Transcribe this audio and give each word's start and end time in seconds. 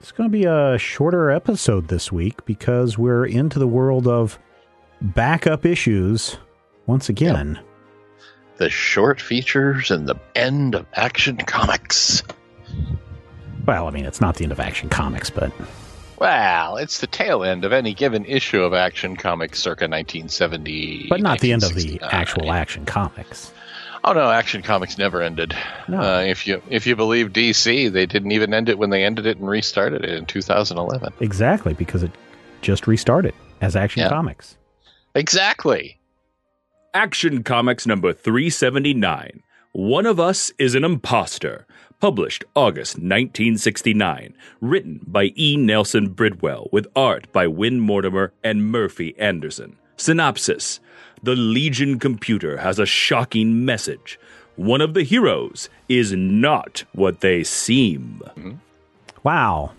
It's 0.00 0.12
going 0.12 0.28
to 0.30 0.32
be 0.32 0.44
a 0.44 0.78
shorter 0.78 1.30
episode 1.30 1.88
this 1.88 2.10
week 2.10 2.44
because 2.46 2.96
we're 2.96 3.26
into 3.26 3.58
the 3.58 3.66
world 3.68 4.06
of 4.08 4.38
backup 5.00 5.66
issues 5.66 6.38
once 6.86 7.08
again. 7.08 7.60
the 8.56 8.70
short 8.70 9.20
features 9.20 9.90
and 9.90 10.06
the 10.08 10.16
end 10.34 10.74
of 10.74 10.86
Action 10.94 11.36
Comics. 11.38 12.22
Well, 13.66 13.86
I 13.86 13.90
mean, 13.90 14.04
it's 14.04 14.20
not 14.20 14.36
the 14.36 14.44
end 14.44 14.52
of 14.52 14.60
Action 14.60 14.88
Comics, 14.88 15.30
but 15.30 15.52
Well, 16.18 16.76
it's 16.76 17.00
the 17.00 17.06
tail 17.06 17.44
end 17.44 17.64
of 17.64 17.72
any 17.72 17.94
given 17.94 18.24
issue 18.24 18.62
of 18.62 18.72
Action 18.74 19.16
Comics 19.16 19.58
circa 19.60 19.84
1970. 19.84 21.06
but 21.08 21.20
not 21.20 21.40
the 21.40 21.52
end 21.52 21.62
of 21.62 21.74
the 21.74 22.00
actual 22.02 22.52
Action 22.52 22.84
Comics. 22.86 23.52
Oh 24.02 24.12
no, 24.12 24.30
Action 24.30 24.62
Comics 24.62 24.96
never 24.96 25.20
ended. 25.20 25.54
No. 25.88 26.00
Uh, 26.00 26.20
if 26.20 26.46
you 26.46 26.62
if 26.70 26.86
you 26.86 26.96
believe 26.96 27.28
DC, 27.32 27.92
they 27.92 28.06
didn't 28.06 28.32
even 28.32 28.54
end 28.54 28.68
it 28.68 28.78
when 28.78 28.90
they 28.90 29.04
ended 29.04 29.26
it 29.26 29.36
and 29.38 29.48
restarted 29.48 30.04
it 30.04 30.10
in 30.10 30.24
2011. 30.26 31.12
Exactly, 31.20 31.74
because 31.74 32.02
it 32.02 32.10
just 32.62 32.86
restarted 32.86 33.34
as 33.60 33.76
Action 33.76 34.00
Yeah. 34.02 34.08
Comics. 34.08 34.56
Exactly. 35.14 35.98
Action 36.94 37.42
Comics 37.42 37.86
number 37.86 38.12
379. 38.12 39.42
One 39.72 40.06
of 40.06 40.18
Us 40.18 40.50
is 40.58 40.74
an 40.74 40.82
Imposter. 40.84 41.66
Published 42.00 42.44
August 42.56 42.94
1969. 42.96 44.34
Written 44.60 45.00
by 45.06 45.32
E. 45.36 45.56
Nelson 45.58 46.08
Bridwell 46.08 46.68
with 46.72 46.86
art 46.96 47.30
by 47.32 47.46
Win 47.46 47.78
Mortimer 47.80 48.32
and 48.42 48.64
Murphy 48.72 49.14
Anderson. 49.18 49.76
Synopsis 49.96 50.80
The 51.22 51.36
Legion 51.36 51.98
computer 51.98 52.56
has 52.58 52.78
a 52.78 52.86
shocking 52.86 53.64
message. 53.64 54.18
One 54.56 54.80
of 54.80 54.94
the 54.94 55.02
heroes 55.02 55.68
is 55.88 56.12
not 56.12 56.84
what 56.92 57.20
they 57.20 57.44
seem. 57.44 58.22
Wow. 59.22 59.72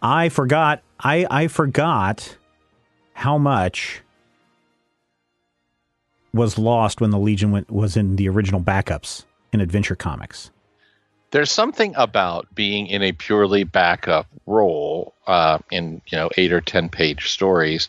I 0.00 0.28
forgot 0.28 0.82
I 1.00 1.26
I 1.30 1.48
forgot 1.48 2.36
how 3.14 3.38
much 3.38 4.02
was 6.32 6.58
lost 6.58 7.00
when 7.00 7.10
the 7.10 7.18
Legion 7.18 7.50
went, 7.50 7.70
was 7.70 7.96
in 7.96 8.16
the 8.16 8.28
original 8.28 8.60
backups 8.60 9.24
in 9.52 9.60
Adventure 9.60 9.94
Comics. 9.94 10.50
There's 11.30 11.50
something 11.50 11.94
about 11.96 12.52
being 12.54 12.86
in 12.86 13.02
a 13.02 13.12
purely 13.12 13.64
backup 13.64 14.26
role 14.46 15.14
uh, 15.26 15.58
in 15.70 16.02
you 16.06 16.18
know 16.18 16.30
eight 16.36 16.52
or 16.52 16.60
ten 16.60 16.88
page 16.88 17.30
stories 17.30 17.88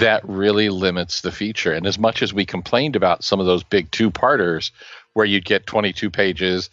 that 0.00 0.28
really 0.28 0.68
limits 0.68 1.20
the 1.20 1.32
feature. 1.32 1.72
And 1.72 1.86
as 1.86 1.98
much 1.98 2.22
as 2.22 2.34
we 2.34 2.44
complained 2.44 2.96
about 2.96 3.22
some 3.24 3.40
of 3.40 3.46
those 3.46 3.62
big 3.62 3.90
two 3.90 4.10
parters 4.10 4.72
where 5.14 5.26
you'd 5.26 5.44
get 5.44 5.66
22 5.66 6.10
pages, 6.10 6.68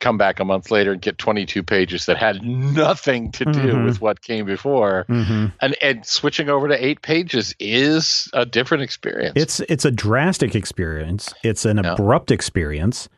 come 0.00 0.18
back 0.18 0.40
a 0.40 0.44
month 0.44 0.70
later 0.72 0.92
and 0.92 1.00
get 1.00 1.16
22 1.18 1.62
pages 1.62 2.06
that 2.06 2.16
had 2.16 2.42
nothing 2.42 3.30
to 3.32 3.44
do 3.44 3.74
Mhm. 3.74 3.84
with 3.84 4.00
what 4.00 4.20
came 4.22 4.44
before, 4.46 5.06
Mm-hmm. 5.08 5.46
and 5.60 5.76
and 5.80 6.04
switching 6.04 6.48
over 6.48 6.66
to 6.66 6.84
eight 6.84 7.02
pages 7.02 7.54
is 7.60 8.28
a 8.32 8.44
different 8.44 8.82
experience. 8.82 9.34
It's 9.36 9.60
it's 9.60 9.84
a 9.84 9.92
drastic 9.92 10.56
experience. 10.56 11.32
It's 11.44 11.64
an 11.64 11.80
Yeah. 11.82 11.92
abrupt 11.92 12.32
experience, 12.32 13.08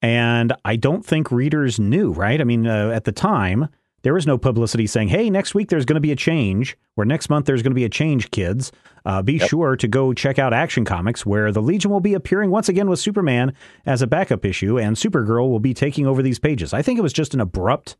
and 0.00 0.54
I 0.64 0.76
don't 0.76 1.04
think 1.04 1.30
readers 1.30 1.78
knew. 1.78 2.12
Right? 2.12 2.40
I 2.40 2.44
mean, 2.44 2.66
uh, 2.66 2.92
at 2.94 3.04
the 3.04 3.12
time, 3.12 3.68
there 4.02 4.14
was 4.14 4.26
no 4.26 4.36
publicity 4.38 4.86
saying, 4.86 5.08
"Hey, 5.08 5.30
next 5.30 5.54
week 5.54 5.68
there's 5.68 5.84
going 5.84 5.94
to 5.96 6.00
be 6.00 6.12
a 6.12 6.16
change," 6.16 6.76
or 6.96 7.04
"Next 7.04 7.30
month 7.30 7.46
there's 7.46 7.62
going 7.62 7.70
to 7.72 7.76
be 7.76 7.84
a 7.84 7.88
change." 7.88 8.30
Kids, 8.30 8.72
uh, 9.04 9.22
be 9.22 9.34
Yep. 9.34 9.48
sure 9.48 9.76
to 9.76 9.88
go 9.88 10.12
check 10.12 10.38
out 10.38 10.52
Action 10.52 10.84
Comics, 10.84 11.24
where 11.26 11.50
the 11.52 11.62
Legion 11.62 11.90
will 11.90 12.00
be 12.00 12.14
appearing 12.14 12.50
once 12.50 12.68
again 12.68 12.88
with 12.90 12.98
Superman 12.98 13.52
as 13.86 14.02
a 14.02 14.06
backup 14.06 14.44
issue, 14.44 14.78
and 14.78 14.96
Supergirl 14.96 15.48
will 15.50 15.60
be 15.60 15.74
taking 15.74 16.06
over 16.06 16.22
these 16.22 16.38
pages. 16.38 16.72
I 16.74 16.82
think 16.82 16.98
it 16.98 17.02
was 17.02 17.12
just 17.12 17.34
an 17.34 17.40
abrupt 17.40 17.96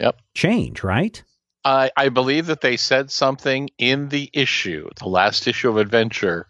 Yep. 0.00 0.16
change. 0.34 0.82
Right? 0.82 1.22
I, 1.64 1.90
I 1.96 2.10
believe 2.10 2.46
that 2.46 2.60
they 2.60 2.76
said 2.76 3.10
something 3.10 3.70
in 3.78 4.10
the 4.10 4.28
issue, 4.34 4.88
the 5.00 5.08
last 5.08 5.46
issue 5.46 5.70
of 5.70 5.78
Adventure, 5.78 6.46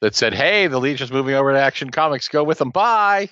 that 0.00 0.14
said, 0.14 0.34
"Hey, 0.34 0.68
the 0.68 0.78
Legion's 0.78 1.10
moving 1.12 1.34
over 1.34 1.52
to 1.52 1.58
Action 1.60 1.90
Comics. 1.90 2.28
Go 2.28 2.44
with 2.44 2.58
them. 2.58 2.70
Bye." 2.70 3.30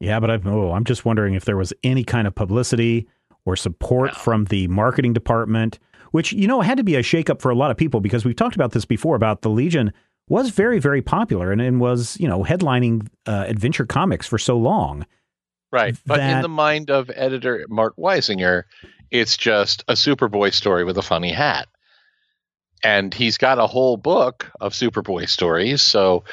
Yeah, 0.00 0.18
but 0.18 0.30
I'm, 0.30 0.46
oh, 0.46 0.72
I'm 0.72 0.84
just 0.84 1.04
wondering 1.04 1.34
if 1.34 1.44
there 1.44 1.56
was 1.58 1.72
any 1.84 2.04
kind 2.04 2.26
of 2.26 2.34
publicity 2.34 3.06
or 3.44 3.56
support 3.56 4.14
from 4.14 4.44
the 4.46 4.68
marketing 4.68 5.12
department, 5.12 5.78
which, 6.12 6.32
you 6.32 6.46
know, 6.46 6.60
had 6.60 6.76
to 6.76 6.84
be 6.84 6.96
a 6.96 7.02
shakeup 7.02 7.40
for 7.40 7.50
a 7.50 7.54
lot 7.54 7.70
of 7.70 7.76
people 7.76 8.00
because 8.00 8.24
we've 8.24 8.36
talked 8.36 8.54
about 8.56 8.72
this 8.72 8.84
before 8.84 9.16
about 9.16 9.42
the 9.42 9.50
Legion 9.50 9.92
was 10.28 10.50
very, 10.50 10.78
very 10.78 11.02
popular 11.02 11.50
and, 11.50 11.60
and 11.60 11.80
was, 11.80 12.18
you 12.20 12.28
know, 12.28 12.44
headlining 12.44 13.06
uh, 13.26 13.44
adventure 13.48 13.86
comics 13.86 14.26
for 14.26 14.38
so 14.38 14.56
long. 14.56 15.04
Right. 15.72 15.96
But 16.06 16.20
in 16.20 16.42
the 16.42 16.48
mind 16.48 16.90
of 16.90 17.10
editor 17.14 17.64
Mort 17.68 17.96
Weisinger, 17.96 18.64
it's 19.10 19.36
just 19.36 19.82
a 19.88 19.94
Superboy 19.94 20.52
story 20.52 20.84
with 20.84 20.98
a 20.98 21.02
funny 21.02 21.32
hat. 21.32 21.68
And 22.82 23.12
he's 23.12 23.38
got 23.38 23.58
a 23.58 23.66
whole 23.66 23.96
book 23.96 24.50
of 24.60 24.72
Superboy 24.72 25.28
stories. 25.28 25.82
So 25.82 26.24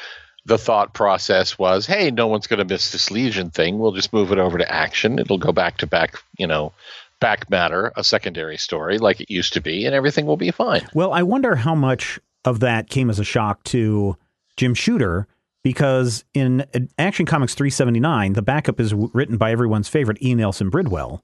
the 0.48 0.58
thought 0.58 0.94
process 0.94 1.58
was, 1.58 1.86
hey, 1.86 2.10
no 2.10 2.26
one's 2.26 2.46
going 2.46 2.58
to 2.58 2.64
miss 2.64 2.90
this 2.90 3.10
Legion 3.10 3.50
thing. 3.50 3.78
We'll 3.78 3.92
just 3.92 4.12
move 4.12 4.32
it 4.32 4.38
over 4.38 4.58
to 4.58 4.70
action. 4.70 5.18
It'll 5.18 5.38
go 5.38 5.52
back 5.52 5.78
to 5.78 5.86
back, 5.86 6.16
you 6.38 6.46
know, 6.46 6.72
back 7.20 7.50
matter, 7.50 7.92
a 7.96 8.02
secondary 8.02 8.56
story 8.56 8.98
like 8.98 9.20
it 9.20 9.30
used 9.30 9.52
to 9.52 9.60
be, 9.60 9.84
and 9.84 9.94
everything 9.94 10.26
will 10.26 10.36
be 10.36 10.50
fine. 10.50 10.88
Well, 10.94 11.12
I 11.12 11.22
wonder 11.22 11.54
how 11.54 11.74
much 11.74 12.18
of 12.44 12.60
that 12.60 12.88
came 12.88 13.10
as 13.10 13.18
a 13.18 13.24
shock 13.24 13.62
to 13.64 14.16
Jim 14.56 14.74
Shooter 14.74 15.26
because 15.62 16.24
in 16.32 16.64
Action 16.98 17.26
Comics 17.26 17.54
379, 17.54 18.32
the 18.32 18.42
backup 18.42 18.80
is 18.80 18.90
w- 18.90 19.10
written 19.12 19.36
by 19.36 19.52
everyone's 19.52 19.88
favorite 19.88 20.18
E. 20.22 20.34
Nelson 20.34 20.70
Bridwell. 20.70 21.20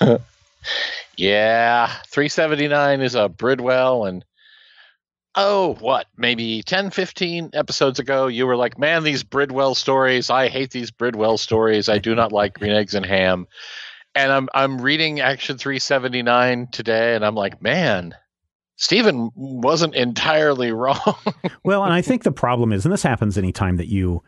Yeah, 1.16 1.86
379 2.08 3.00
is 3.00 3.14
a 3.14 3.28
Bridwell 3.28 4.04
and 4.04 4.24
oh, 5.36 5.74
what? 5.80 6.06
Maybe 6.16 6.62
10 6.62 6.90
15 6.90 7.50
episodes 7.52 7.98
ago 7.98 8.26
you 8.26 8.46
were 8.46 8.56
like, 8.56 8.78
"Man, 8.78 9.04
these 9.04 9.22
Bridwell 9.22 9.74
stories, 9.74 10.30
I 10.30 10.48
hate 10.48 10.70
these 10.70 10.90
Bridwell 10.90 11.38
stories. 11.38 11.88
I 11.88 11.98
do 11.98 12.14
not 12.14 12.32
like 12.32 12.54
green 12.54 12.72
eggs 12.72 12.94
and 12.94 13.06
ham." 13.06 13.46
And 14.14 14.32
I'm 14.32 14.48
I'm 14.54 14.80
reading 14.80 15.20
Action 15.20 15.58
379 15.58 16.68
today 16.72 17.14
and 17.14 17.24
I'm 17.24 17.34
like, 17.34 17.60
"Man, 17.62 18.14
Stephen 18.76 19.30
wasn't 19.34 19.94
entirely 19.94 20.72
wrong." 20.72 21.14
Well, 21.64 21.84
and 21.84 21.92
I 21.92 22.02
think 22.02 22.24
the 22.24 22.32
problem 22.32 22.72
is, 22.72 22.84
and 22.84 22.92
this 22.92 23.02
happens 23.02 23.36
anytime 23.36 23.76
that 23.76 23.88
you 23.88 24.22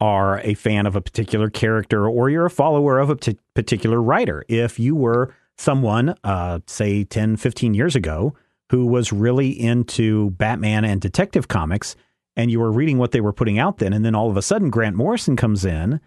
are 0.00 0.40
a 0.40 0.54
fan 0.54 0.86
of 0.86 0.96
a 0.96 1.00
particular 1.00 1.48
character 1.48 2.08
or 2.08 2.28
you're 2.28 2.46
a 2.46 2.50
follower 2.50 2.98
of 2.98 3.10
a 3.10 3.16
particular 3.54 4.02
writer. 4.02 4.44
If 4.48 4.78
you 4.78 4.94
were 4.94 5.34
someone, 5.56 6.14
uh, 6.24 6.60
say 6.66 7.04
10, 7.04 7.36
15 7.36 7.74
years 7.74 7.94
ago, 7.94 8.34
who 8.70 8.86
was 8.86 9.12
really 9.12 9.48
into 9.50 10.30
Batman 10.30 10.84
and 10.84 11.00
detective 11.00 11.48
comics, 11.48 11.96
and 12.36 12.50
you 12.50 12.58
were 12.60 12.72
reading 12.72 12.98
what 12.98 13.12
they 13.12 13.20
were 13.20 13.32
putting 13.32 13.58
out 13.58 13.78
then, 13.78 13.92
and 13.92 14.04
then 14.04 14.14
all 14.14 14.30
of 14.30 14.36
a 14.36 14.42
sudden 14.42 14.70
Grant 14.70 14.96
Morrison 14.96 15.36
comes 15.36 15.64
in 15.64 16.00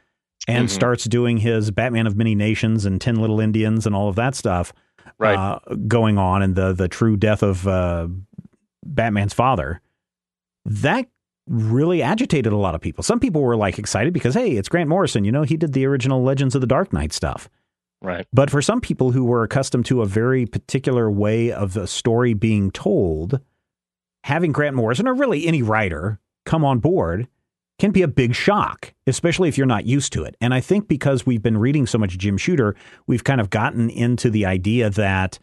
and 0.48 0.68
Mhm. 0.68 0.72
starts 0.72 1.06
doing 1.06 1.38
his 1.38 1.72
Batman 1.72 2.08
of 2.08 2.16
Many 2.16 2.36
Nations 2.36 2.86
and 2.86 3.00
Ten 3.02 3.16
Little 3.16 3.40
Indians 3.40 3.86
and 3.86 3.96
all 3.96 4.10
of 4.10 4.16
that 4.16 4.36
stuff 4.36 4.74
Right. 5.20 5.38
uh, 5.38 5.60
going 5.88 6.18
on, 6.18 6.42
and 6.42 6.56
the 6.56 6.74
the 6.74 6.88
true 6.88 7.16
death 7.18 7.42
of 7.44 7.68
uh, 7.68 8.08
Batman's 8.86 9.34
father. 9.34 9.82
That 10.66 11.08
really 11.48 12.02
agitated 12.02 12.52
a 12.52 12.58
lot 12.58 12.76
of 12.76 12.82
people. 12.82 13.04
Some 13.04 13.20
people 13.20 13.42
were 13.42 13.56
like 13.56 13.80
excited 13.80 14.14
because 14.14 14.34
hey, 14.34 14.52
it's 14.58 14.68
Grant 14.70 14.90
Morrison. 14.90 15.24
You 15.24 15.32
know, 15.32 15.44
he 15.44 15.56
did 15.58 15.74
the 15.74 15.86
original 15.86 16.22
Legends 16.24 16.56
of 16.56 16.62
the 16.62 16.68
Dark 16.68 16.92
Knight 16.92 17.14
stuff. 17.14 17.50
Right. 18.02 18.26
But 18.34 18.50
for 18.50 18.62
some 18.62 18.82
people 18.82 19.12
who 19.12 19.24
were 19.26 19.44
accustomed 19.44 19.86
to 19.88 20.02
a 20.02 20.06
very 20.06 20.46
particular 20.46 21.10
way 21.10 21.52
of 21.52 21.74
the 21.74 21.88
story 21.88 22.34
being 22.34 22.72
told, 22.72 23.40
having 24.24 24.52
Grant 24.52 24.76
Morrison 24.76 25.08
or 25.08 25.14
really 25.14 25.48
any 25.48 25.62
writer 25.62 26.20
come 26.46 26.64
on 26.66 26.80
board 26.80 27.28
can 27.80 27.92
be 27.92 28.02
a 28.02 28.08
big 28.08 28.34
shock, 28.34 28.94
especially 29.06 29.50
if 29.50 29.58
you're 29.58 29.68
not 29.68 29.86
used 29.86 30.12
to 30.14 30.24
it. 30.24 30.36
And 30.42 30.54
I 30.54 30.62
think 30.62 30.88
because 30.88 31.26
we've 31.26 31.44
been 31.44 31.58
reading 31.58 31.86
so 31.86 31.98
much 32.00 32.18
Jim 32.18 32.38
Shooter, 32.38 32.76
we've 33.06 33.24
kind 33.24 33.40
of 33.40 33.50
gotten 33.52 33.90
into 33.90 34.30
the 34.32 34.46
idea 34.48 34.90
that 34.90 35.38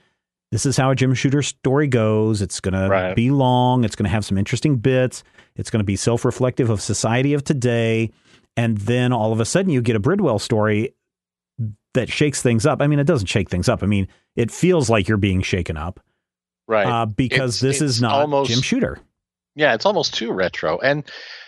this 0.51 0.67
is 0.67 0.77
how 0.77 0.91
a 0.91 0.95
Jim 0.97 1.15
Shooter 1.15 1.43
story 1.43 1.87
goes. 1.87 2.43
It's 2.43 2.61
going 2.61 2.75
Right. 2.91 3.11
to 3.11 3.15
be 3.15 3.31
long, 3.31 3.85
it's 3.85 3.95
going 3.95 4.05
to 4.05 4.11
have 4.11 4.25
some 4.25 4.37
interesting 4.37 4.77
bits, 4.77 5.23
it's 5.56 5.71
going 5.71 5.81
to 5.81 5.85
be 5.85 5.97
self 5.97 6.25
reflective 6.25 6.71
of 6.71 6.81
society 6.81 7.35
of 7.35 7.45
today. 7.45 8.11
And 8.56 8.79
then 8.79 9.12
all 9.12 9.33
of 9.33 9.41
a 9.41 9.45
sudden, 9.45 9.71
you 9.71 9.81
get 9.83 9.97
a 9.97 10.01
Bridwell 10.01 10.39
story 10.41 10.95
that 11.94 12.08
shakes 12.11 12.43
things 12.43 12.67
up. 12.67 12.81
I 12.82 12.87
mean, 12.87 12.99
it 12.99 13.06
doesn't 13.06 13.26
shake 13.29 13.49
things 13.50 13.69
up. 13.69 13.82
I 13.82 13.87
mean, 13.87 14.08
it 14.37 14.50
feels 14.50 14.91
like 14.91 15.08
you're 15.08 15.17
being 15.17 15.43
shaken 15.43 15.76
up 15.76 16.00
Right. 16.67 16.87
uh, 16.87 17.06
because 17.06 17.62
It's- 17.62 17.81
this 17.81 17.82
is 17.82 18.00
not 18.02 18.20
almost- 18.20 18.50
Jim 18.50 18.61
Shooter. 18.62 18.99
Yeah, 19.55 19.75
it's 19.75 19.87
almost 19.87 20.14
too 20.14 20.32
retro. 20.32 20.79
And 20.81 21.05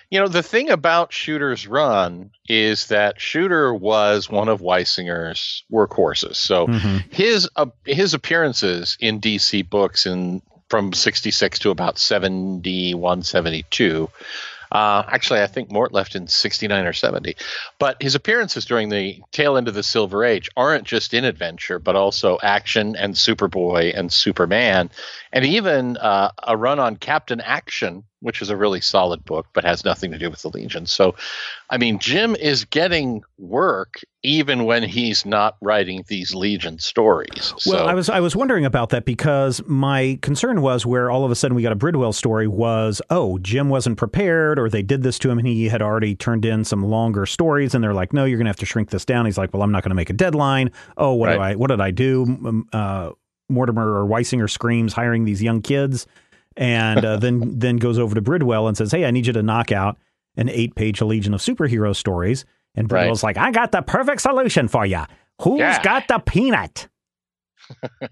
you 0.09 0.21
know, 0.21 0.29
the 0.29 0.43
thing 0.45 0.71
about 0.71 1.13
Shooter's 1.13 1.67
run 1.67 2.31
is 2.49 2.87
that 2.87 3.21
Shooter 3.21 3.75
was 3.75 4.31
one 4.31 4.49
of 4.49 4.61
Weisinger's 4.61 5.65
workhorses. 5.73 6.37
So 6.37 6.69
Mhm. 6.69 7.13
his 7.13 7.49
uh, 7.57 7.67
his 7.85 8.15
appearances 8.15 8.97
in 9.01 9.19
DC 9.19 9.63
books 9.69 10.07
in 10.07 10.43
from 10.71 10.93
66 10.93 11.59
to 11.59 11.71
about 11.71 11.99
71 11.99 13.23
72 13.25 14.09
uh, 14.73 15.03
actually 15.09 15.41
i 15.41 15.47
think 15.47 15.71
mort 15.71 15.93
left 15.93 16.15
in 16.15 16.27
69 16.27 16.87
or 16.87 16.93
70 16.93 17.37
but 17.79 18.01
his 18.01 18.15
appearances 18.15 18.65
during 18.65 18.89
the 18.89 19.21
tail 19.33 19.57
end 19.57 19.69
of 19.69 19.75
the 19.75 19.83
silver 19.83 20.25
age 20.25 20.49
aren't 20.57 20.85
just 20.85 21.15
in 21.15 21.25
adventure 21.25 21.79
but 21.79 21.97
also 21.97 22.39
action 22.43 22.97
and 22.97 23.15
superboy 23.15 23.97
and 23.97 24.13
superman 24.13 24.91
and 25.37 25.45
even 25.45 25.99
uh, 25.99 26.31
a 26.45 26.57
run 26.57 26.79
on 26.79 26.97
captain 26.97 27.41
action 27.43 28.03
which 28.21 28.41
is 28.41 28.49
a 28.49 28.57
really 28.57 28.81
solid 28.81 29.25
book 29.25 29.47
but 29.53 29.65
has 29.65 29.85
nothing 29.85 30.11
to 30.11 30.19
do 30.19 30.31
with 30.31 30.41
the 30.43 30.49
legion 30.49 30.87
so 30.87 31.15
i 31.71 31.77
mean 31.77 31.99
jim 31.99 32.35
is 32.37 32.65
getting 32.65 33.23
work 33.39 34.01
even 34.23 34.65
when 34.65 34.83
he's 34.83 35.25
not 35.25 35.57
writing 35.61 36.05
these 36.09 36.35
legion 36.35 36.79
stories 36.79 37.55
Well, 37.65 37.79
so 37.79 37.87
I 37.87 37.95
was 37.95 38.11
I 38.11 38.19
was 38.19 38.35
wondering 38.35 38.65
about 38.65 38.89
that 38.89 39.05
because 39.05 39.63
my 39.67 40.19
concern 40.21 40.63
was 40.63 40.85
where 40.85 41.11
all 41.11 41.25
of 41.25 41.31
a 41.31 41.37
sudden 41.37 41.55
we 41.55 41.63
got 41.63 41.71
a 41.71 41.77
Bridwell 41.77 42.13
story 42.13 42.49
was 42.49 43.01
oh 43.11 43.39
Jim 43.39 43.69
wasn't 43.69 43.99
prepared 43.99 44.59
or 44.59 44.69
they 44.69 44.83
did 44.83 45.05
this 45.05 45.19
to 45.21 45.31
him 45.31 45.39
and 45.39 45.47
he 45.47 45.69
had 45.69 45.81
already 45.81 46.17
turned 46.17 46.45
in 46.45 46.65
some 46.65 46.85
longer 46.85 47.25
stories 47.25 47.73
and 47.75 47.85
they're 47.85 47.95
like 47.95 48.13
no 48.13 48.25
you're 48.25 48.39
gonna 48.39 48.51
have 48.51 48.57
to 48.57 48.67
shrink 48.67 48.91
this 48.91 49.05
down. 49.05 49.27
He's 49.27 49.39
like 49.39 49.53
well 49.53 49.63
I'm 49.63 49.71
not 49.71 49.85
gonna 49.85 49.95
make 49.95 50.11
a 50.11 50.15
deadline. 50.15 50.73
Oh 50.97 51.13
what 51.15 51.31
do 51.33 51.39
I 51.39 51.55
what 51.55 51.69
did 51.69 51.81
I 51.81 51.93
do? 51.93 52.65
Uh, 52.73 53.13
Mortimer 53.49 54.01
or 54.03 54.07
Weisinger 54.07 54.49
screams 54.51 54.93
hiring 54.93 55.25
these 55.25 55.43
young 55.43 55.63
kids 55.63 56.07
and 56.57 57.05
uh, 57.05 57.17
then 57.17 57.59
then 57.59 57.77
goes 57.77 57.99
over 57.99 58.15
to 58.15 58.21
Bridwell 58.23 58.67
and 58.69 58.77
says 58.77 58.93
hey 58.93 59.05
I 59.05 59.11
need 59.11 59.27
you 59.27 59.33
to 59.35 59.43
knock 59.43 59.73
out 59.73 59.99
an 60.37 60.49
eight 60.49 60.75
page 60.75 61.01
Legion 61.03 61.35
of 61.35 61.41
Superhero 61.41 61.95
stories. 61.95 62.45
And 62.75 62.91
Right. 62.91 63.01
Bridwell's 63.01 63.23
like 63.23 63.37
I 63.37 63.51
got 63.53 63.73
the 63.73 63.83
perfect 63.83 64.21
solution 64.23 64.69
for 64.69 64.85
you. 64.87 65.03
Who's 65.43 65.61
Yeah. 65.61 65.83
got 65.83 66.09
the 66.09 66.19
peanut? 66.19 66.89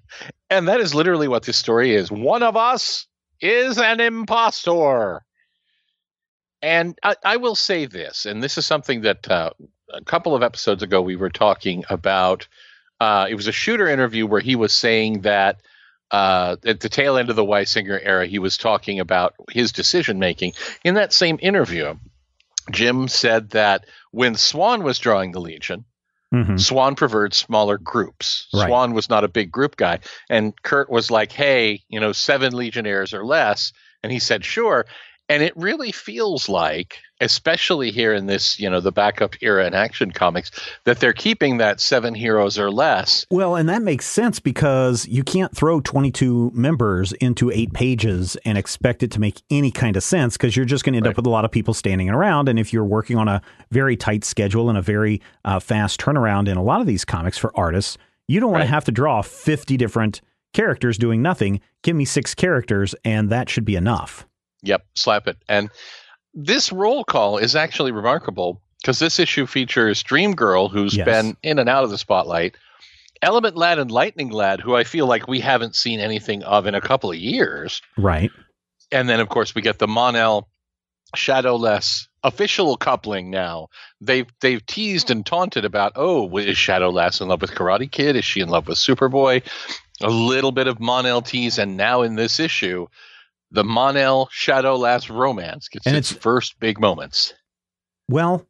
And 0.50 0.68
that 0.68 0.80
is 0.80 0.94
literally 0.94 1.26
what 1.28 1.42
this 1.44 1.56
story 1.56 1.94
is. 1.94 2.10
One 2.12 2.42
of 2.42 2.56
us 2.56 3.06
is 3.40 3.78
an 3.78 4.00
impostor. 4.00 5.24
And 6.62 6.98
I, 7.02 7.16
I 7.24 7.36
will 7.36 7.54
say 7.56 7.86
this, 7.86 8.24
and 8.24 8.42
this 8.42 8.56
is 8.56 8.64
something 8.64 9.02
that 9.02 9.28
uh, 9.30 9.50
a 9.92 10.02
couple 10.02 10.34
of 10.34 10.42
episodes 10.42 10.82
ago 10.82 11.02
we 11.02 11.16
were 11.16 11.30
talking 11.30 11.84
about. 11.90 12.46
Uh, 13.00 13.26
it 13.28 13.34
was 13.34 13.46
a 13.46 13.52
shooter 13.52 13.88
interview 13.88 14.26
where 14.26 14.40
he 14.40 14.56
was 14.56 14.72
saying 14.72 15.22
that 15.22 15.60
uh, 16.10 16.56
at 16.64 16.80
the 16.80 16.88
tail 16.88 17.16
end 17.16 17.30
of 17.30 17.36
the 17.36 17.44
Weisinger 17.44 17.98
era, 18.02 18.26
he 18.26 18.38
was 18.38 18.56
talking 18.56 19.00
about 19.00 19.34
his 19.50 19.72
decision 19.72 20.18
making. 20.18 20.52
In 20.84 20.94
that 20.94 21.12
same 21.12 21.38
interview, 21.42 21.96
Jim 22.70 23.08
said 23.08 23.50
that 23.50 23.86
when 24.10 24.36
Swan 24.36 24.82
was 24.84 24.98
drawing 24.98 25.32
the 25.32 25.40
Legion, 25.40 25.84
Mhm. 26.32 26.58
Swan 26.60 26.96
preferred 26.96 27.32
smaller 27.32 27.78
groups. 27.78 28.48
Right. 28.52 28.66
Swan 28.66 28.92
was 28.92 29.08
not 29.08 29.22
a 29.22 29.28
big 29.28 29.52
group 29.52 29.76
guy. 29.76 30.00
And 30.28 30.52
Kurt 30.62 30.90
was 30.90 31.08
like, 31.08 31.30
hey, 31.30 31.82
you 31.88 32.00
know, 32.00 32.10
seven 32.10 32.52
Legionnaires 32.52 33.14
or 33.14 33.24
less. 33.24 33.72
And 34.02 34.10
he 34.10 34.18
said, 34.18 34.44
sure. 34.44 34.84
And 35.30 35.42
it 35.42 35.56
really 35.56 35.90
feels 35.90 36.50
like, 36.50 36.98
especially 37.18 37.90
here 37.90 38.12
in 38.12 38.26
this, 38.26 38.60
you 38.60 38.68
know, 38.68 38.80
the 38.80 38.92
backup 38.92 39.34
era 39.40 39.66
in 39.66 39.72
action 39.72 40.10
comics, 40.10 40.50
that 40.84 41.00
they're 41.00 41.14
keeping 41.14 41.56
that 41.58 41.80
seven 41.80 42.14
heroes 42.14 42.58
or 42.58 42.70
less. 42.70 43.24
Well, 43.30 43.56
and 43.56 43.66
that 43.70 43.80
makes 43.80 44.04
sense 44.04 44.38
because 44.38 45.08
you 45.08 45.22
can't 45.24 45.56
throw 45.56 45.80
22 45.80 46.50
members 46.54 47.12
into 47.14 47.50
eight 47.50 47.72
pages 47.72 48.36
and 48.44 48.58
expect 48.58 49.02
it 49.02 49.10
to 49.12 49.20
make 49.20 49.40
any 49.50 49.70
kind 49.70 49.96
of 49.96 50.02
sense 50.02 50.36
because 50.36 50.56
you're 50.56 50.66
just 50.66 50.84
going 50.84 50.92
to 50.92 50.98
end 50.98 51.06
up 51.06 51.16
with 51.16 51.26
a 51.26 51.30
lot 51.30 51.46
of 51.46 51.50
people 51.50 51.72
standing 51.72 52.10
around. 52.10 52.50
And 52.50 52.58
if 52.58 52.70
you're 52.72 52.84
working 52.84 53.16
on 53.16 53.26
a 53.26 53.40
very 53.70 53.96
tight 53.96 54.24
schedule 54.24 54.68
and 54.68 54.76
a 54.76 54.82
very 54.82 55.22
uh, 55.46 55.58
fast 55.58 55.98
turnaround 55.98 56.48
in 56.48 56.58
a 56.58 56.62
lot 56.62 56.82
of 56.82 56.86
these 56.86 57.06
comics 57.06 57.38
for 57.38 57.50
artists, 57.56 57.96
you 58.28 58.40
don't 58.40 58.50
want 58.50 58.60
Right. 58.60 58.66
to 58.66 58.72
have 58.74 58.84
to 58.84 58.92
draw 58.92 59.22
50 59.22 59.78
different 59.78 60.20
characters 60.52 60.98
doing 60.98 61.22
nothing. 61.22 61.60
Give 61.82 61.96
me 61.96 62.04
six 62.04 62.34
characters, 62.34 62.94
and 63.06 63.30
that 63.30 63.48
should 63.48 63.64
be 63.64 63.76
enough. 63.76 64.26
Yep, 64.64 64.84
slap 64.94 65.28
it. 65.28 65.36
And 65.48 65.70
this 66.34 66.72
roll 66.72 67.04
call 67.04 67.38
is 67.38 67.54
actually 67.54 67.92
remarkable 67.92 68.60
because 68.82 68.98
this 68.98 69.18
issue 69.18 69.46
features 69.46 70.02
Dream 70.02 70.34
Girl, 70.34 70.68
who's 70.68 70.96
Yes. 70.96 71.04
been 71.06 71.36
in 71.42 71.58
and 71.58 71.68
out 71.68 71.84
of 71.84 71.90
the 71.90 71.98
spotlight, 71.98 72.56
Element 73.22 73.56
Lad 73.56 73.78
and 73.78 73.90
Lightning 73.90 74.30
Lad, 74.30 74.60
who 74.60 74.74
I 74.74 74.84
feel 74.84 75.06
like 75.06 75.28
we 75.28 75.40
haven't 75.40 75.76
seen 75.76 76.00
anything 76.00 76.42
of 76.42 76.66
in 76.66 76.74
a 76.74 76.80
couple 76.80 77.10
of 77.10 77.16
years. 77.16 77.80
Right. 77.96 78.30
And 78.92 79.08
then, 79.08 79.20
of 79.20 79.28
course, 79.28 79.54
we 79.54 79.62
get 79.62 79.78
the 79.78 79.88
Mon-El 79.88 80.48
Shadowless 81.14 82.08
official 82.22 82.76
coupling 82.76 83.30
now. 83.30 83.68
They've 84.00 84.26
they've 84.40 84.64
teased 84.66 85.10
and 85.10 85.24
taunted 85.24 85.64
about, 85.64 85.92
oh, 85.96 86.36
is 86.36 86.58
Shadow 86.58 86.90
Lass 86.90 87.20
in 87.20 87.28
love 87.28 87.40
with 87.40 87.52
Karate 87.52 87.90
Kid? 87.90 88.16
Is 88.16 88.24
she 88.24 88.40
in 88.40 88.48
love 88.48 88.66
with 88.66 88.78
Superboy? 88.78 89.42
A 90.02 90.10
little 90.10 90.52
bit 90.52 90.66
of 90.66 90.80
Mon-El 90.80 91.22
tease, 91.22 91.58
and 91.58 91.76
now 91.76 92.02
in 92.02 92.16
this 92.16 92.40
issue, 92.40 92.88
the 93.54 93.64
Mon-El 93.64 94.28
Shadowless 94.32 95.08
romance 95.10 95.68
gets 95.68 95.86
And 95.86 95.96
its 95.96 96.10
it's- 96.10 96.22
first 96.22 96.58
big 96.60 96.78
moments. 96.80 97.32
Well, 98.08 98.46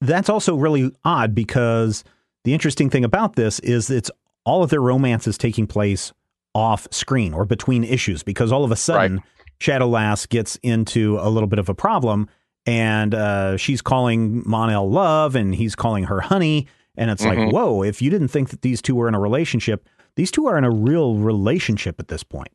that's 0.00 0.28
also 0.28 0.54
really 0.56 0.90
odd 1.04 1.34
because 1.34 2.04
the 2.44 2.52
interesting 2.54 2.90
thing 2.90 3.04
about 3.04 3.34
this 3.36 3.58
is 3.60 3.90
it's 3.90 4.10
all 4.44 4.62
of 4.62 4.70
their 4.70 4.80
romance 4.82 5.26
is 5.26 5.36
taking 5.38 5.66
place 5.66 6.12
off 6.54 6.86
screen 6.90 7.34
or 7.34 7.44
between 7.44 7.82
issues 7.82 8.22
because 8.22 8.52
all 8.52 8.64
of 8.64 8.70
a 8.70 8.76
sudden 8.76 9.22
Shadow 9.58 9.88
Lass 9.88 10.26
gets 10.26 10.56
into 10.62 11.18
a 11.20 11.28
little 11.28 11.48
bit 11.48 11.58
of 11.58 11.68
a 11.68 11.74
problem 11.74 12.28
and 12.66 13.14
uh, 13.14 13.56
she's 13.56 13.80
calling 13.82 14.42
Mon-El 14.46 14.90
love 14.90 15.34
and 15.34 15.54
he's 15.54 15.74
calling 15.74 16.04
her 16.04 16.20
honey. 16.20 16.66
And 16.98 17.10
it's 17.10 17.24
like, 17.24 17.38
Mhm. 17.38 17.52
whoa, 17.52 17.82
if 17.82 18.00
you 18.00 18.08
didn't 18.10 18.28
think 18.28 18.50
that 18.50 18.62
these 18.62 18.80
two 18.80 18.94
were 18.94 19.08
in 19.08 19.14
a 19.14 19.20
relationship, 19.20 19.86
these 20.14 20.30
two 20.30 20.46
are 20.46 20.56
in 20.56 20.64
a 20.64 20.70
real 20.70 21.16
relationship 21.16 22.00
at 22.00 22.08
this 22.08 22.22
point. 22.22 22.50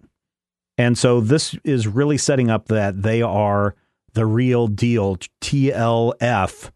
And 0.77 0.97
so 0.97 1.21
this 1.21 1.55
is 1.63 1.87
really 1.87 2.17
setting 2.17 2.49
up 2.49 2.67
that 2.67 3.01
they 3.01 3.21
are 3.21 3.75
the 4.13 4.25
real 4.25 4.67
deal, 4.67 5.17
TLF, 5.41 6.71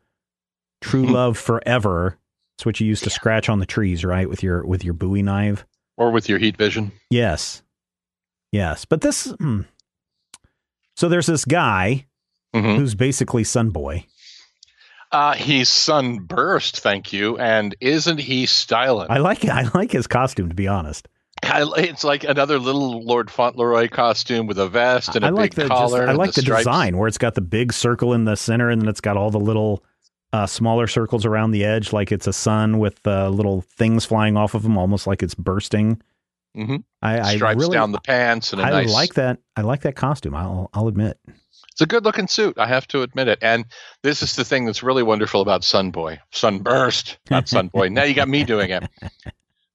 true 0.82 1.06
love 1.08 1.38
forever. 1.38 2.18
It's 2.58 2.66
what 2.66 2.80
you 2.80 2.88
used 2.88 3.04
to 3.06 3.10
scratch 3.10 3.50
on 3.50 3.60
the 3.60 3.66
trees, 3.66 4.06
right, 4.06 4.30
with 4.30 4.44
your 4.44 4.66
with 4.66 4.84
your 4.86 4.94
Bowie 4.94 5.22
knife. 5.24 5.66
Or 5.98 6.12
with 6.12 6.28
your 6.30 6.40
heat 6.40 6.58
vision. 6.58 6.92
Yes, 7.10 7.64
yes. 8.52 8.86
But 8.86 9.02
this, 9.02 9.25
hmm. 9.40 9.62
so 10.96 11.08
there's 11.10 11.28
this 11.28 11.46
guy 11.46 12.06
Mhm. 12.54 12.78
who's 12.78 12.96
basically 12.96 13.44
Sunboy. 13.44 14.06
Uh, 15.12 15.34
he's 15.34 15.70
sunburst, 15.70 16.80
thank 16.82 17.14
you. 17.14 17.38
And 17.38 17.75
isn't 17.80 18.18
he 18.18 18.46
styling? 18.46 19.08
I 19.10 19.18
like 19.20 19.46
I 19.46 19.70
like 19.74 19.92
his 19.92 20.08
costume 20.08 20.50
to 20.50 20.56
be 20.56 20.68
honest. 20.68 21.08
I, 21.54 21.66
it's 21.78 22.04
like 22.04 22.24
another 22.24 22.60
little 22.60 23.04
Lord 23.06 23.30
Fauntleroy 23.32 23.88
costume 23.90 24.48
with 24.48 24.58
a 24.60 24.68
vest 24.68 25.16
and 25.16 25.24
a 25.24 25.28
I 25.28 25.32
like 25.32 25.56
big 25.56 25.64
the 25.66 25.70
collar. 25.70 26.06
just, 26.06 26.10
I 26.10 26.14
like 26.14 26.34
the, 26.34 26.42
stripes. 26.42 26.66
design 26.66 26.98
where 26.98 27.08
it's 27.08 27.18
got 27.18 27.36
the 27.36 27.42
big 27.42 27.74
circle 27.74 28.14
in 28.14 28.25
the 28.25 28.36
center 28.36 28.70
and 28.70 28.82
then 28.82 28.90
it's 28.90 29.02
got 29.02 29.18
all 29.18 29.32
the 29.32 29.40
little 29.40 29.84
uh, 30.34 30.46
smaller 30.46 30.88
circles 30.88 31.25
around 31.25 31.52
the 31.52 31.64
edge, 31.64 31.94
like 31.94 32.12
it's 32.12 32.28
a 32.28 32.34
sun 32.34 32.78
with 32.80 33.06
uh, 33.08 33.30
little 33.30 33.62
things 33.62 34.04
flying 34.06 34.36
off 34.36 34.54
of 34.54 34.64
them, 34.64 34.78
almost 34.78 35.08
like 35.08 35.24
it's 35.24 35.36
bursting. 35.36 36.02
Mhm. 36.58 36.84
I, 37.02 37.20
I 37.20 37.36
Stripes 37.36 37.60
really, 37.60 37.75
down 37.75 37.92
the 37.92 38.00
pants 38.02 38.52
and 38.54 38.62
a 38.62 38.66
I 38.66 38.70
nice. 38.70 38.92
like 38.92 39.14
that. 39.16 39.40
I 39.56 39.62
like 39.62 39.82
that 39.82 39.96
costume. 39.96 40.36
I'll, 40.36 40.70
I'll 40.74 40.88
admit. 40.88 41.18
It's 41.72 41.82
a 41.82 41.86
good 41.86 42.06
looking 42.06 42.28
suit. 42.30 42.58
I 42.58 42.68
have 42.68 42.88
to 42.90 43.02
admit 43.02 43.28
it. 43.28 43.40
And 43.42 43.66
this 44.04 44.24
is 44.24 44.36
the 44.38 44.46
thing 44.46 44.64
that's 44.66 44.82
really 44.82 45.04
wonderful 45.04 45.42
about 45.42 45.62
Sunboy. 45.64 46.20
Sunburst, 46.32 47.18
not 47.30 47.46
Sunboy. 47.48 47.92
now 47.92 48.04
you 48.04 48.14
got 48.14 48.30
me 48.30 48.46
doing 48.46 48.70
it. 48.72 48.84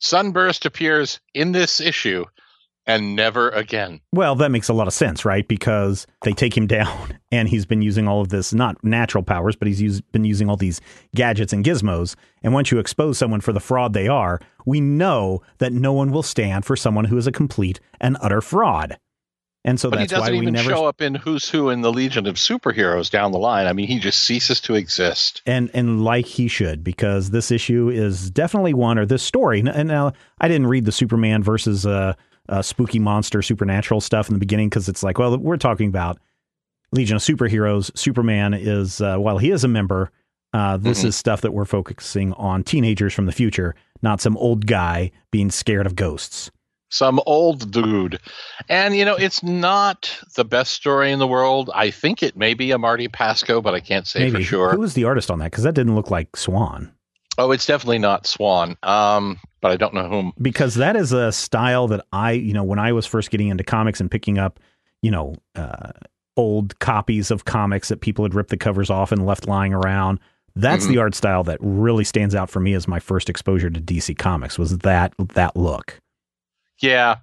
Sunburst 0.00 0.66
appears 0.66 1.20
in 1.34 1.52
this 1.52 1.80
issue 1.80 2.24
and 2.86 3.14
never 3.14 3.50
again. 3.50 4.00
Well, 4.12 4.34
that 4.36 4.50
makes 4.50 4.68
a 4.68 4.72
lot 4.72 4.88
of 4.88 4.94
sense, 4.94 5.24
right? 5.24 5.46
Because 5.46 6.06
they 6.22 6.32
take 6.32 6.56
him 6.56 6.66
down, 6.66 7.18
and 7.30 7.48
he's 7.48 7.66
been 7.66 7.82
using 7.82 8.08
all 8.08 8.20
of 8.20 8.30
this 8.30 8.52
not 8.52 8.82
natural 8.82 9.22
powers, 9.22 9.56
but 9.56 9.68
he's 9.68 9.80
used, 9.80 10.10
been 10.12 10.24
using 10.24 10.48
all 10.48 10.56
these 10.56 10.80
gadgets 11.14 11.52
and 11.52 11.64
gizmos. 11.64 12.16
And 12.42 12.52
once 12.52 12.70
you 12.70 12.78
expose 12.78 13.18
someone 13.18 13.40
for 13.40 13.52
the 13.52 13.60
fraud 13.60 13.92
they 13.92 14.08
are, 14.08 14.40
we 14.66 14.80
know 14.80 15.42
that 15.58 15.72
no 15.72 15.92
one 15.92 16.10
will 16.10 16.22
stand 16.22 16.64
for 16.64 16.76
someone 16.76 17.04
who 17.04 17.16
is 17.16 17.26
a 17.26 17.32
complete 17.32 17.80
and 18.00 18.16
utter 18.20 18.40
fraud. 18.40 18.98
And 19.64 19.78
so 19.78 19.90
But 19.90 19.98
he 20.00 20.06
that's 20.06 20.12
why 20.14 20.18
doesn't 20.28 20.34
we 20.36 20.42
even 20.42 20.54
never 20.54 20.70
show 20.70 20.86
up 20.86 21.02
in 21.02 21.14
Who's 21.14 21.48
Who 21.50 21.68
in 21.68 21.82
the 21.82 21.92
Legion 21.92 22.26
of 22.26 22.36
Superheroes 22.36 23.10
down 23.10 23.30
the 23.32 23.38
line. 23.38 23.66
I 23.66 23.74
mean, 23.74 23.88
he 23.88 23.98
just 23.98 24.24
ceases 24.24 24.58
to 24.62 24.74
exist. 24.74 25.42
and 25.44 25.70
and 25.74 26.02
like 26.02 26.24
he 26.26 26.48
should 26.48 26.82
because 26.82 27.30
this 27.30 27.50
issue 27.50 27.90
is 27.90 28.30
definitely 28.30 28.72
one 28.72 28.98
or 28.98 29.04
this 29.04 29.22
story 29.22 29.60
and 29.60 29.88
now 29.88 30.12
i 30.40 30.48
didn't 30.48 30.66
read 30.66 30.84
the 30.86 30.92
superman 30.92 31.42
versus 31.42 31.84
uh, 31.86 32.14
uh 32.48 32.62
spooky 32.62 32.98
monster 32.98 33.42
supernatural 33.42 34.00
stuff 34.00 34.28
in 34.28 34.34
the 34.34 34.38
beginning 34.40 34.68
because 34.68 34.88
it's 34.88 35.02
like 35.02 35.18
well 35.18 35.36
we're 35.38 35.56
talking 35.58 35.88
about 35.88 36.18
legion 36.92 37.16
of 37.16 37.22
superheroes 37.22 37.96
superman 37.96 38.54
is 38.54 39.00
uh, 39.00 39.16
while 39.18 39.38
he 39.38 39.50
is 39.50 39.62
a 39.64 39.68
member 39.68 40.10
uh, 40.52 40.76
this 40.76 41.02
Mhm. 41.02 41.06
is 41.06 41.16
stuff 41.16 41.42
that 41.42 41.52
we're 41.52 41.64
focusing 41.66 42.32
on 42.32 42.62
teenagers 42.64 43.12
from 43.14 43.26
the 43.26 43.32
future 43.32 43.74
not 44.02 44.20
some 44.20 44.36
old 44.38 44.66
guy 44.66 45.10
being 45.30 45.50
scared 45.50 45.86
of 45.86 45.94
ghosts 45.96 46.50
Some 46.90 47.20
old 47.26 47.70
dude. 47.70 48.20
And, 48.68 48.94
you 48.96 49.04
know, 49.04 49.14
it's 49.16 49.42
not 49.42 50.14
the 50.34 50.44
best 50.44 50.72
story 50.72 51.10
in 51.12 51.18
the 51.18 51.26
world. 51.26 51.70
I 51.74 51.90
think 51.90 52.22
it 52.22 52.36
may 52.36 52.52
be 52.54 52.72
a 52.72 52.78
Marty 52.78 53.08
Pasko, 53.08 53.62
but 53.62 53.74
I 53.74 53.80
can't 53.80 54.06
say 54.06 54.20
maybe 54.20 54.38
for 54.38 54.42
sure. 54.42 54.72
who 54.72 54.80
was 54.80 54.94
the 54.94 55.04
artist 55.04 55.30
on 55.30 55.38
that 55.38 55.50
because 55.52 55.64
that 55.64 55.74
didn't 55.74 55.94
look 55.94 56.10
like 56.10 56.36
swan 56.36 56.92
Oh, 57.38 57.52
it's 57.52 57.64
definitely 57.64 58.00
not 58.00 58.26
Swan. 58.26 58.76
Um, 58.82 59.38
but 59.62 59.70
I 59.70 59.76
don't 59.76 59.94
know 59.94 60.08
whom. 60.10 60.32
because 60.42 60.74
that 60.74 60.94
is 60.94 61.12
a 61.12 61.32
style 61.32 61.86
that 61.88 62.04
I, 62.12 62.32
you 62.32 62.52
know, 62.52 62.64
when 62.64 62.78
I 62.78 62.92
was 62.92 63.06
first 63.06 63.30
getting 63.30 63.48
into 63.48 63.64
comics 63.64 63.98
and 64.00 64.10
picking 64.10 64.36
up, 64.38 64.60
you 65.00 65.10
know, 65.10 65.36
uh, 65.54 65.92
old 66.36 66.78
copies 66.80 67.30
of 67.30 67.46
comics 67.46 67.88
that 67.88 68.00
people 68.02 68.24
had 68.26 68.34
ripped 68.34 68.50
the 68.50 68.56
covers 68.58 68.90
off 68.90 69.10
and 69.10 69.24
left 69.24 69.46
lying 69.48 69.72
around. 69.72 70.18
That's 70.56 70.84
Mhm. 70.86 70.88
the 70.90 70.98
art 70.98 71.14
style 71.14 71.44
that 71.44 71.58
really 71.62 72.04
stands 72.04 72.34
out 72.34 72.50
for 72.50 72.60
me 72.60 72.74
as 72.74 72.86
my 72.88 72.98
first 72.98 73.30
exposure 73.30 73.70
to 73.70 73.80
DC 73.80 74.12
Comics 74.18 74.58
was 74.58 74.78
that 74.78 75.14
that 75.34 75.56
look. 75.56 75.98
Yeah. 76.80 77.16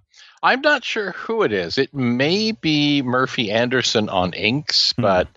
I'm 0.44 0.62
not 0.62 0.84
sure 0.84 1.12
who 1.14 1.42
it 1.44 1.52
is. 1.52 1.78
It 1.78 1.94
may 1.94 2.52
be 2.52 3.02
Murphy 3.02 3.52
Anderson 3.52 4.08
on 4.10 4.34
inks, 4.34 4.94
Hmm. 4.96 5.02
but 5.02 5.28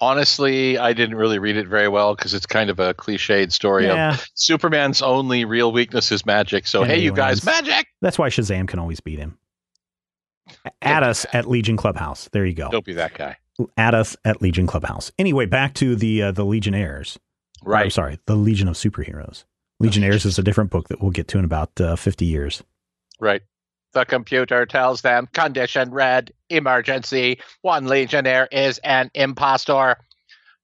honestly, 0.00 0.78
I 0.78 0.92
didn't 0.92 1.14
really 1.16 1.38
read 1.38 1.56
it 1.56 1.68
very 1.68 1.86
well 1.88 2.14
because 2.16 2.34
it's 2.34 2.44
kind 2.46 2.68
of 2.70 2.80
a 2.80 2.92
cliched 2.92 3.52
story 3.52 3.86
Yeah, 3.86 4.14
of 4.14 4.26
Superman's 4.34 5.00
only 5.00 5.44
real 5.44 5.70
weakness 5.70 6.10
is 6.10 6.26
magic. 6.26 6.66
So, 6.66 6.82
And 6.82 6.90
hey, 6.90 6.98
you 6.98 7.12
guys, 7.12 7.44
magic! 7.44 7.86
that's 8.00 8.18
why 8.18 8.28
Shazam 8.30 8.66
can 8.66 8.80
always 8.80 8.98
beat 9.00 9.20
him. 9.20 9.38
At 10.82 11.02
us 11.04 11.24
at 11.32 11.48
Legion 11.48 11.76
Clubhouse. 11.76 12.28
There 12.32 12.44
you 12.44 12.52
go. 12.54 12.68
Don't 12.68 12.84
be 12.84 12.94
that 12.94 13.14
guy. 13.14 13.36
At 13.76 13.94
us 13.94 14.16
at 14.24 14.42
Legion 14.42 14.66
Clubhouse. 14.66 15.12
Anyway, 15.18 15.46
back 15.46 15.74
to 15.74 15.94
the 15.94 16.22
uh, 16.22 16.32
the 16.32 16.44
Legionnaires. 16.44 17.18
Or, 17.64 17.74
I'm 17.76 17.82
Right. 17.82 17.92
sorry, 17.92 18.18
the 18.26 18.34
Legion 18.34 18.66
of 18.66 18.74
Superheroes. 18.74 19.44
Legionnaires 19.78 20.24
is 20.24 20.38
a 20.38 20.42
different 20.42 20.70
book 20.70 20.88
that 20.88 21.00
we'll 21.00 21.10
get 21.12 21.28
to 21.28 21.38
in 21.38 21.44
about 21.44 21.80
uh, 21.80 21.94
50 21.96 22.24
years. 22.26 22.62
Right. 23.20 23.42
The 23.92 24.04
computer 24.04 24.66
tells 24.66 25.02
them 25.02 25.28
condition 25.32 25.90
red, 25.90 26.32
emergency. 26.48 27.40
One 27.60 27.86
legionnaire 27.86 28.48
is 28.50 28.78
an 28.78 29.10
impostor. 29.14 29.98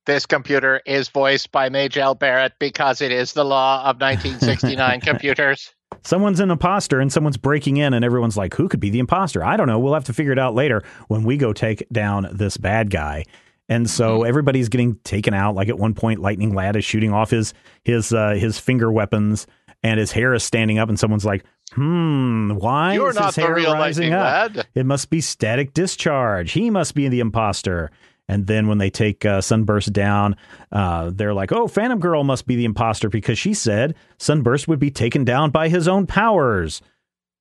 This 0.06 0.24
computer 0.24 0.80
is 0.86 1.08
voiced 1.10 1.52
by 1.52 1.68
Majel 1.68 2.14
Barrett 2.14 2.54
because 2.58 3.02
it 3.02 3.12
is 3.12 3.34
the 3.34 3.44
law 3.44 3.80
of 3.80 3.96
1969 4.00 5.00
computers. 5.02 5.74
Someone's 6.02 6.40
an 6.40 6.50
imposter 6.50 7.00
and 7.00 7.12
someone's 7.12 7.36
breaking 7.36 7.76
in, 7.76 7.92
and 7.92 8.04
everyone's 8.04 8.36
like, 8.36 8.54
who 8.54 8.68
could 8.68 8.80
be 8.80 8.90
the 8.90 8.98
imposter? 8.98 9.44
I 9.44 9.56
don't 9.56 9.66
know. 9.66 9.78
We'll 9.78 9.94
have 9.94 10.04
to 10.04 10.12
figure 10.12 10.32
it 10.32 10.38
out 10.38 10.54
later 10.54 10.82
when 11.08 11.24
we 11.24 11.36
go 11.36 11.52
take 11.52 11.86
down 11.90 12.28
this 12.32 12.56
bad 12.56 12.90
guy. 12.90 13.24
And 13.68 13.88
so 13.88 14.22
everybody's 14.22 14.70
getting 14.70 14.96
taken 15.04 15.34
out. 15.34 15.54
Like 15.54 15.68
at 15.68 15.78
one 15.78 15.92
point, 15.92 16.20
Lightning 16.20 16.54
Lad 16.54 16.76
is 16.76 16.84
shooting 16.84 17.12
off 17.12 17.30
his 17.30 17.52
his 17.84 18.14
uh, 18.14 18.30
his 18.30 18.58
finger 18.58 18.90
weapons, 18.90 19.46
and 19.82 20.00
his 20.00 20.10
hair 20.10 20.32
is 20.32 20.42
standing 20.42 20.78
up. 20.78 20.88
And 20.88 20.98
someone's 20.98 21.26
like, 21.26 21.44
"Hmm, 21.74 22.52
why 22.56 22.94
You're 22.94 23.10
is 23.10 23.18
his 23.18 23.36
hair 23.36 23.54
rising 23.54 24.12
up? 24.12 24.54
lad. 24.56 24.66
It 24.74 24.86
must 24.86 25.10
be 25.10 25.20
static 25.20 25.74
discharge. 25.74 26.52
He 26.52 26.70
must 26.70 26.94
be 26.94 27.08
the 27.08 27.20
imposter. 27.20 27.90
And 28.30 28.46
then 28.46 28.66
when 28.68 28.76
they 28.78 28.90
take 28.90 29.24
uh, 29.24 29.40
Sunburst 29.40 29.92
down, 29.92 30.36
uh, 30.70 31.10
they're 31.14 31.32
like, 31.32 31.50
oh, 31.50 31.66
Phantom 31.66 31.98
Girl 31.98 32.24
must 32.24 32.46
be 32.46 32.56
the 32.56 32.66
imposter 32.66 33.08
because 33.08 33.38
she 33.38 33.54
said 33.54 33.94
Sunburst 34.18 34.68
would 34.68 34.78
be 34.78 34.90
taken 34.90 35.24
down 35.24 35.50
by 35.50 35.68
his 35.68 35.88
own 35.88 36.06
powers. 36.06 36.82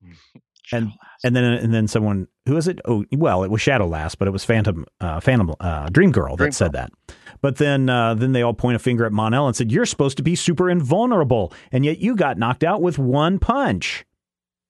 And 0.73 0.91
and 1.23 1.33
then 1.33 1.43
and 1.45 1.73
then 1.73 1.87
someone 1.87 2.27
who 2.45 2.57
is 2.57 2.67
it? 2.67 2.81
Oh, 2.83 3.05
well, 3.13 3.43
it 3.45 3.49
was 3.49 3.61
Shadow 3.61 3.87
Lass, 3.87 4.15
but 4.15 4.27
it 4.27 4.31
was 4.31 4.43
Phantom 4.43 4.85
uh, 4.99 5.21
Phantom 5.21 5.55
uh, 5.61 5.87
Dream 5.87 6.11
Girl 6.11 6.35
that 6.35 6.43
Dream 6.43 6.51
said 6.51 6.73
that. 6.73 6.91
But 7.41 7.55
then 7.55 7.89
uh, 7.89 8.15
then 8.15 8.33
they 8.33 8.41
all 8.41 8.53
point 8.53 8.75
a 8.75 8.79
finger 8.79 9.05
at 9.05 9.13
Mon-El 9.13 9.47
and 9.47 9.55
said, 9.55 9.71
"You're 9.71 9.85
supposed 9.85 10.17
to 10.17 10.23
be 10.23 10.35
super 10.35 10.69
invulnerable, 10.69 11.53
and 11.71 11.85
yet 11.85 11.99
you 11.99 12.17
got 12.17 12.37
knocked 12.37 12.65
out 12.65 12.81
with 12.81 12.99
one 12.99 13.39
punch." 13.39 14.05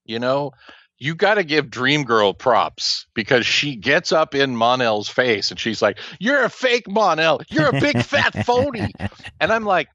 You 0.08 0.18
know, 0.18 0.52
you 0.98 1.14
got 1.14 1.34
to 1.34 1.44
give 1.44 1.70
Dream 1.70 2.02
Girl 2.02 2.34
props 2.34 3.06
because 3.14 3.46
she 3.46 3.76
gets 3.76 4.10
up 4.10 4.34
in 4.34 4.56
Mon-El's 4.56 5.08
face 5.08 5.50
and 5.50 5.60
she's 5.60 5.80
like, 5.80 5.98
You're 6.18 6.44
a 6.44 6.50
fake 6.50 6.88
Mon-El. 6.88 7.42
You're 7.48 7.68
a 7.68 7.80
big 7.80 8.02
fat 8.02 8.32
phony. 8.46 8.92
And 9.40 9.52
I'm 9.52 9.64
like, 9.64 9.88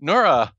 Nora, 0.00 0.52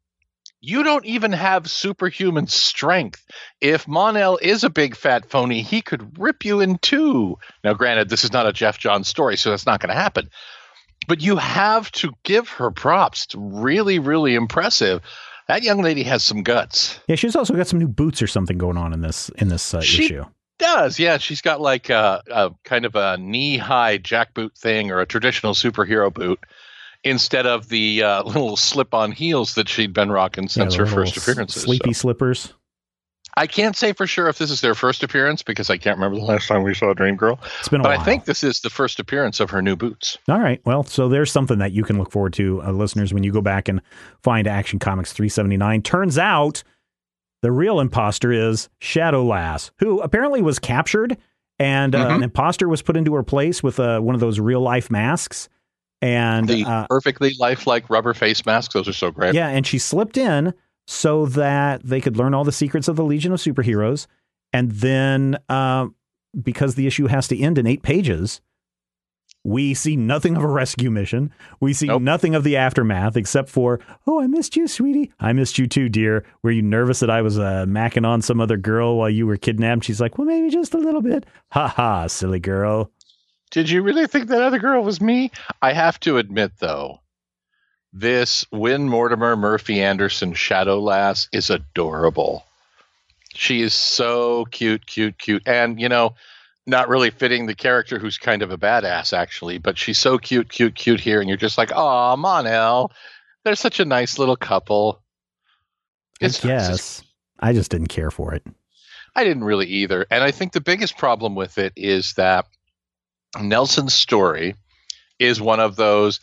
you 0.61 0.83
don't 0.83 1.05
even 1.05 1.31
have 1.31 1.69
superhuman 1.69 2.47
strength. 2.47 3.25
If 3.59 3.87
Mon-El 3.87 4.37
is 4.37 4.63
a 4.63 4.69
big 4.69 4.95
fat 4.95 5.29
phony, 5.29 5.61
he 5.61 5.81
could 5.81 6.19
rip 6.19 6.45
you 6.45 6.59
in 6.59 6.77
two. 6.77 7.37
Now, 7.63 7.73
granted, 7.73 8.09
this 8.09 8.23
is 8.23 8.33
not 8.33 8.47
a 8.47 8.53
Geoff 8.53 8.77
Johns 8.77 9.07
story, 9.07 9.37
so 9.37 9.49
that's 9.49 9.65
not 9.65 9.79
going 9.79 9.93
to 9.93 9.99
happen. 9.99 10.29
But 11.07 11.21
you 11.21 11.37
have 11.37 11.91
to 11.93 12.13
give 12.23 12.49
her 12.49 12.71
props. 12.71 13.25
It's 13.25 13.35
really, 13.35 13.99
really 13.99 14.35
impressive. 14.35 15.01
That 15.49 15.63
young 15.63 15.81
lady 15.81 16.03
has 16.03 16.23
some 16.23 16.43
guts. 16.43 16.99
Yeah, 17.07 17.15
she's 17.15 17.35
also 17.35 17.53
got 17.55 17.67
some 17.67 17.79
new 17.79 17.87
boots 17.89 18.21
or 18.21 18.27
something 18.27 18.57
going 18.57 18.77
on 18.77 18.93
in 18.93 19.01
this 19.01 19.27
in 19.37 19.49
this 19.49 19.73
uh, 19.73 19.81
She- 19.81 20.05
issue. 20.05 20.23
does, 20.59 20.99
yeah. 20.99 21.17
She's 21.17 21.41
got 21.41 21.59
like 21.59 21.89
a, 21.89 22.21
a 22.31 22.51
kind 22.63 22.85
of 22.85 22.95
a 22.95 23.17
knee-high 23.17 23.97
jackboot 23.97 24.55
thing 24.57 24.91
or 24.91 24.99
a 25.01 25.05
traditional 25.05 25.53
superhero 25.53 26.13
boot 26.13 26.39
instead 27.03 27.45
of 27.47 27.67
the 27.69 28.03
uh, 28.03 28.23
little 28.27 28.55
slip-on 28.57 29.11
heels 29.11 29.55
that 29.55 29.67
she'd 29.67 29.91
been 29.93 30.11
rocking 30.11 30.47
since 30.49 30.75
Yeah, 30.75 30.81
her 30.81 30.85
first 30.85 31.17
appearances. 31.17 31.63
Sleepy 31.63 31.93
So 31.93 32.01
slippers. 32.01 32.53
I 33.37 33.47
can't 33.47 33.75
say 33.75 33.93
for 33.93 34.05
sure 34.07 34.27
if 34.27 34.37
this 34.37 34.51
is 34.51 34.61
their 34.61 34.75
first 34.75 35.03
appearance 35.03 35.43
because 35.43 35.69
I 35.69 35.77
can't 35.77 35.97
remember 35.97 36.17
the 36.19 36.25
last 36.25 36.47
time 36.47 36.63
we 36.63 36.73
saw 36.73 36.93
Dream 36.93 37.15
Girl. 37.15 37.39
It's 37.59 37.69
been 37.69 37.81
a 37.81 37.83
while. 37.83 37.91
But 37.93 37.97
while. 37.97 38.01
I 38.01 38.05
think 38.05 38.25
this 38.25 38.43
is 38.43 38.59
the 38.61 38.69
first 38.69 38.99
appearance 38.99 39.39
of 39.39 39.49
her 39.51 39.61
new 39.61 39.75
boots. 39.75 40.17
All 40.27 40.39
right. 40.39 40.61
Well, 40.65 40.83
so 40.83 41.07
there's 41.07 41.31
something 41.31 41.59
that 41.59 41.71
you 41.71 41.83
can 41.83 41.97
look 41.97 42.11
forward 42.11 42.33
to, 42.33 42.61
uh, 42.63 42.71
listeners, 42.71 43.13
when 43.13 43.23
you 43.23 43.31
go 43.31 43.41
back 43.41 43.67
and 43.69 43.81
find 44.23 44.47
Action 44.47 44.79
Comics 44.79 45.13
379. 45.13 45.81
Turns 45.83 46.17
out 46.17 46.63
the 47.41 47.51
real 47.51 47.79
imposter 47.79 48.31
is 48.33 48.67
Shadow 48.79 49.23
Lass, 49.23 49.71
who 49.79 50.01
apparently 50.01 50.41
was 50.41 50.59
captured, 50.59 51.17
and 51.59 51.95
uh, 51.95 52.07
Mhm. 52.09 52.15
an 52.15 52.23
imposter 52.23 52.67
was 52.67 52.81
put 52.81 52.97
into 52.97 53.13
her 53.15 53.23
place 53.23 53.63
with 53.63 53.79
uh, 53.79 53.99
one 54.01 54.15
of 54.15 54.21
those 54.21 54.39
real 54.39 54.61
life 54.61 54.89
masks. 54.91 55.47
And 56.01 56.47
the 56.47 56.63
uh, 56.65 56.87
perfectly 56.89 57.33
lifelike 57.39 57.89
rubber 57.89 58.13
face 58.13 58.45
masks; 58.45 58.73
those 58.73 58.87
are 58.87 58.93
so 58.93 59.11
great. 59.11 59.35
yeah, 59.35 59.49
and 59.49 59.67
she 59.67 59.77
slipped 59.77 60.15
in 60.17 60.53
so 60.91 61.27
that 61.27 61.83
they 61.83 62.01
could 62.01 62.17
learn 62.17 62.33
all 62.33 62.43
the 62.43 62.51
secrets 62.51 62.87
of 62.87 62.95
the 62.95 63.03
Legion 63.03 63.31
of 63.31 63.39
Superheroes. 63.39 64.07
And 64.51 64.71
then, 64.71 65.37
uh, 65.47 65.85
because 66.41 66.73
the 66.73 66.87
issue 66.87 67.05
has 67.05 67.27
to 67.27 67.39
end 67.39 67.59
in 67.59 67.67
eight 67.67 67.83
pages, 67.83 68.41
we 69.43 69.75
see 69.75 69.95
nothing 69.95 70.35
of 70.35 70.43
a 70.43 70.47
rescue 70.47 70.89
mission. 70.89 71.31
We 71.59 71.73
see 71.73 71.85
Nope. 71.85 72.01
nothing 72.01 72.33
of 72.33 72.43
the 72.43 72.57
aftermath 72.57 73.15
except 73.17 73.49
for, 73.49 73.79
oh, 74.07 74.19
I 74.19 74.25
missed 74.25 74.55
you, 74.55 74.67
sweetie. 74.67 75.11
I 75.19 75.31
missed 75.31 75.59
you 75.59 75.67
too, 75.67 75.89
dear. 75.89 76.25
Were 76.41 76.49
you 76.49 76.63
nervous 76.63 77.01
that 77.01 77.11
I 77.11 77.21
was 77.21 77.37
uh, 77.37 77.65
macking 77.67 78.05
on 78.05 78.23
some 78.23 78.41
other 78.41 78.57
girl 78.57 78.97
while 78.97 79.11
you 79.11 79.27
were 79.27 79.37
kidnapped? 79.37 79.83
She's 79.83 80.01
like, 80.01 80.17
well, 80.17 80.25
maybe 80.25 80.49
just 80.49 80.73
a 80.73 80.79
little 80.79 81.03
bit. 81.03 81.23
Ha 81.51 81.67
ha, 81.67 82.07
silly 82.07 82.39
girl. 82.39 82.91
Did 83.51 83.69
you 83.69 83.83
really 83.83 84.07
think 84.07 84.27
that 84.29 84.41
other 84.41 84.57
girl 84.59 84.83
was 84.83 84.99
me? 84.99 85.29
I 85.61 85.71
have 85.73 85.99
to 85.99 86.17
admit, 86.17 86.53
though, 86.57 86.99
this 87.91 88.45
Win 88.51 88.87
Mortimer 88.87 89.35
Murphy 89.35 89.81
Anderson 89.81 90.33
Shadow 90.33 90.79
Lass 90.79 91.27
is 91.31 91.49
adorable. 91.49 92.45
She 93.33 93.61
is 93.61 93.73
so 93.73 94.45
cute, 94.45 94.85
cute, 94.85 95.17
cute. 95.17 95.43
And, 95.47 95.79
you 95.79 95.89
know, 95.89 96.15
not 96.65 96.89
really 96.89 97.09
fitting 97.09 97.45
the 97.45 97.55
character 97.55 97.99
who's 97.99 98.17
kind 98.17 98.41
of 98.41 98.51
a 98.51 98.57
badass, 98.57 99.13
actually, 99.13 99.57
but 99.57 99.77
she's 99.77 99.97
so 99.97 100.17
cute, 100.17 100.49
cute, 100.49 100.75
cute 100.75 100.99
here. 100.99 101.19
And 101.19 101.27
you're 101.27 101.37
just 101.37 101.57
like, 101.57 101.71
oh, 101.73 102.15
Mon-El. 102.15 102.91
they're 103.43 103.55
such 103.55 103.79
a 103.79 103.85
nice 103.85 104.19
little 104.19 104.35
couple. 104.35 105.01
It's- 106.19 106.41
guess. 106.41 107.03
I 107.39 107.53
just 107.53 107.71
didn't 107.71 107.87
care 107.87 108.11
for 108.11 108.33
it. 108.33 108.45
I 109.15 109.23
didn't 109.23 109.45
really 109.45 109.67
either. 109.67 110.05
And 110.11 110.23
I 110.23 110.31
think 110.31 110.51
the 110.51 110.61
biggest 110.61 110.97
problem 110.97 111.35
with 111.35 111.57
it 111.57 111.73
is 111.75 112.13
that 112.13 112.45
Nelson's 113.39 113.93
story 113.93 114.55
is 115.17 115.41
one 115.41 115.59
of 115.59 115.75
those 115.75 116.19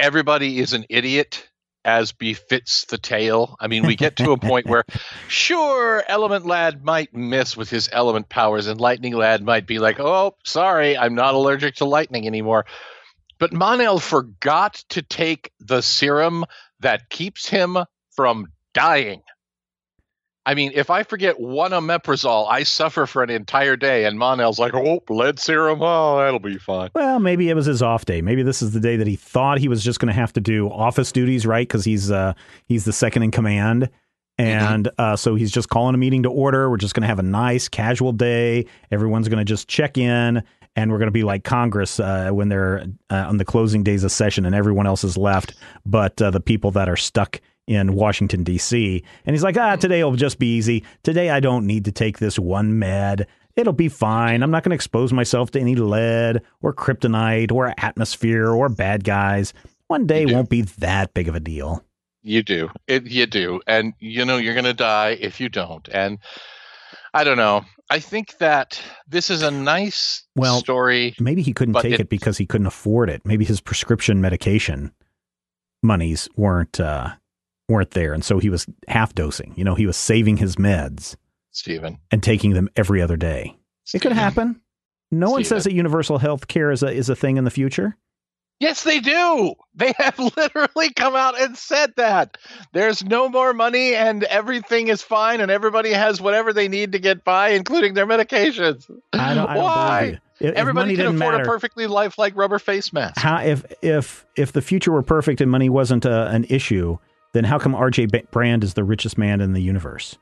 everybody 0.00 0.58
is 0.58 0.72
an 0.72 0.86
idiot 0.88 1.46
as 1.84 2.12
befits 2.12 2.84
the 2.86 2.98
tale. 2.98 3.56
I 3.60 3.66
mean, 3.66 3.86
we 3.86 3.96
get 3.96 4.16
to 4.16 4.32
a 4.32 4.38
point 4.38 4.66
where, 4.66 4.84
sure, 5.28 6.02
Element 6.08 6.46
Lad 6.46 6.84
might 6.84 7.14
miss 7.14 7.56
with 7.56 7.70
his 7.70 7.88
element 7.92 8.28
powers, 8.28 8.66
and 8.66 8.80
Lightning 8.80 9.14
Lad 9.14 9.42
might 9.42 9.66
be 9.66 9.78
like, 9.78 10.00
oh, 10.00 10.36
sorry, 10.44 10.96
I'm 10.96 11.14
not 11.14 11.34
allergic 11.34 11.76
to 11.76 11.84
lightning 11.84 12.26
anymore. 12.26 12.66
But 13.38 13.52
Mon-El 13.52 13.98
forgot 13.98 14.84
to 14.90 15.02
take 15.02 15.52
the 15.60 15.80
serum 15.80 16.44
that 16.80 17.08
keeps 17.08 17.48
him 17.48 17.78
from 18.10 18.46
dying. 18.74 19.22
I 20.50 20.54
mean, 20.54 20.72
if 20.74 20.90
I 20.90 21.04
forget 21.04 21.38
one 21.38 21.70
omeprazole, 21.70 22.50
I 22.50 22.64
suffer 22.64 23.06
for 23.06 23.22
an 23.22 23.30
entire 23.30 23.76
day, 23.76 24.04
and 24.04 24.18
Mon-El's 24.18 24.58
like, 24.58 24.74
oh, 24.74 25.00
lead 25.08 25.38
serum, 25.38 25.78
oh, 25.80 26.18
that'll 26.18 26.40
be 26.40 26.58
fine. 26.58 26.90
Well, 26.92 27.20
maybe 27.20 27.50
it 27.50 27.54
was 27.54 27.66
his 27.66 27.82
off 27.82 28.04
day. 28.04 28.20
Maybe 28.20 28.42
this 28.42 28.60
is 28.60 28.72
the 28.72 28.80
day 28.80 28.96
that 28.96 29.06
he 29.06 29.14
thought 29.14 29.58
he 29.58 29.68
was 29.68 29.84
just 29.84 30.00
going 30.00 30.08
to 30.08 30.12
have 30.12 30.32
to 30.32 30.40
do 30.40 30.68
office 30.68 31.12
duties, 31.12 31.46
right? 31.46 31.68
Because 31.68 31.84
he's 31.84 32.10
uh, 32.10 32.32
he's 32.66 32.84
the 32.84 32.92
second 32.92 33.22
in 33.22 33.30
command, 33.30 33.90
and 34.38 34.90
uh, 34.98 35.14
so 35.14 35.36
he's 35.36 35.52
just 35.52 35.68
calling 35.68 35.94
a 35.94 35.98
meeting 35.98 36.24
to 36.24 36.30
order. 36.30 36.68
We're 36.68 36.78
just 36.78 36.94
going 36.94 37.02
to 37.02 37.06
have 37.06 37.20
a 37.20 37.22
nice 37.22 37.68
casual 37.68 38.10
day. 38.10 38.66
Everyone's 38.90 39.28
going 39.28 39.38
to 39.38 39.44
just 39.44 39.68
check 39.68 39.98
in, 39.98 40.42
and 40.74 40.90
we're 40.90 40.98
going 40.98 41.06
to 41.06 41.12
be 41.12 41.22
like 41.22 41.44
Congress 41.44 42.00
uh, 42.00 42.30
when 42.32 42.48
they're 42.48 42.86
uh, 43.08 43.26
on 43.28 43.36
the 43.36 43.44
closing 43.44 43.84
days 43.84 44.02
of 44.02 44.10
session, 44.10 44.44
and 44.44 44.56
everyone 44.56 44.88
else 44.88 45.04
is 45.04 45.16
left, 45.16 45.54
but 45.86 46.20
uh, 46.20 46.28
the 46.32 46.40
people 46.40 46.72
that 46.72 46.88
are 46.88 46.96
stuck 46.96 47.40
in 47.70 47.94
Washington 47.94 48.42
D.C. 48.42 49.02
And 49.24 49.34
he's 49.34 49.44
like, 49.44 49.56
ah, 49.56 49.76
today 49.76 50.02
will 50.02 50.16
just 50.16 50.40
be 50.40 50.56
easy. 50.56 50.84
Today 51.04 51.30
I 51.30 51.38
don't 51.38 51.66
need 51.66 51.84
to 51.84 51.92
take 51.92 52.18
this 52.18 52.36
one 52.36 52.78
med. 52.80 53.28
It'll 53.54 53.72
be 53.72 53.88
fine. 53.88 54.42
I'm 54.42 54.50
not 54.50 54.64
going 54.64 54.70
to 54.70 54.74
expose 54.74 55.12
myself 55.12 55.52
to 55.52 55.60
any 55.60 55.76
lead 55.76 56.42
or 56.62 56.74
kryptonite 56.74 57.52
or 57.52 57.72
atmosphere 57.78 58.48
or 58.50 58.68
bad 58.68 59.04
guys. 59.04 59.52
One 59.86 60.06
day 60.06 60.26
won't 60.26 60.48
be 60.50 60.62
that 60.62 61.14
big 61.14 61.28
of 61.28 61.34
a 61.36 61.40
deal. 61.40 61.84
You 62.22 62.42
do. 62.42 62.70
It, 62.88 63.06
you 63.06 63.26
do. 63.26 63.60
And, 63.66 63.94
you 64.00 64.24
know, 64.24 64.36
you're 64.36 64.54
going 64.54 64.64
to 64.64 64.74
die 64.74 65.10
if 65.20 65.40
you 65.40 65.48
don't. 65.48 65.88
And 65.92 66.18
I 67.14 67.22
don't 67.24 67.36
know. 67.36 67.64
I 67.88 67.98
think 68.00 68.38
that 68.38 68.80
this 69.08 69.30
is 69.30 69.42
a 69.42 69.50
nice 69.50 70.24
Well, 70.36 70.58
story. 70.58 71.14
Maybe 71.20 71.42
he 71.42 71.52
couldn't 71.52 71.74
take 71.74 71.94
it- 71.94 72.00
it 72.00 72.08
because 72.08 72.36
he 72.38 72.46
couldn't 72.46 72.66
afford 72.66 73.10
it. 73.10 73.22
Maybe 73.24 73.44
his 73.44 73.60
prescription 73.60 74.20
medication 74.20 74.92
monies 75.82 76.28
weren't 76.36 76.78
uh, 76.78 77.14
weren't 77.70 77.92
there, 77.92 78.12
and 78.12 78.22
so 78.24 78.38
he 78.38 78.50
was 78.50 78.66
half 78.88 79.14
dosing. 79.14 79.54
You 79.56 79.64
know, 79.64 79.74
he 79.74 79.86
was 79.86 79.96
saving 79.96 80.36
his 80.36 80.56
meds 80.56 81.16
Stephen. 81.52 81.98
and 82.10 82.22
taking 82.22 82.52
them 82.52 82.68
every 82.76 83.00
other 83.00 83.16
day. 83.16 83.56
It 83.94 84.00
could 84.02 84.12
happen. 84.12 84.60
No 85.10 85.30
one 85.30 85.44
says 85.44 85.64
that 85.64 85.72
universal 85.72 86.18
health 86.18 86.46
care 86.48 86.70
is 86.70 86.82
a 86.82 86.88
is 86.92 87.08
a 87.08 87.16
thing 87.16 87.36
in 87.38 87.44
the 87.44 87.50
future. 87.50 87.96
Yes, 88.60 88.84
they 88.84 89.00
do. 89.00 89.54
They 89.74 89.94
have 89.96 90.18
literally 90.36 90.92
come 90.92 91.16
out 91.16 91.40
and 91.40 91.56
said 91.56 91.94
that. 91.96 92.36
There's 92.74 93.02
no 93.02 93.30
more 93.30 93.54
money 93.54 93.94
and 93.94 94.22
everything 94.24 94.88
is 94.88 95.00
fine 95.00 95.40
and 95.40 95.50
everybody 95.50 95.92
has 95.92 96.20
whatever 96.20 96.52
they 96.52 96.68
need 96.68 96.92
to 96.92 96.98
get 96.98 97.24
by, 97.24 97.50
including 97.50 97.94
their 97.94 98.06
medications. 98.06 98.88
I 99.14 99.34
don't, 99.34 99.48
I 99.48 99.54
don't 99.54 99.62
Why? 99.64 100.02
If- 100.02 100.20
if 100.40 100.54
Everybody 100.54 100.86
money 100.86 100.96
can 100.96 101.04
didn't 101.04 101.16
afford 101.20 101.32
matter, 101.34 101.44
a 101.44 101.46
perfectly 101.46 101.86
lifelike 101.86 102.34
rubber 102.34 102.58
face 102.58 102.94
mask. 102.94 103.18
how 103.20 103.42
if 103.42 103.62
if 103.82 104.24
if 104.36 104.52
the 104.52 104.62
future 104.62 104.90
were 104.90 105.02
perfect 105.02 105.42
and 105.42 105.50
money 105.50 105.68
wasn't 105.68 106.06
a, 106.06 106.28
an 106.28 106.44
issue, 106.48 106.96
then 107.32 107.44
how 107.44 107.58
come 107.58 107.74
R.J. 107.74 108.06
Brande 108.30 108.64
is 108.64 108.74
the 108.74 108.84
richest 108.84 109.16
man 109.16 109.40
in 109.40 109.52
the 109.52 109.62
universe, 109.62 110.16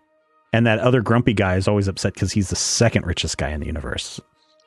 and 0.52 0.66
that 0.66 0.78
other 0.78 1.00
grumpy 1.00 1.32
guy 1.32 1.56
is 1.56 1.66
always 1.66 1.88
upset 1.88 2.14
because 2.14 2.32
he's 2.32 2.50
the 2.50 2.56
second 2.56 3.06
richest 3.06 3.38
guy 3.38 3.50
in 3.50 3.60
the 3.60 3.66
universe? 3.66 4.20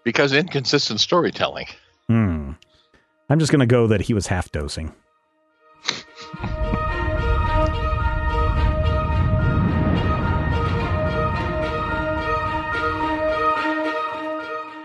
Because 0.03 0.33
inconsistent 0.33 0.99
storytelling. 0.99 1.67
Hmm. 2.07 2.53
I'm 3.29 3.39
just 3.39 3.51
gonna 3.51 3.67
go 3.67 3.87
that 3.87 4.01
he 4.01 4.13
was 4.13 4.27
half 4.27 4.51
dosing. 4.51 4.93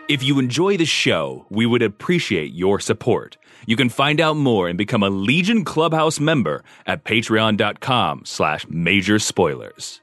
If 0.08 0.22
you 0.22 0.38
enjoy 0.38 0.76
the 0.76 0.84
show, 0.84 1.46
we 1.50 1.66
would 1.66 1.82
appreciate 1.82 2.52
your 2.52 2.78
support. 2.78 3.36
You 3.66 3.76
can 3.76 3.88
find 3.88 4.20
out 4.20 4.36
more 4.36 4.68
and 4.68 4.78
become 4.78 5.02
a 5.02 5.10
Legion 5.10 5.64
Clubhouse 5.64 6.18
member 6.20 6.62
at 6.86 7.04
patreon.com 7.04 8.22
slash 8.24 8.66
major 8.68 9.18
spoilers. 9.18 10.00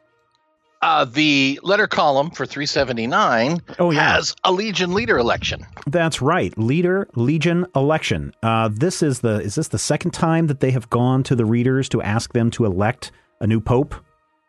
Uh, 0.82 1.06
the 1.06 1.58
letter 1.64 1.88
column 1.88 2.30
for 2.30 2.46
379 2.46 3.62
Oh, 3.80 3.92
yeah. 3.92 4.16
has 4.16 4.36
a 4.44 4.52
Legion 4.52 4.94
leader 4.94 5.18
election. 5.18 5.66
That's 5.88 6.22
right, 6.22 6.56
leader 6.58 7.08
legion 7.16 7.66
election. 7.74 8.34
Uh, 8.44 8.70
this 8.70 9.02
is 9.02 9.22
the 9.22 9.40
is 9.40 9.56
this 9.56 9.70
the 9.70 9.80
second 9.80 10.12
time 10.12 10.48
that 10.48 10.60
they 10.60 10.72
have 10.72 10.90
gone 10.90 11.24
to 11.24 11.36
the 11.38 11.46
readers 11.46 11.88
to 11.90 12.02
ask 12.02 12.34
them 12.34 12.52
to 12.52 12.66
elect 12.66 13.14
a 13.40 13.48
new 13.48 13.62
pope? 13.62 13.96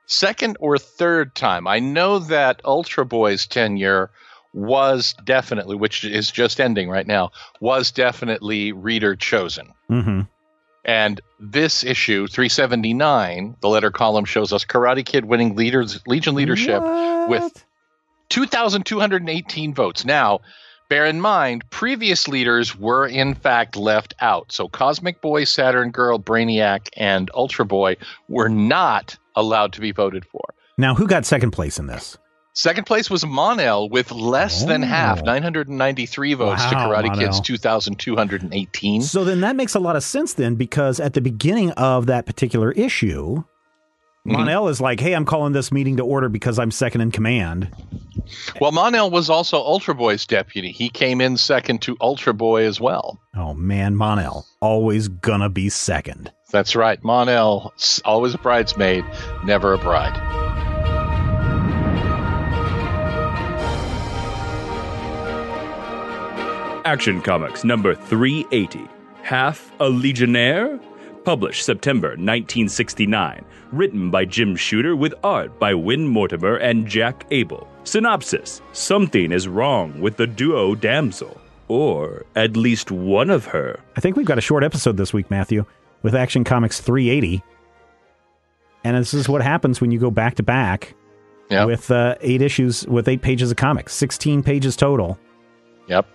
Second 0.07 0.57
or 0.59 0.77
third 0.77 1.37
time. 1.37 1.68
I 1.68 1.79
know 1.79 2.18
that 2.18 2.61
Ultra 2.64 3.07
Boy's 3.07 3.46
tenure 3.46 4.11
was 4.54 5.14
definitely, 5.24 5.76
which 5.76 6.04
is 6.04 6.30
just 6.30 6.60
ending 6.60 6.88
right 6.88 7.06
now, 7.06 7.32
was 7.60 7.90
definitely 7.90 8.72
reader 8.72 9.16
chosen. 9.16 9.74
Mm-hmm. 9.90 10.22
And 10.84 11.20
this 11.40 11.82
issue, 11.82 12.26
379, 12.26 13.56
the 13.60 13.68
letter 13.68 13.90
column 13.90 14.24
shows 14.24 14.52
us 14.52 14.64
Karate 14.64 15.04
Kid 15.04 15.24
winning 15.24 15.56
leaders 15.56 16.00
Legion 16.06 16.34
leadership 16.34 16.82
with 17.28 17.64
2,218 18.28 19.74
votes. 19.74 20.04
Now, 20.04 20.40
bear 20.90 21.06
in 21.06 21.20
mind, 21.20 21.64
previous 21.70 22.28
leaders 22.28 22.78
were 22.78 23.06
in 23.06 23.34
fact 23.34 23.76
left 23.76 24.14
out. 24.20 24.52
So 24.52 24.68
Cosmic 24.68 25.22
Boy, 25.22 25.44
Saturn 25.44 25.90
Girl, 25.90 26.18
Brainiac, 26.18 26.88
and 26.96 27.30
Ultra 27.34 27.64
Boy 27.64 27.96
were 28.28 28.50
not 28.50 29.16
allowed 29.34 29.72
to 29.74 29.80
be 29.80 29.92
voted 29.92 30.26
for. 30.26 30.54
Now, 30.76 30.94
who 30.94 31.06
got 31.06 31.24
second 31.24 31.52
place 31.52 31.78
in 31.78 31.86
this? 31.86 32.18
Second 32.56 32.84
place 32.84 33.10
was 33.10 33.26
Mon-El 33.26 33.88
with 33.88 34.12
less 34.12 34.64
than 34.64 34.84
Oh. 34.84 34.86
half, 34.86 35.24
993 35.24 36.34
votes 36.34 36.64
to 36.66 36.74
Wow, 36.76 36.88
Karate 36.88 37.08
Kid's 37.18 37.18
Mon-El. 37.38 37.42
2,218. 37.42 39.02
So 39.02 39.24
then 39.24 39.40
that 39.40 39.56
makes 39.56 39.74
a 39.74 39.80
lot 39.80 39.96
of 39.96 40.04
sense 40.04 40.34
then, 40.34 40.54
because 40.54 41.00
at 41.00 41.14
the 41.14 41.20
beginning 41.20 41.72
of 41.72 42.06
that 42.06 42.26
particular 42.26 42.70
issue, 42.72 43.42
Mhm. 44.24 44.32
Mon-El 44.38 44.68
is 44.68 44.80
like, 44.80 45.00
"Hey, 45.00 45.14
I'm 45.14 45.24
calling 45.24 45.52
this 45.52 45.72
meeting 45.72 45.96
to 45.96 46.04
order 46.04 46.28
because 46.28 46.58
I'm 46.60 46.70
second 46.70 47.00
in 47.00 47.10
command." 47.10 47.68
Well, 48.60 48.70
Mon-El 48.70 49.10
was 49.10 49.28
also 49.28 49.58
Ultra 49.58 49.94
Boy's 49.96 50.24
deputy. 50.24 50.70
He 50.70 50.88
came 50.88 51.20
in 51.20 51.36
second 51.36 51.82
to 51.82 51.96
Ultra 52.00 52.32
Boy 52.32 52.66
as 52.66 52.80
well. 52.80 53.18
Oh 53.36 53.52
man, 53.54 53.96
Mon-El 53.96 54.46
always 54.60 55.08
gonna 55.08 55.48
be 55.50 55.68
second. 55.68 56.30
That's 56.52 56.76
right. 56.76 57.02
Mon-El, 57.02 57.72
s- 57.76 58.00
always 58.04 58.32
a 58.34 58.38
bridesmaid, 58.38 59.04
never 59.44 59.72
a 59.74 59.78
bride. 59.78 60.16
Action 66.85 67.20
Comics 67.23 67.64
number 67.64 67.94
380. 67.94 68.87
Half 69.23 69.73
a 69.81 69.88
Legionnaire? 69.88 70.79
Published 71.25 71.64
September 71.64 72.09
1969. 72.09 73.44
Written 73.73 74.11
by 74.11 74.25
Jim 74.27 74.55
Shooter 74.55 74.94
with 74.94 75.14
art 75.25 75.59
by 75.59 75.73
Win 75.75 76.07
Mortimer 76.07 76.57
and 76.57 76.87
Jack 76.87 77.25
Abel. 77.31 77.66
Synopsis 77.85 78.61
Something 78.73 79.33
is 79.33 79.49
wrong 79.49 79.99
with 80.01 80.16
the 80.16 80.27
duo 80.27 80.75
damsel. 80.75 81.40
Or 81.68 82.27
at 82.37 82.57
least 82.57 82.90
one 82.90 83.31
of 83.31 83.47
her. 83.47 83.81
I 83.97 84.01
think 84.01 84.16
we've 84.16 84.27
got 84.27 84.37
a 84.38 84.42
short 84.42 84.62
episode 84.62 84.99
this 84.99 85.14
week, 85.14 85.31
Matthew, 85.31 85.64
with 86.03 86.14
Action 86.14 86.44
Comics 86.44 86.81
380. 86.81 87.42
And 88.85 88.99
this 88.99 89.14
is 89.14 89.31
what 89.31 89.40
happens 89.40 89.81
when 89.81 89.90
you 89.90 89.99
go 89.99 90.11
back 90.11 90.35
to 90.37 90.42
back 90.42 90.94
Yep. 91.51 91.66
with 91.66 91.90
uh, 91.90 92.16
eight 92.20 92.42
issues, 92.42 92.87
with 92.87 93.07
eight 93.09 93.23
pages 93.23 93.51
of 93.51 93.57
comics, 93.57 93.94
16 93.94 94.42
pages 94.42 94.77
total. 94.77 95.18
Yep. 95.88 96.07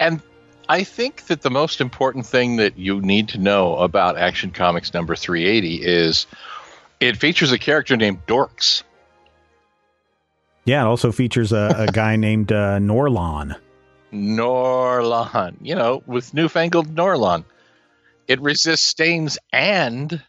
And 0.00 0.22
I 0.68 0.84
think 0.84 1.26
that 1.26 1.42
the 1.42 1.50
most 1.50 1.80
important 1.80 2.26
thing 2.26 2.56
that 2.56 2.78
you 2.78 3.00
need 3.00 3.28
to 3.30 3.38
know 3.38 3.76
about 3.76 4.18
Action 4.18 4.50
Comics 4.50 4.92
number 4.92 5.16
380 5.16 5.82
is 5.82 6.26
it 7.00 7.16
features 7.16 7.52
a 7.52 7.58
character 7.58 7.96
named 7.96 8.26
Dorks. 8.26 8.82
Yeah, 10.64 10.82
it 10.82 10.86
also 10.86 11.10
features 11.10 11.52
a, 11.52 11.86
a 11.88 11.92
guy 11.92 12.16
named 12.16 12.52
uh, 12.52 12.78
Norlon. 12.78 13.56
Norlon, 14.12 15.56
you 15.62 15.74
know, 15.74 16.02
with 16.06 16.34
newfangled 16.34 16.94
Norlon. 16.94 17.44
It 18.26 18.40
resists 18.40 18.84
stains 18.84 19.38
and 19.52 20.22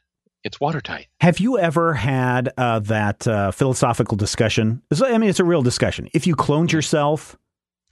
it's 0.43 0.59
watertight. 0.59 1.07
Have 1.19 1.39
you 1.39 1.59
ever 1.59 1.93
had 1.93 2.53
uh, 2.57 2.79
that 2.79 3.27
uh, 3.27 3.51
philosophical 3.51 4.15
discussion? 4.15 4.81
I 5.03 5.17
mean, 5.17 5.29
it's 5.29 5.41
a 5.41 5.43
real 5.43 5.61
discussion. 5.61 6.09
If 6.13 6.25
you 6.25 6.35
cloned 6.35 6.71
yourself 6.71 7.37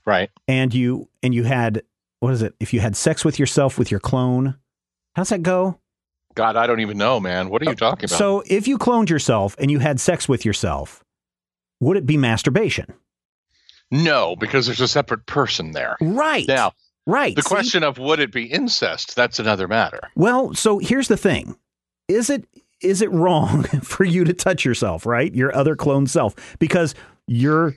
Right. 0.08 0.30
and 0.48 0.72
you 0.72 1.08
and 1.22 1.34
you 1.34 1.44
had 1.44 1.82
what 2.20 2.32
is 2.32 2.42
it? 2.42 2.54
If 2.58 2.72
you 2.72 2.80
had 2.80 2.96
sex 2.96 3.24
with 3.24 3.38
yourself 3.38 3.78
with 3.78 3.90
your 3.90 4.00
clone, 4.00 4.56
how's 5.14 5.28
that 5.28 5.42
go? 5.42 5.78
God, 6.34 6.56
I 6.56 6.66
don't 6.66 6.80
even 6.80 6.96
know, 6.98 7.20
man. 7.20 7.50
What 7.50 7.62
are 7.62 7.66
you 7.66 7.72
uh, 7.72 7.74
talking 7.74 8.06
about? 8.06 8.18
So 8.18 8.42
if 8.46 8.66
you 8.66 8.78
cloned 8.78 9.08
yourself 9.08 9.54
and 9.58 9.70
you 9.70 9.80
had 9.80 10.00
sex 10.00 10.28
with 10.28 10.44
yourself, 10.44 11.04
would 11.80 11.96
it 11.96 12.06
be 12.06 12.16
masturbation? 12.16 12.92
no, 13.90 14.36
because 14.36 14.66
there's 14.66 14.80
a 14.80 14.88
separate 14.88 15.26
person 15.26 15.72
there. 15.72 15.96
Right. 16.00 16.46
Now, 16.46 16.72
right. 17.06 17.34
the 17.34 17.42
See? 17.42 17.48
question 17.48 17.82
of 17.82 17.98
would 17.98 18.20
it 18.20 18.30
be 18.32 18.44
incest? 18.44 19.16
That's 19.16 19.38
another 19.38 19.66
matter. 19.68 20.10
Well, 20.14 20.54
so 20.54 20.78
here's 20.78 21.08
the 21.08 21.16
thing. 21.16 21.56
Is 22.08 22.30
it 22.30 22.46
is 22.80 23.02
it 23.02 23.10
wrong 23.10 23.62
for 23.82 24.04
you 24.04 24.24
to 24.24 24.32
touch 24.32 24.64
yourself, 24.64 25.04
right? 25.06 25.34
Your 25.34 25.54
other 25.54 25.74
clone 25.76 26.06
self 26.06 26.34
because 26.58 26.94
you're 27.26 27.76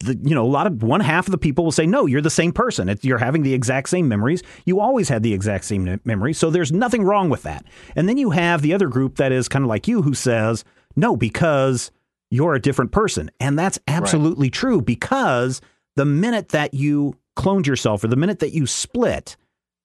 the, 0.00 0.18
you 0.22 0.34
know, 0.34 0.44
a 0.44 0.48
lot 0.48 0.66
of 0.66 0.82
one 0.82 1.00
half 1.00 1.26
of 1.26 1.32
the 1.32 1.38
people 1.38 1.64
will 1.64 1.72
say, 1.72 1.86
no, 1.86 2.06
you're 2.06 2.22
the 2.22 2.30
same 2.30 2.52
person. 2.52 2.88
It, 2.88 3.04
you're 3.04 3.18
having 3.18 3.42
the 3.42 3.54
exact 3.54 3.88
same 3.88 4.08
memories. 4.08 4.42
You 4.64 4.80
always 4.80 5.08
had 5.08 5.22
the 5.22 5.32
exact 5.32 5.64
same 5.64 5.84
me- 5.84 5.98
memories. 6.04 6.38
So 6.38 6.50
there's 6.50 6.72
nothing 6.72 7.04
wrong 7.04 7.28
with 7.28 7.42
that. 7.42 7.64
And 7.96 8.08
then 8.08 8.16
you 8.16 8.30
have 8.30 8.62
the 8.62 8.74
other 8.74 8.88
group 8.88 9.16
that 9.16 9.30
is 9.32 9.48
kind 9.48 9.64
of 9.64 9.68
like 9.68 9.86
you 9.86 10.02
who 10.02 10.14
says, 10.14 10.64
no, 10.96 11.16
because 11.16 11.90
you're 12.30 12.54
a 12.54 12.60
different 12.60 12.92
person. 12.92 13.30
And 13.40 13.58
that's 13.58 13.78
absolutely 13.86 14.50
true 14.50 14.80
because 14.80 15.60
the 15.96 16.04
minute 16.04 16.48
that 16.50 16.72
you 16.74 17.16
cloned 17.36 17.66
yourself 17.66 18.02
or 18.02 18.08
the 18.08 18.16
minute 18.16 18.38
that 18.38 18.54
you 18.54 18.66
split, 18.66 19.36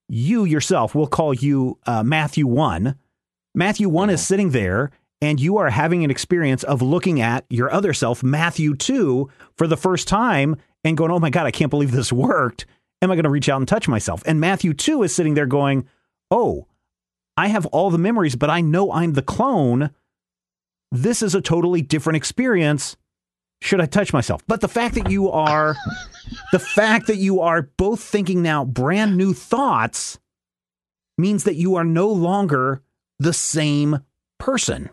you 0.08 0.45
yourself, 0.45 0.95
we'll 0.95 1.08
call 1.08 1.34
you 1.34 1.78
uh, 1.88 2.04
Matthew 2.04 2.47
1. 2.47 2.95
Matthew 3.56 3.88
one 3.89 4.10
is 4.10 4.25
sitting 4.25 4.51
there 4.51 4.91
and 5.21 5.39
you 5.39 5.58
are 5.58 5.69
having 5.69 6.04
an 6.04 6.12
experience 6.12 6.63
of 6.63 6.82
looking 6.82 7.21
at 7.21 7.45
your 7.49 7.71
other 7.71 7.93
self, 7.93 8.23
Matthew 8.23 8.75
2, 8.75 9.30
for 9.56 9.67
the 9.67 9.78
first 9.78 10.08
time 10.08 10.58
and 10.84 10.97
going, 10.97 11.12
oh 11.12 11.19
my 11.19 11.30
God, 11.30 11.45
I 11.45 11.51
can't 11.51 11.69
believe 11.69 11.91
this 11.91 12.13
worked. 12.13 12.65
Am 13.01 13.12
I 13.12 13.15
going 13.15 13.23
to 13.23 13.30
reach 13.30 13.49
out 13.49 13.58
and 13.58 13.67
touch 13.67 13.88
myself? 13.88 14.21
And 14.25 14.39
Matthew 14.39 14.73
2 14.73 15.04
is 15.04 15.15
sitting 15.15 15.34
there 15.34 15.45
going, 15.45 15.88
oh, 16.32 16.67
I 17.38 17.47
have 17.47 17.65
all 17.67 17.89
the 17.89 17.97
memories, 17.97 18.36
but 18.36 18.49
I 18.49 18.62
know 18.62 18.91
I'm 18.91 19.13
the 19.13 19.21
clone. 19.21 19.89
This 20.91 21.21
is 21.21 21.36
a 21.36 21.41
totally 21.41 21.82
different 21.82 22.17
experience. 22.17 22.95
Should 23.62 23.82
I 23.82 23.86
touch 23.86 24.13
myself? 24.13 24.41
But 24.47 24.62
the 24.62 24.67
fact 24.67 24.95
that 24.95 25.10
you 25.10 25.30
are, 25.32 25.75
the 26.51 26.60
fact 26.60 27.08
that 27.08 27.17
you 27.17 27.41
are 27.41 27.63
both 27.78 28.01
thinking 28.01 28.41
now 28.41 28.63
brand 28.63 29.17
new 29.17 29.34
thoughts 29.34 30.19
means 31.17 31.45
that 31.45 31.56
you 31.56 31.75
are 31.75 31.84
no 31.84 32.10
longer 32.10 32.82
the 33.19 33.34
same 33.34 33.99
person. 34.39 34.89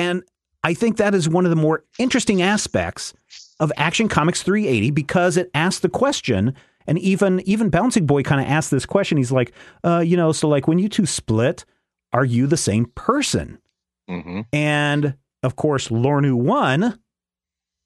And 0.00 0.22
I 0.64 0.74
think 0.74 0.96
that 0.96 1.14
is 1.14 1.28
one 1.28 1.44
of 1.44 1.50
the 1.50 1.56
more 1.56 1.84
interesting 1.98 2.42
aspects 2.42 3.14
of 3.60 3.72
Action 3.76 4.08
Comics 4.08 4.42
380 4.42 4.90
because 4.90 5.36
it 5.36 5.50
asks 5.54 5.80
the 5.80 5.88
question, 5.88 6.54
and 6.86 6.98
even 6.98 7.40
even 7.40 7.68
Bouncing 7.70 8.06
Boy 8.06 8.22
kind 8.22 8.40
of 8.40 8.46
asked 8.46 8.70
this 8.70 8.86
question. 8.86 9.18
He's 9.18 9.32
like, 9.32 9.52
uh, 9.84 9.98
you 9.98 10.16
know, 10.16 10.32
so 10.32 10.48
like 10.48 10.66
when 10.66 10.78
you 10.78 10.88
two 10.88 11.06
split, 11.06 11.64
are 12.12 12.24
you 12.24 12.46
the 12.46 12.56
same 12.56 12.86
person? 12.94 13.58
hmm 14.08 14.40
And 14.52 15.14
of 15.42 15.56
course, 15.56 15.88
Luornu 15.88 16.34
One 16.34 16.98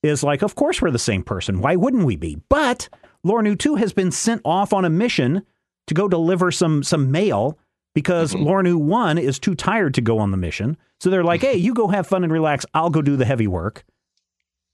is 0.02 0.22
like, 0.22 0.42
of 0.42 0.54
course 0.54 0.80
we're 0.80 0.90
the 0.90 0.98
same 0.98 1.22
person. 1.22 1.60
Why 1.60 1.76
wouldn't 1.76 2.04
we 2.04 2.16
be? 2.16 2.38
But 2.48 2.88
Luornu 3.26 3.58
Two 3.58 3.74
has 3.76 3.92
been 3.92 4.10
sent 4.10 4.40
off 4.44 4.72
on 4.72 4.84
a 4.84 4.90
mission 4.90 5.42
to 5.86 5.94
go 5.94 6.08
deliver 6.08 6.50
some 6.50 6.82
some 6.82 7.10
mail 7.10 7.58
because 7.94 8.34
Luornu 8.34 8.76
One 8.76 9.18
is 9.18 9.38
too 9.38 9.54
tired 9.54 9.94
to 9.94 10.00
go 10.00 10.18
on 10.18 10.30
the 10.30 10.36
mission. 10.36 10.76
So 11.04 11.10
they're 11.10 11.22
like, 11.22 11.42
hey, 11.42 11.56
you 11.56 11.74
go 11.74 11.88
have 11.88 12.06
fun 12.06 12.24
and 12.24 12.32
relax. 12.32 12.64
I'll 12.72 12.88
go 12.88 13.02
do 13.02 13.14
the 13.14 13.26
heavy 13.26 13.46
work. 13.46 13.84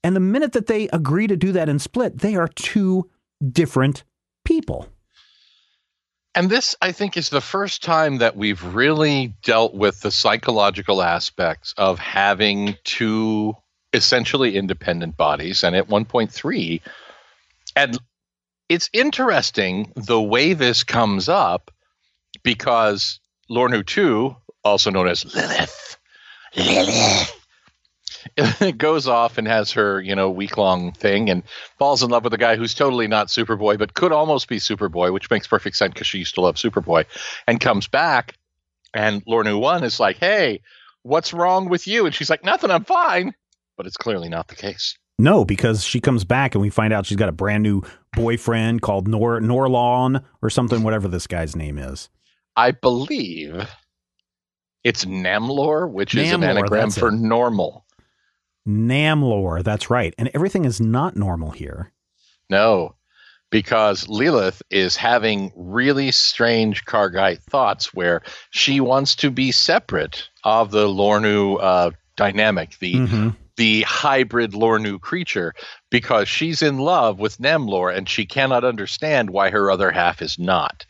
And 0.01 0.15
the 0.15 0.21
minute 0.21 0.53
that 0.53 0.67
they 0.67 0.87
agree 0.87 1.27
to 1.27 1.35
do 1.35 1.51
that 1.51 1.67
and 1.67 1.81
split, 1.81 2.19
they 2.19 2.37
are 2.37 2.47
two 2.47 3.09
different 3.51 4.05
people. 4.45 4.87
And 6.33 6.49
this, 6.49 6.73
I 6.81 6.93
think, 6.93 7.17
is 7.17 7.27
the 7.27 7.41
first 7.41 7.83
time 7.83 8.19
that 8.19 8.37
we've 8.37 8.63
really 8.63 9.35
dealt 9.43 9.73
with 9.73 9.99
the 9.99 10.09
psychological 10.09 11.01
aspects 11.03 11.73
of 11.75 11.99
having 11.99 12.77
two 12.85 13.53
essentially 13.91 14.55
independent 14.55 15.17
bodies. 15.17 15.65
And 15.65 15.75
at 15.75 15.89
1.3, 15.89 16.79
and 17.75 17.99
it's 18.69 18.89
interesting 18.93 19.91
the 19.97 20.21
way 20.21 20.53
this 20.53 20.85
comes 20.85 21.27
up 21.27 21.71
because 22.41 23.19
Luornu 23.49 23.85
2, 23.85 24.33
also 24.63 24.91
known 24.91 25.09
as 25.09 25.25
Lilith, 25.35 25.97
Lilith, 26.55 27.41
goes 28.77 29.07
off 29.07 29.37
and 29.37 29.47
has 29.47 29.71
her, 29.71 30.01
you 30.01 30.15
know, 30.15 30.29
week 30.29 30.57
long 30.57 30.91
thing 30.91 31.29
and 31.29 31.43
falls 31.77 32.03
in 32.03 32.09
love 32.09 32.23
with 32.23 32.33
a 32.33 32.37
guy 32.37 32.55
who's 32.55 32.73
totally 32.73 33.07
not 33.07 33.27
Superboy, 33.27 33.77
but 33.77 33.93
could 33.93 34.11
almost 34.11 34.47
be 34.47 34.57
Superboy, 34.57 35.13
which 35.13 35.29
makes 35.29 35.47
perfect 35.47 35.75
sense 35.75 35.93
because 35.93 36.07
she 36.07 36.19
used 36.19 36.35
to 36.35 36.41
love 36.41 36.55
Superboy, 36.55 37.05
and 37.47 37.59
comes 37.59 37.87
back. 37.87 38.35
And 38.93 39.23
Luornu 39.25 39.59
1 39.59 39.83
is 39.83 39.99
like, 39.99 40.17
hey, 40.17 40.61
what's 41.03 41.33
wrong 41.33 41.69
with 41.69 41.87
you? 41.87 42.05
And 42.05 42.13
she's 42.13 42.29
like, 42.29 42.43
nothing, 42.43 42.71
I'm 42.71 42.83
fine. 42.83 43.33
But 43.77 43.87
it's 43.87 43.97
clearly 43.97 44.29
not 44.29 44.47
the 44.47 44.55
case. 44.55 44.97
No, 45.17 45.45
because 45.45 45.83
she 45.83 46.01
comes 46.01 46.25
back 46.25 46.55
and 46.55 46.61
we 46.61 46.69
find 46.69 46.91
out 46.91 47.05
she's 47.05 47.17
got 47.17 47.29
a 47.29 47.33
brand 47.33 47.63
new 47.63 47.83
boyfriend 48.13 48.81
called 48.81 49.07
Nor 49.07 49.39
Norlon 49.39 50.23
or 50.41 50.49
something, 50.49 50.83
whatever 50.83 51.07
this 51.07 51.27
guy's 51.27 51.55
name 51.55 51.77
is. 51.77 52.09
I 52.55 52.71
believe 52.71 53.67
it's 54.83 55.05
Namlor, 55.05 55.89
which 55.89 56.15
is 56.15 56.31
an 56.31 56.43
anagram 56.43 56.89
for 56.91 57.09
it. 57.09 57.13
normal. 57.13 57.85
Namlor, 58.67 59.63
that's 59.63 59.89
right. 59.89 60.13
And 60.17 60.29
everything 60.33 60.65
is 60.65 60.79
not 60.79 61.15
normal 61.15 61.51
here. 61.51 61.91
No, 62.49 62.95
because 63.49 64.07
Lilith 64.07 64.61
is 64.69 64.95
having 64.95 65.51
really 65.55 66.11
strange 66.11 66.85
Carggite 66.85 67.41
thoughts 67.43 67.93
where 67.93 68.21
she 68.51 68.79
wants 68.79 69.15
to 69.17 69.31
be 69.31 69.51
separate 69.51 70.29
of 70.43 70.71
the 70.71 70.87
Luornu 70.87 71.57
uh, 71.61 71.91
dynamic, 72.17 72.77
the 72.79 72.93
Mhm. 72.95 73.35
the 73.57 73.81
hybrid 73.83 74.53
Luornu 74.53 74.99
creature, 74.99 75.53
because 75.89 76.27
she's 76.27 76.61
in 76.61 76.77
love 76.79 77.19
with 77.19 77.37
Namlor 77.37 77.95
and 77.95 78.07
she 78.07 78.25
cannot 78.25 78.63
understand 78.63 79.29
why 79.29 79.49
her 79.49 79.69
other 79.69 79.91
half 79.91 80.21
is 80.21 80.39
not. 80.39 80.85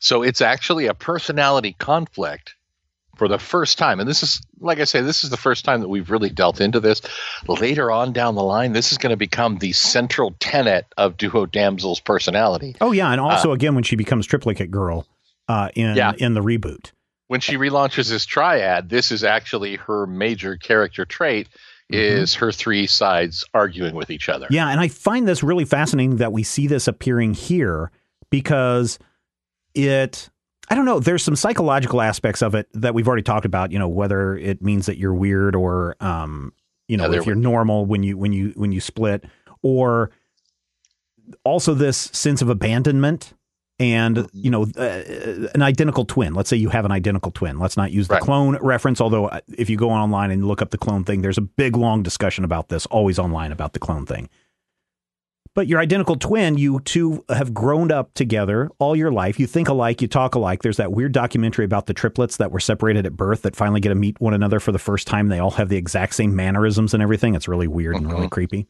So 0.00 0.22
it's 0.22 0.40
actually 0.40 0.86
a 0.86 0.94
personality 0.94 1.74
conflict 1.78 2.54
for 3.20 3.28
the 3.28 3.38
first 3.38 3.76
time. 3.76 4.00
And 4.00 4.08
this 4.08 4.22
is, 4.22 4.40
like 4.60 4.80
I 4.80 4.84
say, 4.84 5.02
this 5.02 5.24
is 5.24 5.28
the 5.28 5.36
first 5.36 5.62
time 5.62 5.82
that 5.82 5.90
we've 5.90 6.08
really 6.10 6.30
dealt 6.30 6.58
into 6.58 6.80
this. 6.80 7.02
Later 7.46 7.90
on 7.90 8.14
down 8.14 8.34
the 8.34 8.42
line, 8.42 8.72
this 8.72 8.92
is 8.92 8.96
going 8.96 9.10
to 9.10 9.16
become 9.18 9.58
the 9.58 9.72
central 9.74 10.34
tenet 10.40 10.86
of 10.96 11.18
Duo 11.18 11.44
Damsel's 11.44 12.00
personality. 12.00 12.76
Oh 12.80 12.92
yeah, 12.92 13.10
and 13.12 13.20
also 13.20 13.52
again 13.52 13.74
when 13.74 13.84
she 13.84 13.94
becomes 13.94 14.24
triplicate 14.24 14.70
girl 14.70 15.06
uh, 15.48 15.68
in 15.74 15.96
Yeah. 15.96 16.14
in 16.16 16.32
the 16.32 16.40
reboot. 16.40 16.92
When 17.26 17.40
she 17.40 17.56
relaunches 17.56 18.08
this 18.08 18.24
triad, 18.24 18.88
this 18.88 19.12
is 19.12 19.22
actually 19.22 19.76
her 19.76 20.06
major 20.06 20.56
character 20.56 21.04
trait 21.04 21.46
is 21.90 22.32
her 22.36 22.50
three 22.52 22.86
sides 22.86 23.44
arguing 23.52 23.94
with 23.94 24.08
each 24.08 24.30
other. 24.30 24.46
Yeah, 24.48 24.68
and 24.70 24.80
I 24.80 24.88
find 24.88 25.28
this 25.28 25.42
really 25.42 25.66
fascinating 25.66 26.16
that 26.16 26.32
we 26.32 26.42
see 26.42 26.66
this 26.68 26.88
appearing 26.88 27.34
here 27.34 27.90
because 28.30 28.98
it 29.74 30.29
I 30.70 30.74
don't 30.76 30.84
know, 30.84 31.00
there's 31.00 31.22
some 31.24 31.34
psychological 31.36 32.00
aspects 32.00 32.42
of 32.42 32.54
it 32.54 32.68
that 32.74 32.94
we've 32.94 33.08
already 33.08 33.24
talked 33.24 33.44
about, 33.44 33.72
you 33.72 33.78
know, 33.78 33.88
whether 33.88 34.36
it 34.36 34.62
means 34.62 34.86
that 34.86 34.96
you're 34.98 35.14
weird 35.14 35.56
or 35.56 35.96
um, 36.00 36.52
you 36.88 36.96
know, 36.96 37.12
if 37.12 37.26
you're 37.26 37.34
normal 37.36 37.86
when 37.86 38.02
you 38.04 38.16
when 38.16 38.32
you 38.32 38.52
when 38.56 38.70
you 38.72 38.80
split 38.80 39.24
or 39.62 40.10
also 41.44 41.74
this 41.74 41.96
sense 42.12 42.40
of 42.42 42.48
abandonment 42.48 43.32
and 43.78 44.16
Mm-hmm. 44.18 44.26
you 44.32 44.50
know 44.50 44.62
uh, 44.76 45.48
an 45.54 45.62
identical 45.62 46.04
twin 46.04 46.34
let's 46.34 46.50
say 46.50 46.56
you 46.56 46.68
have 46.68 46.84
an 46.84 46.92
identical 46.92 47.30
twin 47.32 47.58
let's 47.58 47.76
not 47.76 47.92
use 47.92 48.08
the 48.08 48.14
Right. 48.14 48.22
clone 48.22 48.58
reference 48.60 49.00
although 49.00 49.26
uh, 49.28 49.40
if 49.56 49.70
you 49.70 49.76
go 49.78 49.90
online 49.90 50.30
and 50.30 50.44
look 50.46 50.60
up 50.60 50.70
the 50.70 50.76
clone 50.78 51.02
thing 51.04 51.22
there's 51.22 51.38
a 51.38 51.42
big 51.42 51.76
long 51.76 52.02
discussion 52.02 52.44
about 52.44 52.68
this 52.68 52.84
always 52.86 53.18
online 53.18 53.52
about 53.52 53.72
the 53.72 53.78
clone 53.78 54.04
thing 54.04 54.28
but 55.54 55.66
your 55.66 55.80
identical 55.80 56.16
twin 56.16 56.56
you 56.56 56.80
two 56.80 57.24
have 57.28 57.52
grown 57.52 57.90
up 57.92 58.12
together 58.14 58.70
all 58.78 58.94
your 58.96 59.10
life 59.10 59.38
you 59.40 59.46
think 59.46 59.68
alike 59.68 60.00
you 60.00 60.08
talk 60.08 60.34
alike 60.34 60.62
there's 60.62 60.76
that 60.76 60.92
weird 60.92 61.12
documentary 61.12 61.64
about 61.64 61.86
the 61.86 61.94
triplets 61.94 62.36
that 62.38 62.50
were 62.52 62.60
separated 62.60 63.04
at 63.06 63.16
birth 63.16 63.42
that 63.42 63.56
finally 63.56 63.80
get 63.80 63.88
to 63.90 63.94
meet 63.94 64.20
one 64.20 64.34
another 64.34 64.60
for 64.60 64.72
the 64.72 64.78
first 64.78 65.06
time 65.06 65.28
they 65.28 65.38
all 65.38 65.50
have 65.50 65.68
the 65.68 65.76
exact 65.76 66.14
same 66.14 66.34
mannerisms 66.36 66.94
and 66.94 67.02
everything 67.02 67.34
it's 67.34 67.48
really 67.48 67.68
weird 67.68 67.96
and 67.96 68.10
really 68.10 68.28
creepy 68.28 68.66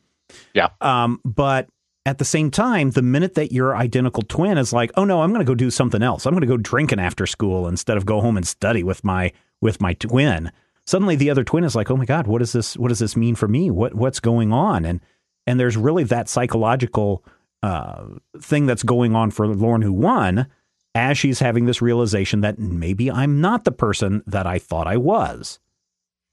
Yeah. 0.55 0.69
um, 0.81 1.21
but 1.25 1.69
at 2.07 2.17
the 2.17 2.25
same 2.25 2.51
time, 2.51 2.93
the 2.93 3.03
minute 3.03 3.35
that 3.35 3.53
your 3.53 3.77
identical 3.77 4.23
twin 4.23 4.57
is 4.57 4.73
like, 4.73 4.91
"Oh 4.97 5.05
no, 5.05 5.21
I'm 5.21 5.29
going 5.35 5.45
to 5.45 5.51
go 5.51 5.55
do 5.55 5.71
something 5.71 6.03
else. 6.03 6.25
I'm 6.25 6.33
going 6.33 6.41
to 6.41 6.47
go 6.47 6.57
drinking 6.57 6.99
after 6.99 7.27
school 7.27 7.69
instead 7.69 7.99
of 7.99 8.07
go 8.07 8.23
home 8.23 8.39
and 8.39 8.47
study 8.49 8.83
with 8.83 9.05
my 9.05 9.33
with 9.61 9.83
my 9.83 9.93
twin," 9.93 10.51
suddenly 10.87 11.15
the 11.15 11.29
other 11.29 11.45
twin 11.45 11.63
is 11.63 11.77
like, 11.77 11.91
"Oh 11.91 11.97
my 11.99 12.07
god, 12.07 12.27
what 12.27 12.39
does 12.39 12.53
this 12.53 12.75
what 12.79 12.89
does 12.89 13.01
this 13.01 13.17
mean 13.19 13.35
for 13.35 13.47
me? 13.49 13.71
What 13.71 13.95
what's 13.95 14.19
going 14.19 14.51
on?" 14.51 14.87
And 14.87 15.01
and 15.47 15.59
there's 15.59 15.77
really 15.77 16.05
that 16.05 16.29
psychological 16.29 17.25
uh, 17.63 18.05
thing 18.39 18.67
that's 18.67 18.83
going 18.83 19.15
on 19.15 19.31
for 19.31 19.47
Lauren 19.47 19.83
who 19.83 19.93
won 19.93 20.47
as 20.95 21.19
she's 21.19 21.39
having 21.39 21.67
this 21.67 21.83
realization 21.83 22.41
that 22.41 22.59
maybe 22.59 23.11
I'm 23.11 23.41
not 23.41 23.65
the 23.65 23.73
person 23.73 24.23
that 24.27 24.47
I 24.47 24.59
thought 24.59 24.87
I 24.87 24.97
was. 24.97 25.61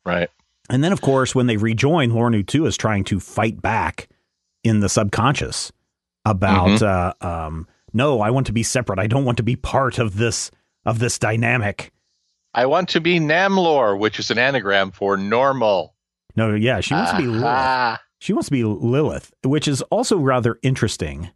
Right. 0.06 0.30
And 0.70 0.84
then, 0.84 0.91
of 0.91 1.02
course, 1.02 1.36
when 1.36 1.48
they 1.48 1.58
rejoin, 1.58 2.12
Luornu 2.12 2.46
2 2.46 2.65
is 2.65 2.76
trying 2.76 3.04
to 3.06 3.20
fight 3.20 3.62
back 3.62 4.10
in 4.63 4.80
the 4.80 4.89
subconscious 4.89 5.72
about, 6.26 6.82
uh, 6.82 7.13
um, 7.22 7.67
no, 7.93 8.20
I 8.20 8.32
want 8.32 8.48
to 8.48 8.54
be 8.54 8.63
separate. 8.63 9.00
I 9.00 9.08
don't 9.08 9.26
want 9.26 9.38
to 9.38 9.43
be 9.43 9.56
part 9.56 10.00
of 10.00 10.17
this 10.17 10.52
of 10.86 11.00
this 11.00 11.20
dynamic. 11.20 11.91
I 12.54 12.65
want 12.65 12.89
to 12.89 13.02
be 13.02 13.20
Namlor, 13.20 14.00
which 14.00 14.20
is 14.20 14.32
an 14.32 14.38
anagram 14.38 14.91
for 14.91 15.17
normal. 15.17 15.93
No, 16.36 16.54
yeah, 16.56 16.80
she 16.80 16.93
wants 16.93 17.12
to 17.12 17.17
be 17.17 17.28
Lilith. 17.28 18.00
She 18.20 18.34
wants 18.34 18.48
to 18.48 18.52
be 18.52 18.64
Lilith, 18.64 19.32
which 19.44 19.68
is 19.68 19.82
also 19.84 20.18
rather 20.18 20.60
interesting 20.64 21.30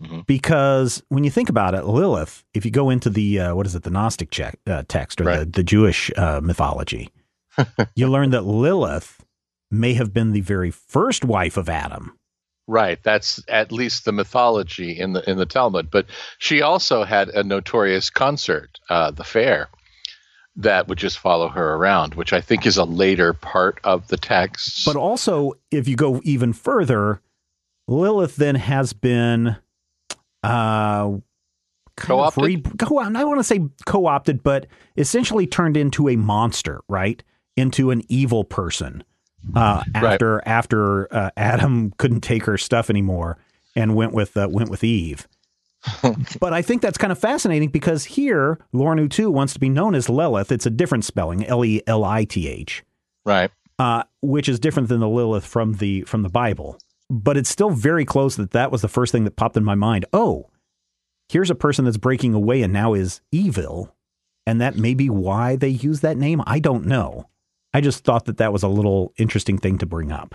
Mhm. 0.00 0.26
because 0.26 1.02
when 1.08 1.24
you 1.24 1.30
think 1.30 1.48
about 1.48 1.74
it, 1.74 1.84
Lilith, 1.84 2.44
if 2.54 2.64
you 2.64 2.70
go 2.70 2.88
into 2.90 3.10
the 3.10 3.40
uh, 3.40 3.54
what 3.56 3.66
is 3.66 3.74
it, 3.74 3.82
the 3.82 3.90
Gnostic 3.90 4.30
check, 4.30 4.56
uh, 4.66 4.84
text 4.86 5.20
or 5.20 5.24
the, 5.24 5.30
Right. 5.30 5.52
the 5.52 5.64
Jewish 5.64 6.10
uh, 6.16 6.40
mythology, 6.42 7.10
you 7.96 8.08
learn 8.08 8.30
that 8.30 8.44
Lilith 8.44 9.24
may 9.72 9.94
have 9.94 10.12
been 10.14 10.30
the 10.32 10.40
very 10.40 10.70
first 10.70 11.24
wife 11.24 11.56
of 11.56 11.68
Adam. 11.68 12.16
Right, 12.68 13.02
that's 13.02 13.42
at 13.48 13.72
least 13.72 14.04
the 14.04 14.12
mythology 14.12 14.92
in 14.98 15.14
the 15.14 15.28
in 15.28 15.36
the 15.38 15.46
Talmud. 15.46 15.90
But 15.90 16.06
she 16.38 16.62
also 16.62 17.02
had 17.02 17.28
a 17.30 17.42
notorious 17.42 18.08
concert, 18.10 18.78
uh, 18.90 19.10
the 19.10 19.24
fair, 19.24 19.68
that 20.58 20.88
would 20.88 20.98
just 20.98 21.18
follow 21.18 21.48
her 21.48 21.74
around, 21.74 22.14
which 22.14 22.32
I 22.32 22.40
think 22.40 22.66
is 22.66 22.76
a 22.76 22.84
later 22.84 23.32
part 23.32 23.78
of 23.84 24.08
the 24.08 24.16
text. 24.16 24.84
But 24.84 24.96
also, 24.96 25.52
if 25.70 25.86
you 25.88 25.96
go 25.96 26.20
even 26.24 26.52
further, 26.52 27.20
Lilith 27.86 28.36
then 28.36 28.56
has 28.56 28.92
been 28.92 29.56
uh, 30.42 31.12
Co-opted? 31.96 32.44
re- 32.44 32.62
co- 32.78 32.98
I 32.98 33.24
want 33.24 33.38
to 33.40 33.44
say 33.44 33.60
co-opted, 33.86 34.42
but 34.42 34.66
essentially 34.96 35.46
turned 35.46 35.76
into 35.76 36.08
a 36.08 36.16
monster, 36.16 36.80
right? 36.88 37.22
Into 37.56 37.90
an 37.90 38.02
evil 38.08 38.44
person 38.44 39.02
uh, 39.56 39.82
Right. 39.94 40.12
after 40.12 40.42
after 40.46 41.12
uh, 41.14 41.30
Adam 41.36 41.92
couldn't 41.98 42.20
take 42.20 42.44
her 42.44 42.56
stuff 42.58 42.88
anymore 42.90 43.38
and 43.74 43.94
went 43.96 44.12
with 44.12 44.36
uh, 44.36 44.48
went 44.50 44.70
with 44.70 44.84
Eve. 44.84 45.26
but 46.40 46.52
I 46.52 46.62
think 46.62 46.82
that's 46.82 46.98
kind 46.98 47.12
of 47.12 47.18
fascinating 47.18 47.68
because 47.68 48.04
here 48.04 48.58
Luornu 48.74 49.10
too 49.10 49.30
wants 49.30 49.52
to 49.52 49.60
be 49.60 49.68
known 49.68 49.94
as 49.94 50.08
Lilith. 50.08 50.50
It's 50.50 50.66
a 50.66 50.70
different 50.70 51.04
spelling, 51.04 51.46
L 51.46 51.64
E 51.64 51.82
L 51.86 52.04
I 52.04 52.24
T 52.24 52.48
H 52.48 52.84
right, 53.28 53.50
uh, 53.78 54.02
which 54.22 54.48
is 54.48 54.58
different 54.58 54.88
than 54.88 55.00
the 55.00 55.08
Lilith 55.08 55.46
from 55.46 55.74
the 55.74 56.02
from 56.02 56.22
the 56.22 56.28
Bible. 56.28 56.78
But 57.10 57.36
it's 57.36 57.48
still 57.48 57.70
very 57.70 58.04
close 58.04 58.36
that 58.36 58.50
that 58.50 58.72
was 58.72 58.82
the 58.82 58.88
first 58.88 59.12
thing 59.12 59.24
that 59.24 59.36
popped 59.36 59.56
in 59.56 59.64
my 59.64 59.74
mind. 59.74 60.04
Oh, 60.12 60.50
here's 61.28 61.50
a 61.50 61.54
person 61.54 61.84
that's 61.84 61.96
breaking 61.96 62.34
away 62.34 62.62
and 62.62 62.72
now 62.72 62.94
is 62.94 63.20
evil, 63.30 63.94
and 64.46 64.60
that 64.60 64.76
may 64.76 64.94
be 64.94 65.08
why 65.08 65.56
they 65.56 65.68
use 65.68 66.00
that 66.00 66.16
name. 66.16 66.42
I 66.46 66.58
don't 66.58 66.86
know. 66.86 67.28
I 67.72 67.80
just 67.80 68.02
thought 68.04 68.24
that 68.24 68.38
that 68.38 68.52
was 68.52 68.62
a 68.62 68.68
little 68.68 69.12
interesting 69.18 69.58
thing 69.58 69.78
to 69.78 69.86
bring 69.86 70.10
up. 70.10 70.34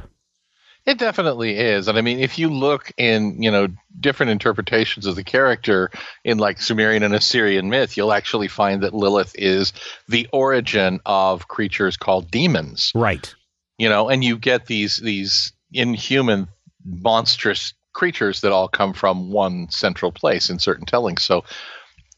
It 0.85 0.97
definitely 0.97 1.57
is. 1.57 1.87
And 1.87 1.97
I 1.97 2.01
mean, 2.01 2.19
if 2.19 2.37
you 2.37 2.49
look 2.49 2.91
in 2.97 3.41
you 3.41 3.51
know 3.51 3.67
different 3.99 4.31
interpretations 4.31 5.05
of 5.05 5.15
the 5.15 5.23
character 5.23 5.89
in 6.25 6.37
like 6.37 6.59
Sumerian 6.61 7.03
and 7.03 7.15
Assyrian 7.15 7.69
myth, 7.69 7.95
you'll 7.95 8.11
actually 8.11 8.49
find 8.49 8.83
that 8.83 8.93
Lilith 8.93 9.33
is 9.35 9.71
the 10.09 10.27
origin 10.33 10.99
of 11.05 11.47
creatures 11.47 11.95
called 11.97 12.29
demons. 12.29 12.91
Right. 12.93 13.33
you 13.77 13.89
know 13.89 14.09
and 14.09 14.23
you 14.23 14.37
get 14.37 14.65
these 14.65 14.97
these 14.97 15.53
inhuman 15.71 16.47
monstrous 16.85 17.73
creatures 17.93 18.41
that 18.41 18.51
all 18.51 18.67
come 18.67 18.93
from 18.93 19.31
one 19.31 19.69
central 19.69 20.11
place 20.11 20.49
in 20.49 20.59
certain 20.59 20.85
tellings 20.85 21.23
so 21.23 21.43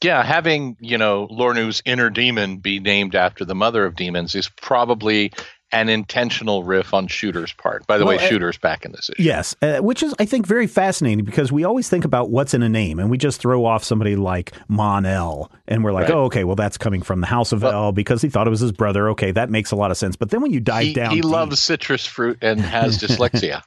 yeah 0.03 0.23
having 0.23 0.75
you 0.79 0.97
know 0.97 1.27
luornu's 1.27 1.81
inner 1.85 2.09
demon 2.09 2.57
be 2.57 2.79
named 2.79 3.15
after 3.15 3.45
the 3.45 3.55
mother 3.55 3.85
of 3.85 3.95
demons 3.95 4.35
is 4.35 4.49
probably 4.49 5.31
an 5.71 5.89
intentional 5.89 6.63
riff 6.63 6.93
on 6.93 7.07
shooter's 7.07 7.51
part 7.53 7.85
by 7.87 7.97
the 7.97 8.05
Well, 8.05 8.15
way 8.17 8.23
uh, 8.23 8.29
shooter's 8.29 8.57
back 8.57 8.85
in 8.85 8.91
this 8.91 9.09
issue 9.09 9.23
Yes, 9.23 9.55
uh, 9.61 9.79
which 9.79 10.03
is 10.03 10.13
I 10.19 10.25
think 10.25 10.45
very 10.45 10.67
fascinating 10.67 11.25
because 11.25 11.51
we 11.51 11.63
always 11.63 11.89
think 11.89 12.05
about 12.05 12.29
what's 12.29 12.53
in 12.53 12.61
a 12.63 12.69
name, 12.69 12.99
and 12.99 13.09
we 13.09 13.17
just 13.17 13.41
throw 13.41 13.65
off 13.65 13.83
somebody 13.83 14.15
like 14.15 14.53
Mon 14.67 15.05
El, 15.05 15.51
and 15.67 15.83
we're 15.83 15.91
like, 15.91 16.03
Right. 16.07 16.13
oh, 16.15 16.25
okay, 16.25 16.43
well 16.43 16.55
that's 16.55 16.77
coming 16.77 17.01
from 17.01 17.19
the 17.19 17.27
House 17.27 17.51
of 17.51 17.63
Well- 17.63 17.73
El 17.85 17.91
because 17.91 18.21
he 18.21 18.29
thought 18.29 18.45
it 18.47 18.51
was 18.51 18.59
his 18.59 18.71
brother. 18.71 19.09
Okay, 19.09 19.31
that 19.31 19.49
makes 19.49 19.71
a 19.71 19.75
lot 19.75 19.91
of 19.91 19.97
sense. 19.97 20.15
But 20.15 20.29
then 20.29 20.41
when 20.41 20.51
you 20.51 20.59
dive 20.59 20.85
he, 20.85 20.93
down, 20.93 21.09
he 21.11 21.21
deep- 21.21 21.25
loves 21.31 21.59
citrus 21.59 22.05
fruit 22.05 22.37
and 22.41 22.61
has 22.61 22.97
dyslexia 23.01 23.61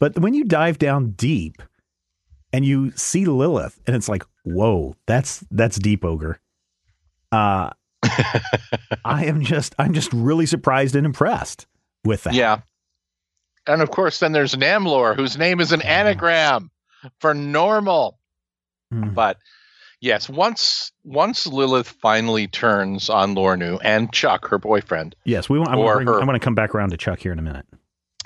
But 0.00 0.18
when 0.18 0.34
you 0.34 0.44
dive 0.44 0.78
down 0.78 1.12
deep 1.12 1.62
and 2.52 2.64
you 2.64 2.90
see 2.96 3.24
Lilith, 3.26 3.80
and 3.86 3.94
it's 3.96 4.08
like, 4.08 4.24
whoa, 4.44 4.96
that's 5.06 5.44
that's 5.50 5.78
deep 5.78 6.04
ogre. 6.04 6.40
Uh 7.32 7.70
I 9.04 9.24
am 9.26 9.42
just 9.42 9.74
I'm 9.78 9.92
just 9.94 10.12
really 10.12 10.46
surprised 10.46 10.94
and 10.96 11.04
impressed 11.06 11.66
with 12.04 12.24
that. 12.24 12.34
yeah 12.34 12.60
and 13.66 13.80
of 13.82 13.90
course 13.90 14.18
then 14.20 14.32
there's 14.32 14.54
namlor 14.54 15.16
whose 15.16 15.36
name 15.38 15.60
is 15.60 15.72
an 15.72 15.82
anagram 15.82 16.70
for 17.20 17.34
normal 17.34 18.18
Mm. 18.92 19.14
But 19.14 19.38
yes, 20.00 20.28
once 20.28 20.92
once 21.04 21.46
Lilith 21.46 21.88
finally 21.88 22.46
turns 22.46 23.08
on 23.08 23.34
Luornu 23.34 23.78
and 23.82 24.12
Chuck, 24.12 24.46
her 24.48 24.58
boyfriend, 24.58 25.16
Yes, 25.24 25.48
we 25.48 25.58
want. 25.58 25.70
I'm 25.70 25.78
gonna, 25.78 25.94
bring, 25.94 26.06
her. 26.06 26.20
I'm 26.20 26.26
going 26.26 26.38
to 26.38 26.44
come 26.44 26.54
back 26.54 26.74
around 26.74 26.90
to 26.90 26.96
Chuck 26.96 27.18
here 27.18 27.32
in 27.32 27.38
a 27.38 27.42
minute. 27.42 27.66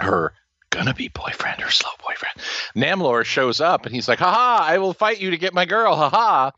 her 0.00 0.32
gonna 0.70 0.92
be 0.92 1.08
boyfriend, 1.08 1.60
her 1.62 1.70
slow 1.70 1.90
boyfriend, 2.06 2.34
Namlor 2.76 3.24
shows 3.24 3.60
up 3.60 3.86
and 3.86 3.94
he's 3.94 4.08
like, 4.08 4.18
"Haha! 4.18 4.62
I 4.64 4.78
will 4.78 4.92
fight 4.92 5.20
you 5.20 5.30
to 5.30 5.38
get 5.38 5.54
my 5.54 5.64
girl, 5.64 5.96
haha!" 5.96 6.50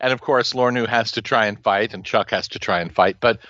And 0.00 0.12
of 0.12 0.20
course, 0.20 0.52
Luornu 0.52 0.86
has 0.86 1.12
to 1.12 1.22
try 1.22 1.46
and 1.46 1.62
fight, 1.62 1.94
and 1.94 2.04
Chuck 2.04 2.30
has 2.30 2.48
to 2.48 2.58
try 2.58 2.80
and 2.80 2.94
fight. 2.94 3.16
But 3.20 3.40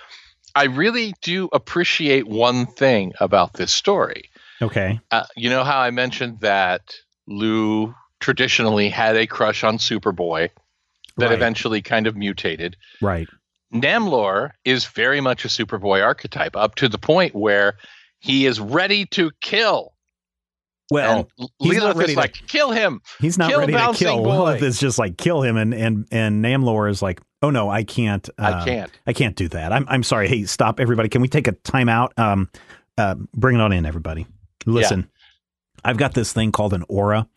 I 0.55 0.65
really 0.65 1.13
do 1.21 1.49
appreciate 1.51 2.27
one 2.27 2.65
thing 2.65 3.13
about 3.19 3.53
this 3.53 3.73
story. 3.73 4.29
Okay. 4.61 4.99
Uh, 5.11 5.25
you 5.35 5.49
know 5.49 5.63
how 5.63 5.79
I 5.79 5.91
mentioned 5.91 6.39
that 6.39 6.95
Lou 7.27 7.93
traditionally 8.19 8.89
had 8.89 9.15
a 9.15 9.27
crush 9.27 9.63
on 9.63 9.77
Superboy 9.77 10.49
that 11.17 11.25
Right. 11.25 11.33
eventually 11.35 11.81
kind 11.81 12.07
of 12.07 12.15
mutated. 12.15 12.75
Right. 13.01 13.27
Namlor 13.73 14.51
is 14.63 14.85
very 14.85 15.19
much 15.21 15.45
a 15.45 15.49
Superboy 15.49 16.03
archetype, 16.03 16.55
up 16.55 16.75
to 16.75 16.87
the 16.87 16.97
point 16.97 17.35
where 17.35 17.77
he 18.19 18.45
is 18.45 18.59
ready 18.59 19.05
to 19.07 19.31
kill. 19.41 19.93
Well, 20.89 21.27
and 21.39 21.49
Lilith 21.59 21.99
is 22.01 22.11
to- 22.13 22.17
like, 22.17 22.33
kill 22.47 22.71
him. 22.71 23.01
he's 23.19 23.37
not 23.37 23.49
kill 23.49 23.59
ready 23.59 23.73
to 23.73 23.93
kill. 23.93 24.23
Boy. 24.23 24.29
Lilith 24.29 24.61
is 24.63 24.79
just 24.79 24.97
like 24.97 25.17
kill 25.17 25.41
him, 25.41 25.57
and 25.57 25.73
and 25.73 26.07
and 26.11 26.43
Namlor 26.43 26.89
is 26.89 27.01
like, 27.01 27.19
oh 27.41 27.49
no, 27.49 27.69
I 27.69 27.83
can't. 27.83 28.29
I 28.37 28.51
uh, 28.51 28.65
can't. 28.65 28.91
I 29.05 29.13
can't 29.13 29.35
do 29.35 29.47
that. 29.49 29.73
I'm 29.73 29.85
I'm 29.89 30.03
sorry. 30.03 30.27
Hey, 30.29 30.45
stop, 30.45 30.79
everybody. 30.79 31.09
Can 31.09 31.21
we 31.21 31.27
take 31.27 31.47
a 31.47 31.53
timeout? 31.53 32.17
Um, 32.17 32.49
uh, 32.97 33.15
bring 33.35 33.55
it 33.55 33.61
on 33.61 33.73
in, 33.73 33.85
everybody. 33.85 34.25
Listen, 34.65 35.09
I've 35.83 35.97
got 35.97 36.13
this 36.13 36.31
thing 36.33 36.51
called 36.51 36.73
an 36.73 36.83
aura. 36.87 37.27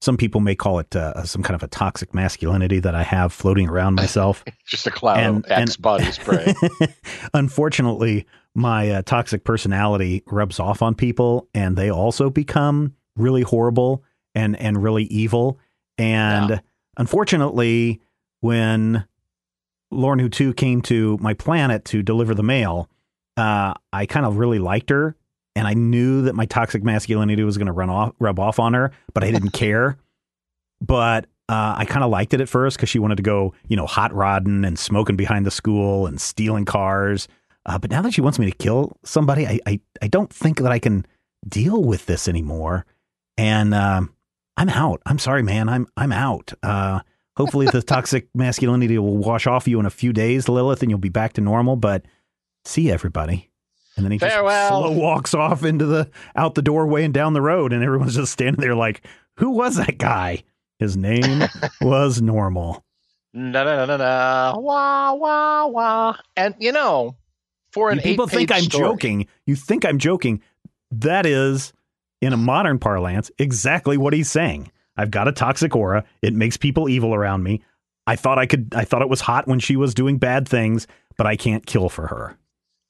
Some 0.00 0.16
people 0.18 0.40
may 0.42 0.54
call 0.54 0.80
it 0.80 0.94
uh, 0.94 1.24
some 1.24 1.42
kind 1.42 1.54
of 1.54 1.62
a 1.62 1.66
toxic 1.68 2.12
masculinity 2.12 2.78
that 2.80 2.94
I 2.94 3.02
have 3.02 3.32
floating 3.32 3.68
around 3.70 3.94
myself. 3.96 4.44
Just 4.66 4.86
a 4.86 4.90
cloud 4.90 5.18
And- 5.18 5.44
of 5.44 5.50
Axe 5.50 5.74
and- 5.76 5.82
body 5.82 6.10
spray. 6.10 6.54
Unfortunately, 7.34 8.26
my 8.54 8.90
uh, 8.90 9.02
toxic 9.02 9.44
personality 9.44 10.22
rubs 10.26 10.60
off 10.60 10.82
on 10.82 10.94
people, 10.94 11.48
and 11.54 11.76
they 11.76 11.90
also 11.90 12.30
become 12.30 12.94
really 13.16 13.42
horrible 13.42 14.02
and 14.34 14.56
and 14.60 14.82
really 14.82 15.04
evil. 15.04 15.58
And 15.98 16.50
Yeah. 16.50 16.58
unfortunately, 16.96 18.00
when 18.40 19.04
Luornu 19.92 20.30
Two 20.30 20.52
came 20.54 20.82
to 20.82 21.18
my 21.20 21.34
planet 21.34 21.84
to 21.86 22.02
deliver 22.02 22.34
the 22.34 22.42
mail, 22.42 22.88
uh, 23.36 23.74
I 23.92 24.06
kind 24.06 24.26
of 24.26 24.36
really 24.38 24.58
liked 24.58 24.90
her, 24.90 25.16
and 25.56 25.66
I 25.66 25.74
knew 25.74 26.22
that 26.22 26.34
my 26.34 26.46
toxic 26.46 26.82
masculinity 26.82 27.42
was 27.44 27.56
going 27.58 27.66
to 27.66 27.72
run 27.72 27.90
off, 27.90 28.12
rub 28.18 28.38
off 28.38 28.58
on 28.58 28.74
her, 28.74 28.90
but 29.12 29.24
I 29.24 29.30
didn't 29.30 29.50
care. 29.52 29.98
But 30.80 31.26
uh, 31.48 31.74
I 31.78 31.84
kind 31.84 32.04
of 32.04 32.10
liked 32.10 32.34
it 32.34 32.40
at 32.40 32.48
first 32.48 32.76
because 32.76 32.88
she 32.88 32.98
wanted 32.98 33.16
to 33.16 33.22
go, 33.22 33.54
you 33.68 33.76
know, 33.76 33.86
hot 33.86 34.12
rodding 34.12 34.64
and 34.64 34.78
smoking 34.78 35.16
behind 35.16 35.44
the 35.46 35.50
school 35.50 36.06
and 36.06 36.20
stealing 36.20 36.64
cars. 36.64 37.28
Uh, 37.66 37.78
but 37.78 37.90
now 37.90 38.02
that 38.02 38.12
she 38.12 38.20
wants 38.20 38.38
me 38.38 38.50
to 38.50 38.56
kill 38.56 38.96
somebody, 39.04 39.46
I, 39.46 39.58
I, 39.66 39.80
I 40.02 40.08
don't 40.08 40.32
think 40.32 40.58
that 40.58 40.70
I 40.72 40.78
can 40.78 41.06
deal 41.48 41.82
with 41.82 42.06
this 42.06 42.28
anymore. 42.28 42.84
And 43.36 43.74
um, 43.74 44.14
I'm 44.56 44.68
out. 44.68 45.00
I'm 45.06 45.18
sorry, 45.18 45.42
man. 45.42 45.68
I'm 45.68 45.86
I'm 45.96 46.12
out. 46.12 46.52
Uh, 46.62 47.00
hopefully, 47.36 47.66
the 47.66 47.82
toxic 47.94 48.28
masculinity 48.34 48.98
will 48.98 49.16
wash 49.16 49.46
off 49.46 49.66
you 49.66 49.80
in 49.80 49.86
a 49.86 49.90
few 49.90 50.12
days, 50.12 50.48
Lilith, 50.48 50.82
and 50.82 50.90
you'll 50.90 50.98
be 50.98 51.08
back 51.08 51.32
to 51.34 51.40
normal. 51.40 51.76
But 51.76 52.04
see 52.64 52.90
everybody. 52.90 53.50
And 53.96 54.04
then 54.04 54.12
he 54.12 54.18
just 54.18 54.34
slow 54.34 54.90
walks 54.90 55.34
off 55.34 55.64
into 55.64 55.86
the 55.86 56.10
out 56.34 56.54
the 56.54 56.62
doorway 56.62 57.04
and 57.04 57.14
down 57.14 57.32
the 57.32 57.42
road, 57.42 57.72
and 57.72 57.82
everyone's 57.82 58.16
just 58.16 58.32
standing 58.32 58.60
there 58.60 58.74
like, 58.74 59.06
"Who 59.38 59.50
was 59.50 59.76
that 59.76 59.98
guy?" 59.98 60.42
His 60.80 60.96
name 60.96 61.48
was 61.80 62.20
Normal. 62.20 62.84
na 63.32 63.64
na 63.64 63.76
na 63.76 63.84
na 63.86 63.96
na. 63.96 64.58
Wah 64.58 65.12
wah 65.14 65.66
wah. 65.66 66.16
And 66.36 66.54
you 66.58 66.72
know, 66.72 67.16
for 67.74 67.90
an 67.90 67.96
You 67.96 68.02
people 68.02 68.26
think 68.26 68.50
I'm 68.52 68.62
story- 68.62 68.84
joking. 68.88 69.26
You 69.46 69.56
think 69.56 69.84
I'm 69.84 69.98
joking. 69.98 70.40
That 70.92 71.26
is, 71.26 71.72
in 72.22 72.32
a 72.32 72.36
modern 72.36 72.78
parlance, 72.78 73.30
exactly 73.38 73.96
what 73.98 74.12
he's 74.14 74.30
saying. 74.30 74.70
I've 74.96 75.10
got 75.10 75.26
a 75.28 75.32
toxic 75.32 75.74
aura. 75.74 76.04
It 76.22 76.32
makes 76.34 76.56
people 76.56 76.88
evil 76.88 77.14
around 77.14 77.42
me. 77.42 77.62
I 78.06 78.16
thought 78.16 78.38
I 78.38 78.46
could. 78.46 78.72
I 78.76 78.84
thought 78.84 79.02
it 79.02 79.08
was 79.08 79.20
hot 79.20 79.48
when 79.48 79.58
she 79.58 79.76
was 79.76 79.92
doing 79.92 80.18
bad 80.18 80.48
things, 80.48 80.86
but 81.16 81.26
I 81.26 81.36
can't 81.36 81.66
kill 81.66 81.88
for 81.88 82.06
her. 82.06 82.38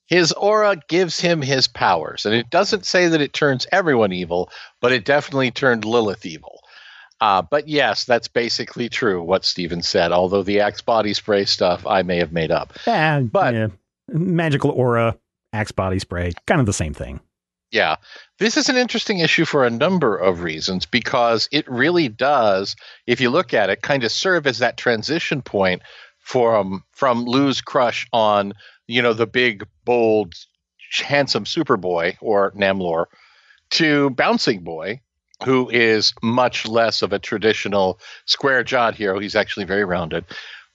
His 0.07 0.33
aura 0.33 0.77
gives 0.89 1.19
him 1.19 1.41
his 1.41 1.67
powers, 1.67 2.27
and 2.27 2.35
it 2.35 2.51
doesn't 2.51 2.85
say 2.85 3.09
that 3.09 3.23
it 3.23 3.33
turns 3.33 3.67
everyone 3.73 4.13
evil, 4.13 4.51
but 4.83 4.93
it 4.93 5.07
definitely 5.07 5.51
turned 5.51 5.87
Lilith 5.87 6.27
evil. 6.27 6.61
Uh, 7.23 7.41
but 7.41 7.69
yes, 7.69 8.05
that's 8.05 8.29
basically 8.29 8.91
true 8.91 9.23
what 9.23 9.47
Steven 9.47 9.81
said. 9.81 10.13
Although 10.13 10.43
the 10.43 10.61
Axe 10.61 10.83
body 10.83 11.15
spray 11.15 11.47
stuff 11.47 11.87
I 11.87 12.03
may 12.03 12.19
have 12.19 12.33
made 12.33 12.51
up. 12.51 12.75
Eh, 12.87 13.21
But- 13.21 13.55
yeah. 13.55 13.69
Magical 14.09 14.71
aura, 14.71 15.17
axe 15.53 15.73
body 15.73 15.99
spray, 15.99 16.33
kind 16.47 16.61
of 16.61 16.67
the 16.67 16.73
same 16.73 16.95
thing. 16.95 17.21
Yeah. 17.71 17.97
This 18.39 18.57
is 18.57 18.69
an 18.69 18.77
interesting 18.77 19.19
issue 19.19 19.45
for 19.45 19.65
a 19.65 19.71
number 19.71 20.17
of 20.17 20.43
reasons 20.43 20.87
because 20.87 21.49
it 21.51 21.69
really 21.69 22.09
does, 22.09 22.77
if 23.07 23.21
you 23.21 23.31
look 23.31 23.53
at 23.53 23.69
it, 23.69 23.83
kind 23.83 24.05
of 24.05 24.13
serve 24.13 24.47
as 24.47 24.59
that 24.59 24.77
transition 24.77 25.43
point 25.43 25.83
from 26.21 26.85
from 26.93 27.25
Lou's 27.25 27.61
crush 27.61 28.07
on, 28.13 28.55
you 28.87 29.03
know, 29.03 29.13
the 29.13 29.27
big, 29.27 29.67
bold, 29.85 30.35
handsome 31.03 31.45
Superboy 31.45 32.17
or 32.21 32.53
Namlor 32.53 33.07
to 33.71 34.11
Bouncing 34.11 34.63
Boy, 34.63 35.01
who 35.45 35.69
is 35.71 36.15
much 36.23 36.67
less 36.67 37.03
of 37.03 37.13
a 37.13 37.19
traditional 37.19 37.99
square 38.27 38.63
jawed 38.63 38.95
hero. 38.95 39.19
He's 39.19 39.37
actually 39.37 39.67
very 39.67 39.85
rounded. 39.85 40.25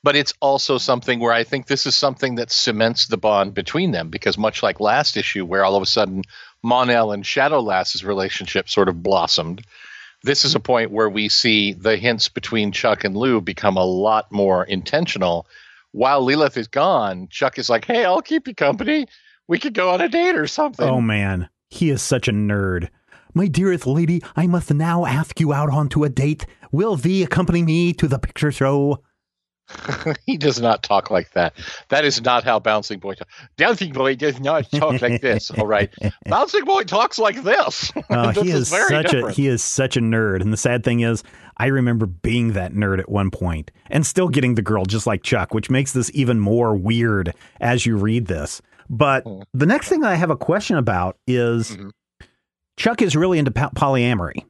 But 0.02 0.16
it's 0.16 0.34
also 0.40 0.78
something 0.78 1.20
where 1.20 1.34
I 1.34 1.44
think 1.44 1.68
this 1.68 1.86
is 1.86 1.96
something 1.96 2.36
that 2.36 2.52
cements 2.52 3.08
the 3.08 3.18
bond 3.18 3.54
between 3.54 3.92
them 3.92 4.10
because 4.10 4.38
much 4.38 4.64
like 4.64 4.80
last 4.80 5.18
issue, 5.18 5.46
where 5.46 5.66
all 5.66 5.76
of 5.76 5.84
a 5.84 5.88
sudden 5.88 6.24
Mon-El 6.64 7.12
and 7.12 7.26
Shadow 7.26 7.60
Lass's 7.60 8.06
relationship 8.06 8.70
sort 8.70 8.88
of 8.88 9.04
blossomed, 9.04 9.66
this 10.24 10.46
is 10.46 10.56
a 10.56 10.60
point 10.60 10.92
where 10.92 11.10
we 11.10 11.28
see 11.28 11.74
the 11.74 11.98
hints 11.98 12.30
between 12.30 12.72
Chuck 12.72 13.04
and 13.04 13.16
Lou 13.16 13.42
become 13.42 13.78
a 13.78 13.86
lot 13.86 14.32
more 14.32 14.64
intentional. 14.66 15.48
While 15.92 16.24
Lilith 16.24 16.58
is 16.58 16.68
gone, 16.68 17.28
Chuck 17.30 17.58
is 17.58 17.70
like, 17.70 17.86
"Hey, 17.86 18.06
I'll 18.06 18.22
keep 18.22 18.48
you 18.48 18.56
company. 18.56 19.08
We 19.48 19.60
could 19.60 19.74
go 19.74 19.90
on 19.90 20.02
a 20.02 20.08
date 20.10 20.36
or 20.36 20.48
something." 20.48 20.88
Oh 20.88 21.02
man, 21.02 21.50
he 21.70 21.90
is 21.90 22.02
such 22.02 22.28
a 22.28 22.34
nerd. 22.34 22.90
My 23.34 23.48
dearest 23.48 23.86
lady, 23.86 24.24
I 24.36 24.48
must 24.48 24.74
now 24.74 25.06
ask 25.06 25.40
you 25.40 25.54
out 25.54 25.70
onto 25.70 26.04
a 26.04 26.10
date. 26.10 26.46
Will 26.72 26.96
thee 26.96 27.24
accompany 27.24 27.64
me 27.64 27.94
to 27.94 28.08
the 28.08 28.20
picture 28.20 28.52
show? 28.52 29.04
he 30.26 30.38
does 30.38 30.60
not 30.60 30.84
talk 30.84 31.10
like 31.12 31.32
that. 31.34 31.54
That 31.90 32.06
is 32.06 32.22
not 32.22 32.44
how 32.44 32.60
Bouncing 32.60 33.00
Boy 33.00 33.14
talks. 33.16 33.32
Bouncing 33.58 33.94
Boy 33.94 34.16
does 34.16 34.40
not 34.40 34.70
talk 34.72 35.02
like 35.02 35.22
this. 35.22 35.52
All 35.52 35.68
right, 35.68 35.94
Bouncing 36.26 36.66
Boy 36.66 36.84
talks 36.84 37.20
like 37.20 37.44
this. 37.44 37.92
Oh, 38.12 38.32
This 38.32 38.44
he 38.44 38.50
is, 38.52 38.70
very 38.70 38.88
such 38.90 39.14
a 39.14 39.32
he 39.32 39.48
is 39.48 39.64
such 39.64 39.96
a 39.96 40.02
nerd. 40.02 40.42
And 40.42 40.52
the 40.52 40.58
sad 40.58 40.84
thing 40.84 41.02
is, 41.02 41.24
I 41.58 41.68
remember 41.68 42.06
being 42.08 42.54
that 42.54 42.74
nerd 42.74 43.00
at 43.00 43.10
one 43.10 43.30
point 43.30 43.70
and 43.90 44.06
still 44.06 44.30
getting 44.30 44.56
the 44.56 44.62
girl 44.64 44.86
just 44.86 45.06
like 45.06 45.22
Chuck, 45.22 45.54
which 45.54 45.70
makes 45.70 45.92
this 45.94 46.10
even 46.14 46.40
more 46.40 46.76
weird 46.76 47.34
as 47.62 47.86
you 47.86 47.98
read 47.98 48.26
this. 48.28 48.62
But 48.90 49.24
Hmm. 49.26 49.42
the 49.54 49.66
next 49.68 49.90
thing 49.90 50.04
I 50.04 50.16
have 50.16 50.32
a 50.32 50.36
question 50.38 50.78
about 50.78 51.18
is 51.28 51.76
Mhm. 51.78 51.92
Chuck 52.78 53.02
is 53.02 53.16
really 53.16 53.38
into 53.40 53.52
po- 53.52 53.70
polyamory. 53.76 54.38
Is 54.38 54.44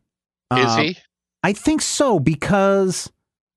Uh, 0.65 0.77
he? 0.77 0.97
I 1.43 1.53
think 1.53 1.82
so 1.82 2.19
because 2.19 3.12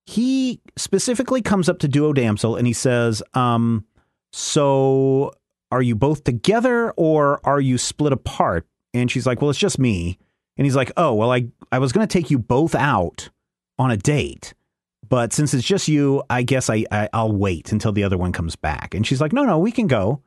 he 0.07 0.61
specifically 0.77 1.43
comes 1.43 1.69
up 1.69 1.79
to 1.81 1.89
Duo 1.89 2.13
Damsel 2.13 2.57
and 2.57 2.67
he 2.67 2.73
says, 2.73 3.23
um, 3.35 3.85
"So 4.33 5.33
are 5.71 5.83
you 5.83 5.95
both 5.95 6.25
together 6.25 6.91
or 6.93 7.41
are 7.45 7.61
you 7.61 7.79
split 7.79 8.13
apart?" 8.13 8.67
And 8.95 9.11
she's 9.11 9.27
like, 9.27 9.41
"Well, 9.41 9.51
it's 9.51 9.59
just 9.59 9.79
me." 9.79 10.19
And 10.59 10.67
he's 10.67 10.77
like, 10.77 10.93
"Oh, 10.97 11.15
well, 11.15 11.33
I 11.33 11.49
I 11.71 11.79
was 11.79 11.93
going 11.93 12.07
to 12.07 12.13
take 12.13 12.31
you 12.31 12.39
both 12.39 12.75
out 12.75 13.31
on 13.79 13.91
a 13.91 13.97
date, 13.97 14.55
but 15.09 15.33
since 15.33 15.55
it's 15.55 15.67
just 15.67 15.89
you, 15.89 16.23
I 16.29 16.43
guess 16.43 16.69
I, 16.69 16.85
I 16.91 17.09
I'll 17.13 17.33
wait 17.33 17.73
until 17.73 17.93
the 17.93 18.05
other 18.05 18.19
one 18.19 18.33
comes 18.33 18.57
back." 18.57 18.95
And 18.95 19.07
she's 19.07 19.21
like, 19.21 19.33
"No, 19.33 19.45
no, 19.45 19.59
we 19.59 19.73
can 19.73 19.87
go." 19.87 20.23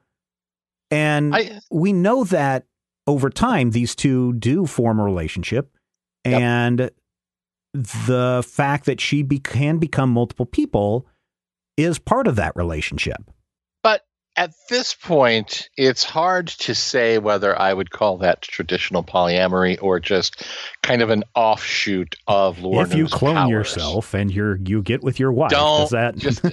And 0.91 1.35
I, 1.35 1.59
we 1.71 1.93
know 1.93 2.23
that 2.25 2.65
over 3.07 3.29
time 3.29 3.71
these 3.71 3.95
two 3.95 4.33
do 4.33 4.65
form 4.65 4.99
a 4.99 5.03
relationship 5.03 5.69
Yep. 6.25 6.41
and 6.41 6.91
the 7.83 8.43
fact 8.47 8.85
that 8.85 8.99
she 9.01 9.21
be- 9.23 9.39
can 9.39 9.77
become 9.77 10.09
multiple 10.09 10.45
people 10.45 11.05
is 11.77 11.99
part 11.99 12.27
of 12.27 12.35
that 12.37 12.55
relationship 12.55 13.17
but 13.83 14.01
at 14.37 14.51
this 14.69 14.93
point, 14.93 15.69
it's 15.77 16.03
hard 16.03 16.47
to 16.47 16.75
say 16.75 17.19
whether 17.19 17.57
I 17.57 17.73
would 17.73 17.89
call 17.91 18.17
that 18.17 18.41
traditional 18.41 19.01
polyamory 19.01 19.81
or 19.81 20.01
just 20.01 20.45
kind 20.83 21.01
of 21.01 21.09
an 21.09 21.23
offshoot 21.35 22.17
of 22.27 22.57
Luornu's 22.57 22.91
if 22.91 22.97
you 22.97 23.07
clone 23.07 23.35
powers. 23.35 23.49
yourself 23.49 24.13
and 24.13 24.29
you're 24.33 24.57
you 24.57 24.81
get 24.81 25.03
with 25.03 25.21
your 25.21 25.31
wife 25.31 25.51
Don't 25.51 25.89
that 25.91 26.17
just 26.17 26.43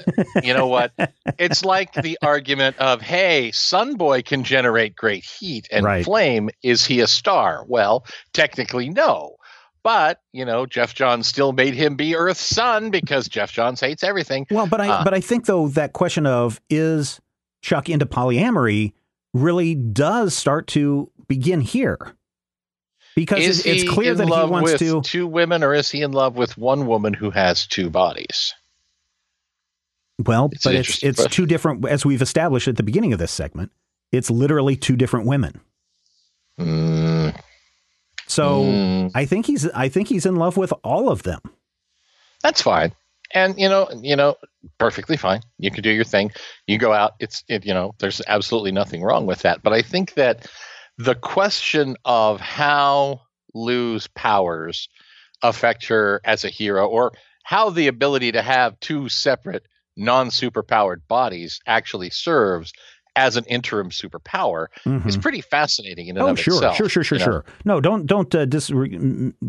you 0.45 0.55
know 0.55 0.69
what? 0.69 0.93
It's 1.39 1.65
like 1.65 1.93
the 1.95 2.19
argument 2.23 2.77
of, 2.79 3.01
hey, 3.01 3.51
Sunboy 3.53 4.25
can 4.25 4.45
generate 4.45 4.95
great 4.95 5.25
heat 5.25 5.67
and 5.73 5.85
Right. 5.85 6.05
flame. 6.05 6.51
Is 6.63 6.87
he 6.87 7.01
a 7.01 7.09
star? 7.09 7.65
Well, 7.67 8.05
technically, 8.33 8.91
no. 8.91 9.37
But, 9.85 10.21
you 10.33 10.45
know, 10.45 10.64
Geoff 10.64 10.95
Johns 10.95 11.27
still 11.27 11.53
made 11.53 11.75
him 11.75 11.97
be 11.97 12.14
Earth's 12.14 12.40
sun 12.40 12.90
because 12.90 13.29
Geoff 13.29 13.51
Johns 13.53 13.81
hates 13.81 14.05
everything. 14.05 14.47
well 14.51 14.66
but 14.66 14.81
i 14.81 14.88
Uh. 14.88 15.05
but 15.05 15.12
i 15.14 15.21
think 15.21 15.47
though 15.47 15.68
that 15.68 15.92
question 15.92 16.25
of 16.27 16.61
is 16.71 17.21
chuck 17.62 17.88
into 17.88 18.07
polyamory 18.07 18.92
really 19.35 19.75
does 19.75 20.35
start 20.35 20.66
to 20.68 21.11
begin 21.27 21.61
here 21.61 21.99
because 23.16 23.64
it's, 23.66 23.83
clear 23.88 24.14
that 24.14 24.25
he 24.25 24.31
love 24.31 24.51
wants 24.51 24.73
with 24.73 24.79
to 24.81 25.01
two 25.03 25.27
women 25.27 25.62
or 25.64 25.75
is 25.75 25.90
he 25.90 26.03
in 26.03 26.12
love 26.12 26.37
with 26.37 26.57
one 26.57 26.87
woman 26.87 27.12
who 27.14 27.31
has 27.31 27.66
two 27.66 27.90
bodies? 27.90 28.55
Well, 30.25 30.51
It's 30.53 30.64
but 30.64 30.75
it's 30.75 31.03
it's 31.03 31.16
question. 31.16 31.31
two 31.33 31.47
different 31.47 31.87
as 31.87 32.05
we've 32.05 32.23
established 32.23 32.68
at 32.68 32.77
the 32.77 32.83
beginning 32.83 33.12
of 33.12 33.18
this 33.18 33.33
segment. 33.33 33.73
It's 34.12 34.31
literally 34.31 34.77
two 34.77 34.97
different 34.97 35.27
women. 35.27 35.61
Mm, 36.61 37.12
So 38.33 38.62
mm, 38.62 39.11
I 39.14 39.27
think 39.27 39.45
he's 39.47 39.68
I 39.71 39.88
think 39.90 40.09
he's 40.09 40.25
in 40.25 40.37
love 40.37 40.57
with 40.57 40.73
all 40.83 41.11
of 41.11 41.23
them. 41.23 41.40
that's 42.42 42.62
fine. 42.62 42.92
And 43.35 43.59
you 43.59 43.68
know, 43.68 43.88
you 44.03 44.16
know, 44.16 44.37
perfectly 44.79 45.16
fine. 45.16 45.40
You 45.59 45.71
can 45.71 45.83
do 45.83 45.90
your 45.90 46.05
thing. 46.05 46.33
You 46.66 46.79
go 46.79 46.92
out. 46.92 47.12
It's 47.21 47.45
it, 47.49 47.66
you 47.66 47.75
know, 47.75 47.95
there's 47.99 48.23
absolutely 48.27 48.73
nothing 48.73 49.03
wrong 49.03 49.27
with 49.27 49.42
that. 49.42 49.62
But 49.62 49.75
I 49.75 49.83
think 49.83 50.14
that 50.14 50.47
the 50.99 51.14
question 51.14 51.97
of 52.05 52.40
how 52.40 53.21
Lou's 53.55 54.07
powers 54.09 54.88
affect 55.42 55.87
her 55.88 56.21
as 56.25 56.45
a 56.45 56.49
hero, 56.49 56.87
or 56.87 57.12
how 57.45 57.71
the 57.71 57.88
ability 57.88 58.33
to 58.33 58.42
have 58.42 58.81
two 58.81 59.09
separate 59.09 59.64
non-superpowered 59.97 61.03
bodies 61.07 61.61
actually 61.66 62.11
serves 62.11 62.73
as 63.16 63.37
an 63.37 63.44
interim 63.44 63.90
superpower 63.90 64.66
Mhm. 64.87 65.07
is 65.07 65.16
pretty 65.16 65.40
fascinating 65.42 66.07
in 66.09 66.16
and 66.16 66.27
Oh, 66.27 66.31
of 66.31 66.38
sure, 66.40 66.55
itself. 66.55 66.77
sure, 66.77 66.88
sure, 66.88 67.05
sure, 67.05 67.18
you 67.18 67.25
know? 67.27 67.33
sure. 67.33 67.44
No, 67.64 67.81
don't 67.81 68.07
don't 68.07 68.35
uh, 68.35 68.44
dis- 68.46 68.70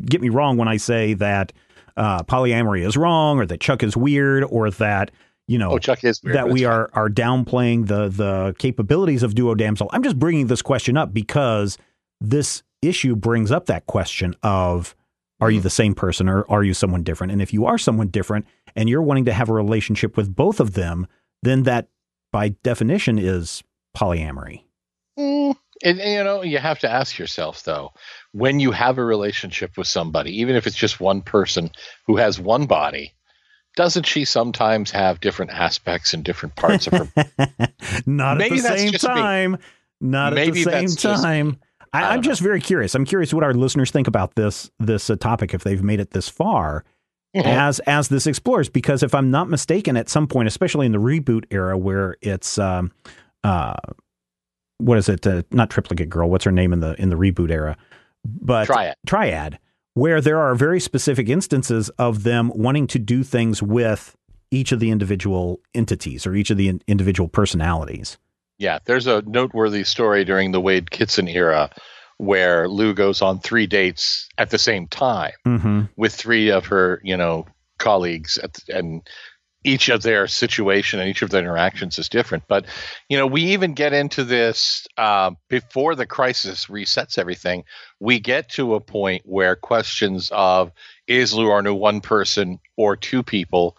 get 0.05 0.21
me 0.21 0.29
wrong 0.29 0.57
when 0.57 0.67
I 0.67 0.77
say 0.77 1.13
that 1.15 1.53
uh, 1.95 2.23
polyamory 2.23 2.85
is 2.85 2.97
wrong, 2.97 3.39
or 3.39 3.45
that 3.45 3.59
Chuck 3.59 3.83
is 3.83 3.95
weird, 3.95 4.43
or 4.49 4.69
that 4.71 5.11
you 5.47 5.57
know 5.57 5.71
Oh, 5.71 5.77
Chuck 5.77 6.03
is 6.03 6.21
weird, 6.23 6.35
that 6.35 6.49
we 6.49 6.65
are 6.65 6.89
are 6.93 7.09
downplaying 7.09 7.87
the 7.87 8.09
the 8.09 8.55
capabilities 8.59 9.23
of 9.23 9.35
Duo 9.35 9.55
Damsel. 9.55 9.89
I'm 9.93 10.03
just 10.03 10.17
bringing 10.19 10.47
this 10.47 10.61
question 10.61 10.97
up 10.97 11.13
because 11.13 11.77
this 12.19 12.63
issue 12.81 13.15
brings 13.15 13.51
up 13.51 13.67
that 13.67 13.85
question 13.85 14.35
of 14.43 14.95
are 15.39 15.47
Mm-hmm. 15.49 15.55
you 15.55 15.61
the 15.61 15.69
same 15.69 15.93
person 15.93 16.27
or 16.29 16.49
are 16.51 16.63
you 16.63 16.73
someone 16.73 17.03
different? 17.03 17.31
And 17.31 17.41
if 17.41 17.53
you 17.53 17.65
are 17.65 17.77
someone 17.77 18.07
different 18.07 18.45
and 18.75 18.89
you're 18.89 19.01
wanting 19.01 19.25
to 19.25 19.33
have 19.33 19.49
a 19.49 19.53
relationship 19.53 20.15
with 20.17 20.33
both 20.35 20.59
of 20.59 20.73
them, 20.73 21.05
then 21.43 21.63
that 21.63 21.87
by 22.33 22.49
definition 22.49 23.17
is 23.17 23.63
polyamory. 23.95 24.63
Mm, 25.17 25.55
and, 25.83 26.01
and, 26.01 26.11
you 26.11 26.23
know, 26.23 26.41
you 26.41 26.57
have 26.57 26.79
to 26.79 26.89
ask 26.89 27.17
yourself 27.17 27.63
though, 27.63 27.93
when 28.33 28.59
you 28.59 28.71
have 28.71 28.97
a 28.97 29.03
relationship 29.05 29.77
with 29.77 29.87
somebody, 29.87 30.37
even 30.41 30.57
if 30.57 30.67
it's 30.67 30.75
just 30.75 30.99
one 30.99 31.21
person 31.21 31.69
who 32.05 32.17
has 32.17 32.39
one 32.39 32.65
body, 32.65 33.13
doesn't 33.75 34.05
she 34.05 34.25
sometimes 34.25 34.91
have 34.91 35.21
different 35.21 35.51
aspects 35.51 36.13
and 36.13 36.23
different 36.25 36.55
parts 36.55 36.87
of 36.87 36.93
her? 36.93 37.69
Not 38.05 38.37
Maybe 38.37 38.57
at 38.57 38.63
the 38.63 38.77
same 38.77 38.91
just 38.91 39.07
me. 39.07 39.13
time. 39.13 39.57
Not 40.01 40.33
Maybe 40.33 40.61
at 40.61 40.65
the 40.65 40.87
same 40.87 41.13
time. 41.15 41.51
Just, 41.51 41.63
I, 41.93 42.13
I'm 42.13 42.23
just 42.23 42.41
very 42.41 42.59
curious. 42.59 42.95
I'm 42.95 43.05
curious 43.05 43.33
what 43.33 43.43
our 43.43 43.53
listeners 43.53 43.91
think 43.91 44.07
about 44.07 44.35
this 44.35 44.69
this 44.79 45.09
uh, 45.09 45.15
topic 45.15 45.53
if 45.53 45.63
they've 45.63 45.83
made 45.83 45.99
it 45.99 46.11
this 46.11 46.27
far. 46.27 46.83
as 47.43 47.79
as 47.81 48.09
this 48.09 48.27
explores 48.27 48.69
because 48.69 49.03
if 49.03 49.15
I'm 49.15 49.31
not 49.31 49.49
mistaken, 49.49 49.97
at 49.97 50.09
some 50.09 50.27
point, 50.27 50.47
especially 50.47 50.85
in 50.85 50.91
the 50.91 50.99
reboot 50.99 51.45
era, 51.49 51.77
where 51.77 52.15
it's 52.21 52.57
um, 52.57 52.91
uh, 53.43 53.75
what 54.77 54.97
is 54.97 55.09
it? 55.09 55.25
Uh, 55.25 55.43
not 55.51 55.69
triplicate 55.69 56.09
girl. 56.09 56.29
What's 56.29 56.45
her 56.45 56.51
name 56.51 56.73
in 56.73 56.79
the 56.79 56.99
in 57.01 57.09
the 57.09 57.15
reboot 57.15 57.51
era? 57.51 57.77
But 58.23 58.65
Triad. 58.65 58.95
Triad, 59.05 59.59
where 59.93 60.21
there 60.21 60.39
are 60.39 60.55
very 60.55 60.79
specific 60.79 61.29
instances 61.29 61.89
of 61.97 62.23
them 62.23 62.51
wanting 62.55 62.87
to 62.87 62.99
do 62.99 63.23
things 63.23 63.61
with 63.61 64.15
each 64.51 64.71
of 64.71 64.79
the 64.79 64.91
individual 64.91 65.59
entities 65.73 66.27
or 66.27 66.35
each 66.35 66.51
of 66.51 66.57
the 66.57 66.67
in- 66.69 66.81
individual 66.87 67.27
personalities. 67.27 68.17
Yeah, 68.59 68.79
there's 68.85 69.07
a 69.07 69.23
noteworthy 69.23 69.83
story 69.83 70.23
during 70.23 70.51
the 70.51 70.61
Waid 70.61 70.91
Kitson 70.91 71.27
era 71.27 71.71
where 72.25 72.67
Lou 72.67 72.93
goes 72.93 73.21
on 73.21 73.39
three 73.39 73.67
dates 73.67 74.27
at 74.37 74.49
the 74.49 74.57
same 74.57 74.87
time 74.87 75.33
Mm-hmm. 75.45 75.81
with 75.95 76.13
three 76.13 76.49
of 76.49 76.67
her, 76.67 77.01
you 77.03 77.17
know, 77.17 77.45
colleagues, 77.79 78.37
at 78.37 78.57
and 78.69 79.07
each 79.63 79.89
of 79.89 80.01
their 80.01 80.27
situation 80.27 80.99
and 80.99 81.09
each 81.09 81.21
of 81.21 81.29
their 81.29 81.41
interactions 81.41 81.97
is 81.97 82.09
different. 82.09 82.43
But 82.47 82.65
you 83.09 83.17
know, 83.17 83.27
we 83.27 83.43
even 83.53 83.73
get 83.73 83.93
into 83.93 84.23
this 84.23 84.87
uh, 84.97 85.31
before 85.49 85.95
the 85.95 86.05
crisis 86.05 86.65
resets 86.67 87.17
everything. 87.17 87.63
We 87.99 88.19
get 88.19 88.49
to 88.49 88.75
a 88.75 88.81
point 88.81 89.23
where 89.25 89.55
questions 89.55 90.29
of 90.33 90.71
is 91.07 91.33
Luornu 91.33 91.77
one 91.77 92.01
person 92.01 92.59
or 92.75 92.95
two 92.95 93.23
people 93.23 93.77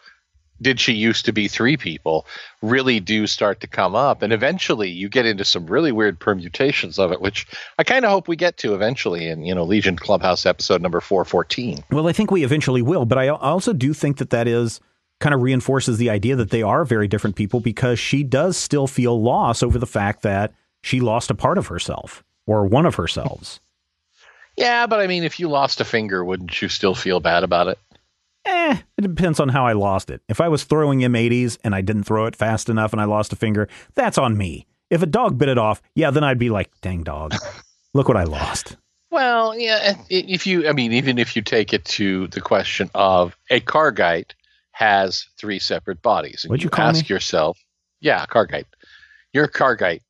did 0.64 0.80
she 0.80 0.92
used 0.94 1.24
to 1.26 1.32
be 1.32 1.46
three 1.46 1.76
people 1.76 2.26
really 2.62 2.98
do 2.98 3.26
start 3.26 3.60
to 3.60 3.66
come 3.66 3.94
up. 3.94 4.22
And 4.22 4.32
eventually 4.32 4.88
you 4.88 5.08
get 5.08 5.26
into 5.26 5.44
some 5.44 5.66
really 5.66 5.92
weird 5.92 6.18
permutations 6.18 6.98
of 6.98 7.12
it 7.12 7.20
which 7.20 7.46
i 7.78 7.84
kind 7.84 8.04
of 8.04 8.10
hope 8.10 8.26
we 8.26 8.36
get 8.36 8.56
to 8.58 8.74
eventually 8.74 9.28
in 9.28 9.44
you 9.44 9.54
know 9.54 9.64
legion 9.64 9.96
clubhouse 9.96 10.46
episode 10.46 10.80
number 10.82 11.00
414 11.00 11.84
Well, 11.90 12.08
I 12.08 12.12
think 12.12 12.30
we 12.30 12.42
eventually 12.44 12.82
will, 12.82 13.04
but 13.04 13.18
I 13.18 13.28
also 13.28 13.72
do 13.72 13.92
think 13.94 14.16
that 14.18 14.30
that 14.30 14.48
is 14.48 14.80
kind 15.20 15.34
of 15.34 15.42
reinforces 15.42 15.98
the 15.98 16.10
idea 16.10 16.34
that 16.36 16.50
they 16.50 16.62
are 16.62 16.84
very 16.84 17.06
different 17.06 17.36
people 17.36 17.60
because 17.60 17.98
she 17.98 18.22
does 18.24 18.56
still 18.56 18.86
feel 18.86 19.22
loss 19.22 19.62
over 19.62 19.78
the 19.78 19.86
fact 19.86 20.22
that 20.22 20.52
she 20.82 21.00
lost 21.00 21.30
a 21.30 21.34
part 21.34 21.58
of 21.58 21.68
herself 21.68 22.24
or 22.46 22.66
one 22.66 22.86
of 22.86 22.94
herselves. 22.96 23.60
yeah 24.56 24.86
but 24.86 25.00
i 25.00 25.06
mean 25.06 25.24
if 25.24 25.38
you 25.38 25.48
lost 25.48 25.80
a 25.80 25.84
finger 25.84 26.24
wouldn't 26.24 26.60
you 26.60 26.68
still 26.68 26.94
feel 26.94 27.20
bad 27.20 27.44
about 27.44 27.68
it 27.68 27.78
Eh, 28.44 28.76
it 28.98 29.02
depends 29.02 29.40
on 29.40 29.48
how 29.48 29.66
I 29.66 29.72
lost 29.72 30.10
it. 30.10 30.20
If 30.28 30.40
I 30.40 30.48
was 30.48 30.64
throwing 30.64 31.00
M80s 31.00 31.58
and 31.64 31.74
I 31.74 31.80
didn't 31.80 32.04
throw 32.04 32.26
it 32.26 32.36
fast 32.36 32.68
enough 32.68 32.92
and 32.92 33.00
I 33.00 33.04
lost 33.04 33.32
a 33.32 33.36
finger, 33.36 33.68
that's 33.94 34.18
on 34.18 34.36
me. 34.36 34.66
If 34.90 35.02
a 35.02 35.06
dog 35.06 35.38
bit 35.38 35.48
it 35.48 35.58
off, 35.58 35.80
yeah, 35.94 36.10
then 36.10 36.24
I'd 36.24 36.38
be 36.38 36.50
like, 36.50 36.70
dang 36.82 37.02
dog, 37.02 37.34
look 37.94 38.06
what 38.08 38.16
I 38.16 38.24
lost. 38.24 38.76
Well, 39.10 39.56
yeah. 39.58 39.96
If 40.10 40.46
you, 40.46 40.68
I 40.68 40.72
mean, 40.72 40.92
even 40.92 41.18
if 41.18 41.36
you 41.36 41.42
take 41.42 41.72
it 41.72 41.84
to 41.86 42.26
the 42.28 42.40
question 42.40 42.90
of 42.94 43.36
a 43.50 43.60
Carggite 43.60 44.32
has 44.72 45.26
three 45.38 45.58
separate 45.58 46.02
bodies, 46.02 46.44
and 46.44 46.50
What'd 46.50 46.64
you 46.64 46.70
call 46.70 46.88
ask 46.88 47.08
me? 47.08 47.14
yourself, 47.14 47.58
yeah, 48.00 48.26
Carggite. 48.26 48.66
You're 49.32 49.44
a 49.44 49.50
Carggite. 49.50 50.00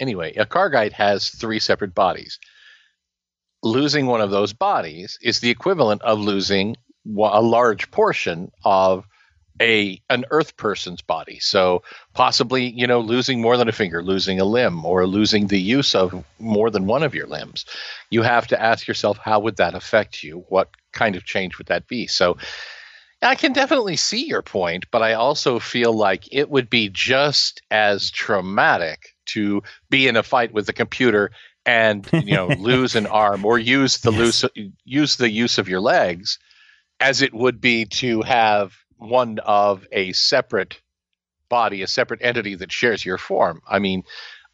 Anyway, 0.00 0.32
a 0.34 0.46
Carggite 0.46 0.92
has 0.92 1.28
three 1.28 1.58
separate 1.58 1.94
bodies. 1.94 2.38
Losing 3.62 4.06
one 4.06 4.20
of 4.20 4.30
those 4.30 4.52
bodies 4.52 5.18
is 5.20 5.40
the 5.40 5.50
equivalent 5.50 6.02
of 6.02 6.18
losing 6.18 6.76
a 7.16 7.42
large 7.42 7.90
portion 7.90 8.50
of 8.64 9.06
a 9.60 10.00
an 10.08 10.24
earth 10.30 10.56
person's 10.56 11.02
body. 11.02 11.38
So 11.40 11.82
possibly 12.14 12.68
you 12.70 12.86
know 12.86 13.00
losing 13.00 13.40
more 13.40 13.56
than 13.56 13.68
a 13.68 13.72
finger 13.72 14.02
losing 14.02 14.40
a 14.40 14.44
limb 14.44 14.84
or 14.84 15.06
losing 15.06 15.48
the 15.48 15.60
use 15.60 15.94
of 15.94 16.24
more 16.38 16.70
than 16.70 16.86
one 16.86 17.02
of 17.02 17.14
your 17.14 17.26
limbs. 17.26 17.64
You 18.10 18.22
have 18.22 18.46
to 18.48 18.60
ask 18.60 18.86
yourself 18.86 19.18
how 19.18 19.40
would 19.40 19.56
that 19.56 19.74
affect 19.74 20.22
you? 20.22 20.44
What 20.48 20.70
kind 20.92 21.16
of 21.16 21.24
change 21.24 21.58
would 21.58 21.66
that 21.68 21.88
be? 21.88 22.06
So 22.06 22.36
i 23.22 23.34
can 23.34 23.52
definitely 23.52 23.96
see 23.96 24.26
your 24.26 24.42
point 24.42 24.86
but 24.90 25.02
i 25.02 25.14
also 25.14 25.58
feel 25.58 25.92
like 25.92 26.24
it 26.32 26.50
would 26.50 26.70
be 26.70 26.88
just 26.88 27.62
as 27.70 28.10
traumatic 28.10 29.14
to 29.26 29.62
be 29.90 30.06
in 30.08 30.16
a 30.16 30.22
fight 30.22 30.52
with 30.52 30.66
the 30.66 30.72
computer 30.72 31.30
and 31.66 32.08
you 32.20 32.34
know 32.34 32.50
lose 32.52 32.94
an 32.94 33.06
arm 33.06 33.44
or 33.44 33.58
use 33.58 33.98
the 33.98 34.10
Yes. 34.10 34.44
loose 34.44 34.44
use 34.84 35.16
the 35.16 35.30
use 35.30 35.58
of 35.58 35.68
your 35.68 35.80
legs 35.80 36.38
as 37.00 37.22
it 37.22 37.32
would 37.32 37.60
be 37.60 37.84
to 37.84 38.22
have 38.22 38.74
one 38.96 39.38
of 39.40 39.86
a 39.92 40.12
separate 40.12 40.80
body, 41.48 41.82
a 41.82 41.86
separate 41.86 42.20
entity 42.22 42.54
that 42.56 42.72
shares 42.72 43.04
your 43.04 43.18
form. 43.18 43.60
I 43.68 43.78
mean, 43.78 44.04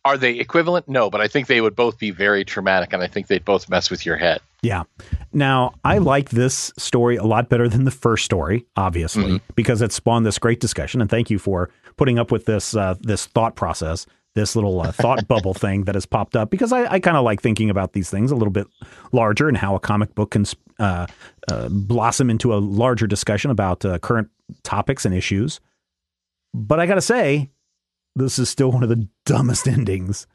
are 0.05 0.19
they 0.19 0.35
equivalent? 0.35 0.87
No, 0.89 1.09
but 1.09 1.21
I 1.21 1.29
think 1.29 1.47
they 1.47 1.61
would 1.61 1.75
both 1.75 1.99
be 1.99 2.11
very 2.11 2.45
traumatic, 2.45 2.93
and 2.93 3.03
I 3.03 3.07
think 3.07 3.29
they'd 3.29 3.45
both 3.45 3.71
mess 3.71 3.91
with 3.91 4.05
your 4.05 4.17
head. 4.17 4.41
Yeah. 4.63 4.85
Now, 5.33 5.73
I 5.85 5.99
like 5.99 6.31
this 6.31 6.73
story 6.79 7.17
a 7.17 7.25
lot 7.25 7.49
better 7.49 7.69
than 7.69 7.85
the 7.85 7.91
first 7.91 8.25
story, 8.25 8.67
obviously, 8.77 9.41
because 9.55 9.83
it 9.83 9.93
spawned 9.93 10.27
this 10.27 10.39
great 10.39 10.61
discussion. 10.61 11.01
And 11.01 11.11
thank 11.11 11.31
you 11.31 11.39
for 11.39 11.71
putting 11.97 12.19
up 12.19 12.31
with 12.31 12.45
this 12.45 12.77
uh, 12.77 12.95
this 13.01 13.27
thought 13.27 13.57
process, 13.57 14.07
this 14.35 14.57
little 14.57 14.81
uh, 14.81 14.93
thought 14.93 15.27
bubble 15.29 15.55
thing 15.55 15.85
that 15.85 15.95
has 15.95 16.07
popped 16.07 16.37
up. 16.37 16.51
Because 16.51 16.73
I, 16.73 16.93
I 16.93 17.01
kind 17.01 17.17
of 17.17 17.25
like 17.25 17.41
thinking 17.41 17.71
about 17.71 17.93
these 17.93 18.11
things 18.11 18.31
a 18.31 18.37
little 18.37 18.53
bit 18.53 18.67
larger 19.13 19.49
and 19.49 19.57
how 19.57 19.75
a 19.75 19.81
comic 19.81 20.15
book 20.15 20.33
can 20.33 20.45
uh, 20.79 21.07
uh, 21.49 21.69
blossom 21.71 22.31
into 22.31 22.55
a 22.55 22.57
larger 22.57 23.07
discussion 23.07 23.51
about 23.51 23.85
uh, 23.85 23.99
current 23.99 24.29
topics 24.63 25.05
and 25.05 25.15
issues. 25.15 25.61
But 26.53 26.81
I 26.81 26.87
got 26.87 26.95
to 26.97 27.01
say, 27.01 27.51
this 28.17 28.39
is 28.39 28.49
still 28.49 28.71
one 28.71 28.83
of 28.83 28.89
the 28.89 29.09
dumbest 29.25 29.67
endings 29.67 30.27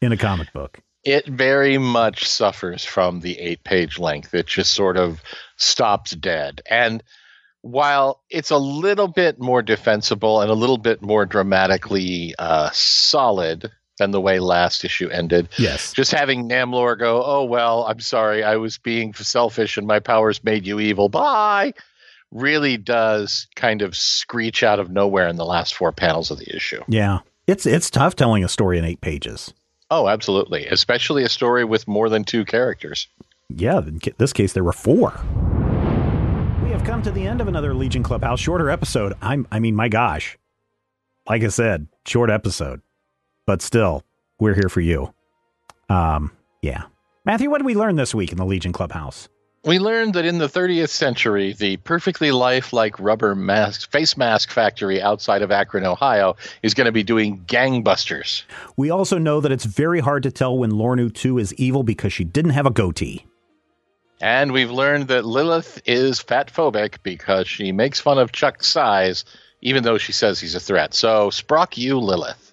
in 0.00 0.12
a 0.12 0.16
comic 0.16 0.52
book. 0.52 0.80
It 1.04 1.26
very 1.26 1.78
much 1.78 2.26
suffers 2.26 2.84
from 2.84 3.20
the 3.20 3.38
eight 3.38 3.62
page 3.62 3.98
length. 3.98 4.34
It 4.34 4.46
just 4.46 4.72
sort 4.72 4.96
of 4.96 5.22
stops 5.56 6.10
dead. 6.10 6.62
And 6.68 7.02
while 7.66 8.20
it's 8.30 8.50
a 8.50 8.58
little 8.58 9.08
bit 9.08 9.38
more 9.40 9.62
defensible 9.62 10.40
and 10.40 10.50
a 10.50 10.54
little 10.54 10.78
bit 10.78 11.02
more 11.02 11.26
dramatically 11.26 12.34
uh, 12.38 12.70
solid 12.72 13.70
than 13.98 14.10
the 14.10 14.20
way 14.20 14.38
last 14.40 14.84
issue 14.84 15.08
ended, 15.08 15.48
Yes. 15.58 15.92
just 15.94 16.12
having 16.12 16.48
Namlor 16.48 16.98
go, 16.98 17.22
"Oh 17.24 17.44
well, 17.44 17.84
I'm 17.84 18.00
sorry, 18.00 18.44
I 18.44 18.56
was 18.56 18.78
being 18.78 19.14
selfish 19.14 19.76
and 19.78 19.86
my 19.86 20.00
powers 20.00 20.44
made 20.44 20.66
you 20.66 20.78
evil." 20.80 21.08
Bye. 21.08 21.72
Really 22.32 22.76
does 22.76 23.46
kind 23.56 23.82
of 23.82 23.96
screech 23.96 24.62
out 24.62 24.80
of 24.80 24.90
nowhere 24.90 25.28
in 25.28 25.36
the 25.36 25.46
last 25.46 25.74
four 25.74 25.92
panels 25.92 26.30
of 26.30 26.38
the 26.38 26.54
issue. 26.54 26.82
Yeah. 26.88 27.20
It's 27.46 27.64
it's 27.64 27.88
tough 27.90 28.16
telling 28.16 28.42
a 28.44 28.48
story 28.48 28.78
in 28.78 28.84
eight 28.84 29.00
pages. 29.00 29.54
Oh, 29.90 30.08
absolutely, 30.08 30.66
especially 30.66 31.22
a 31.22 31.28
story 31.28 31.64
with 31.64 31.86
more 31.86 32.08
than 32.08 32.24
two 32.24 32.44
characters. 32.44 33.06
Yeah, 33.48 33.78
in 33.78 34.00
this 34.18 34.32
case 34.32 34.52
there 34.52 34.64
were 34.64 34.72
four. 34.72 35.12
Have 36.76 36.84
come 36.84 37.00
to 37.04 37.10
the 37.10 37.26
end 37.26 37.40
of 37.40 37.48
another 37.48 37.72
Legion 37.72 38.02
Clubhouse 38.02 38.38
shorter 38.38 38.68
episode. 38.68 39.14
I'm 39.22 39.48
I 39.50 39.60
mean, 39.60 39.74
my 39.74 39.88
gosh. 39.88 40.36
Like 41.26 41.42
I 41.42 41.48
said, 41.48 41.88
short 42.04 42.28
episode. 42.28 42.82
But 43.46 43.62
still, 43.62 44.04
we're 44.38 44.52
here 44.52 44.68
for 44.68 44.82
you. 44.82 45.14
Um, 45.88 46.32
yeah. 46.60 46.82
Matthew, 47.24 47.48
what 47.48 47.58
did 47.60 47.64
we 47.64 47.74
learn 47.74 47.96
this 47.96 48.14
week 48.14 48.30
in 48.30 48.36
the 48.36 48.44
Legion 48.44 48.74
Clubhouse? 48.74 49.30
We 49.64 49.78
learned 49.78 50.12
that 50.16 50.26
in 50.26 50.36
the 50.36 50.50
30th 50.50 50.90
century, 50.90 51.54
the 51.54 51.78
perfectly 51.78 52.30
lifelike 52.30 53.00
rubber 53.00 53.34
mask 53.34 53.90
face 53.90 54.18
mask 54.18 54.50
factory 54.50 55.00
outside 55.00 55.40
of 55.40 55.50
Akron, 55.50 55.86
Ohio, 55.86 56.36
is 56.62 56.74
going 56.74 56.84
to 56.84 56.92
be 56.92 57.02
doing 57.02 57.42
gangbusters. 57.46 58.42
We 58.76 58.90
also 58.90 59.16
know 59.16 59.40
that 59.40 59.50
it's 59.50 59.64
very 59.64 60.00
hard 60.00 60.22
to 60.24 60.30
tell 60.30 60.58
when 60.58 60.72
Luornu 60.72 61.14
2 61.14 61.38
is 61.38 61.54
evil 61.54 61.84
because 61.84 62.12
she 62.12 62.24
didn't 62.24 62.50
have 62.50 62.66
a 62.66 62.70
goatee. 62.70 63.24
And 64.20 64.52
we've 64.52 64.70
learned 64.70 65.08
that 65.08 65.24
Lilith 65.24 65.82
is 65.84 66.20
fat 66.20 66.52
phobic 66.52 66.96
because 67.02 67.46
she 67.46 67.72
makes 67.72 68.00
fun 68.00 68.18
of 68.18 68.32
Chuck's 68.32 68.66
size, 68.66 69.24
even 69.60 69.82
though 69.82 69.98
she 69.98 70.12
says 70.12 70.40
he's 70.40 70.54
a 70.54 70.60
threat. 70.60 70.94
So, 70.94 71.30
Sprock 71.30 71.76
you, 71.76 71.98
Lilith. 71.98 72.46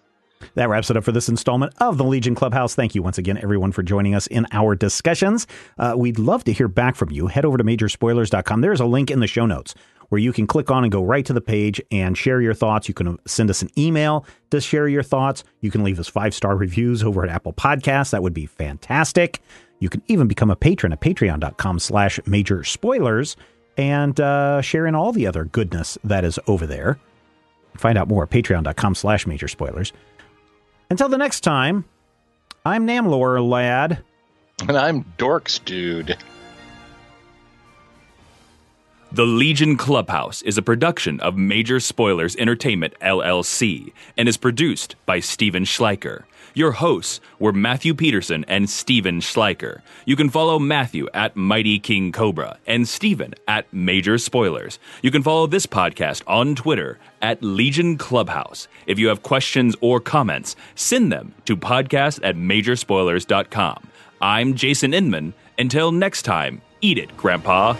That 0.55 0.69
wraps 0.69 0.89
it 0.89 0.97
up 0.97 1.03
for 1.03 1.11
this 1.11 1.29
installment 1.29 1.73
of 1.79 1.97
the 1.97 2.03
Legion 2.03 2.35
Clubhouse. 2.35 2.75
Thank 2.75 2.95
you 2.95 3.01
once 3.01 3.17
again, 3.17 3.37
everyone, 3.37 3.71
for 3.71 3.81
joining 3.81 4.13
us 4.13 4.27
in 4.27 4.45
our 4.51 4.75
discussions. 4.75 5.47
Uh, 5.77 5.93
we'd 5.97 6.19
love 6.19 6.43
to 6.43 6.51
hear 6.51 6.67
back 6.67 6.95
from 6.95 7.11
you. 7.11 7.27
Head 7.27 7.45
over 7.45 7.57
to 7.57 7.63
majorspoilers.com. 7.63 8.61
There's 8.61 8.79
a 8.81 8.85
link 8.85 9.09
in 9.09 9.19
the 9.19 9.27
show 9.27 9.45
notes 9.45 9.73
where 10.09 10.19
you 10.19 10.33
can 10.33 10.47
click 10.47 10.71
on 10.71 10.83
and 10.83 10.91
go 10.91 11.03
right 11.03 11.25
to 11.25 11.33
the 11.33 11.41
page 11.41 11.81
and 11.91 12.17
share 12.17 12.41
your 12.41 12.53
thoughts. 12.53 12.87
You 12.87 12.93
can 12.93 13.17
send 13.25 13.49
us 13.49 13.61
an 13.61 13.69
email 13.77 14.25
to 14.51 14.61
share 14.61 14.87
your 14.87 15.03
thoughts. 15.03 15.43
You 15.61 15.71
can 15.71 15.83
leave 15.83 15.99
us 15.99 16.07
five 16.07 16.33
star 16.33 16.55
reviews 16.55 17.03
over 17.03 17.23
at 17.23 17.29
Apple 17.29 17.53
Podcasts. 17.53 18.11
That 18.11 18.23
would 18.23 18.33
be 18.33 18.45
fantastic. 18.45 19.41
You 19.79 19.89
can 19.89 20.01
even 20.07 20.27
become 20.27 20.49
a 20.49 20.55
patron 20.55 20.93
at 20.93 21.01
patreon.com 21.01 21.79
slash 21.79 22.19
major 22.25 22.63
spoilers 22.63 23.35
and 23.77 24.19
uh, 24.19 24.61
share 24.61 24.85
in 24.87 24.95
all 24.95 25.11
the 25.11 25.27
other 25.27 25.45
goodness 25.45 25.97
that 26.03 26.23
is 26.23 26.39
over 26.47 26.65
there. 26.65 26.99
Find 27.77 27.97
out 27.97 28.07
more 28.07 28.23
at 28.23 28.29
patreon.com 28.29 28.95
slash 28.95 29.25
major 29.25 29.47
spoilers. 29.47 29.93
Until 30.89 31.09
the 31.09 31.17
next 31.17 31.41
time, 31.41 31.85
I'm 32.65 32.87
Namlor, 32.87 33.45
lad. 33.47 34.03
And 34.67 34.77
I'm 34.77 35.03
Dorks 35.17 35.63
Dude. 35.63 36.17
The 39.13 39.27
Legion 39.27 39.77
Clubhouse 39.77 40.41
is 40.41 40.57
a 40.57 40.63
production 40.63 41.19
of 41.19 41.37
Major 41.37 41.79
Spoilers 41.79 42.35
Entertainment 42.35 42.95
LLC 42.99 43.93
and 44.17 44.27
is 44.27 44.37
produced 44.37 44.95
by 45.05 45.19
Stephen 45.19 45.65
Schleicher. 45.65 46.23
Your 46.55 46.71
hosts 46.71 47.19
were 47.37 47.53
Matthew 47.53 47.93
Peterson 47.93 48.43
and 48.47 48.67
Stephen 48.67 49.19
Schleicher. 49.19 49.81
You 50.05 50.15
can 50.15 50.31
follow 50.31 50.57
Matthew 50.57 51.07
at 51.13 51.35
Mighty 51.35 51.77
King 51.77 52.11
Cobra 52.11 52.57
and 52.65 52.87
Stephen 52.87 53.35
at 53.47 53.71
Major 53.71 54.17
Spoilers. 54.17 54.79
You 55.03 55.11
can 55.11 55.21
follow 55.21 55.45
this 55.45 55.67
podcast 55.67 56.23
on 56.25 56.55
Twitter 56.55 56.97
at 57.21 57.43
Legion 57.43 57.99
Clubhouse. 57.99 58.67
If 58.87 58.97
you 58.97 59.09
have 59.09 59.21
questions 59.21 59.75
or 59.79 59.99
comments, 59.99 60.55
send 60.73 61.11
them 61.11 61.35
to 61.45 61.55
podcast 61.55 62.19
at 62.23 62.35
majorspoilers.com. 62.35 63.89
I'm 64.21 64.55
Jason 64.55 64.91
Inman. 64.91 65.35
Until 65.59 65.91
next 65.91 66.23
time, 66.23 66.63
eat 66.81 66.97
it, 66.97 67.15
Grandpa. 67.15 67.75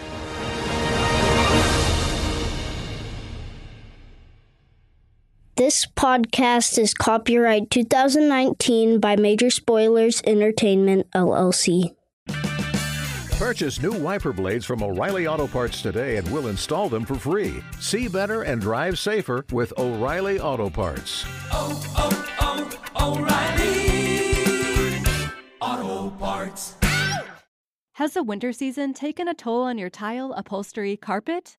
This 5.56 5.86
podcast 5.86 6.78
is 6.78 6.94
copyright 6.94 7.70
2019 7.70 8.98
by 8.98 9.14
Major 9.14 9.50
Spoilers 9.50 10.20
Entertainment, 10.26 11.06
LLC. 11.14 11.94
Purchase 13.38 13.80
new 13.80 13.92
wiper 13.92 14.32
blades 14.32 14.64
from 14.64 14.82
O'Reilly 14.82 15.28
Auto 15.28 15.46
Parts 15.46 15.80
today 15.80 16.16
and 16.16 16.28
we'll 16.32 16.48
install 16.48 16.88
them 16.88 17.04
for 17.04 17.14
free. 17.14 17.62
See 17.78 18.08
better 18.08 18.42
and 18.42 18.60
drive 18.60 18.98
safer 18.98 19.44
with 19.52 19.72
O'Reilly 19.78 20.40
Auto 20.40 20.68
Parts. 20.68 21.24
oh, 21.52 21.80
oh, 21.98 22.70
oh, 22.96 23.20
O'Reilly 25.60 25.84
Auto 25.86 26.10
Parts. 26.16 26.74
Has 27.92 28.14
the 28.14 28.24
winter 28.24 28.52
season 28.52 28.92
taken 28.92 29.28
a 29.28 29.34
toll 29.34 29.62
on 29.62 29.78
your 29.78 29.90
tile, 29.90 30.32
upholstery, 30.32 30.96
carpet? 30.96 31.58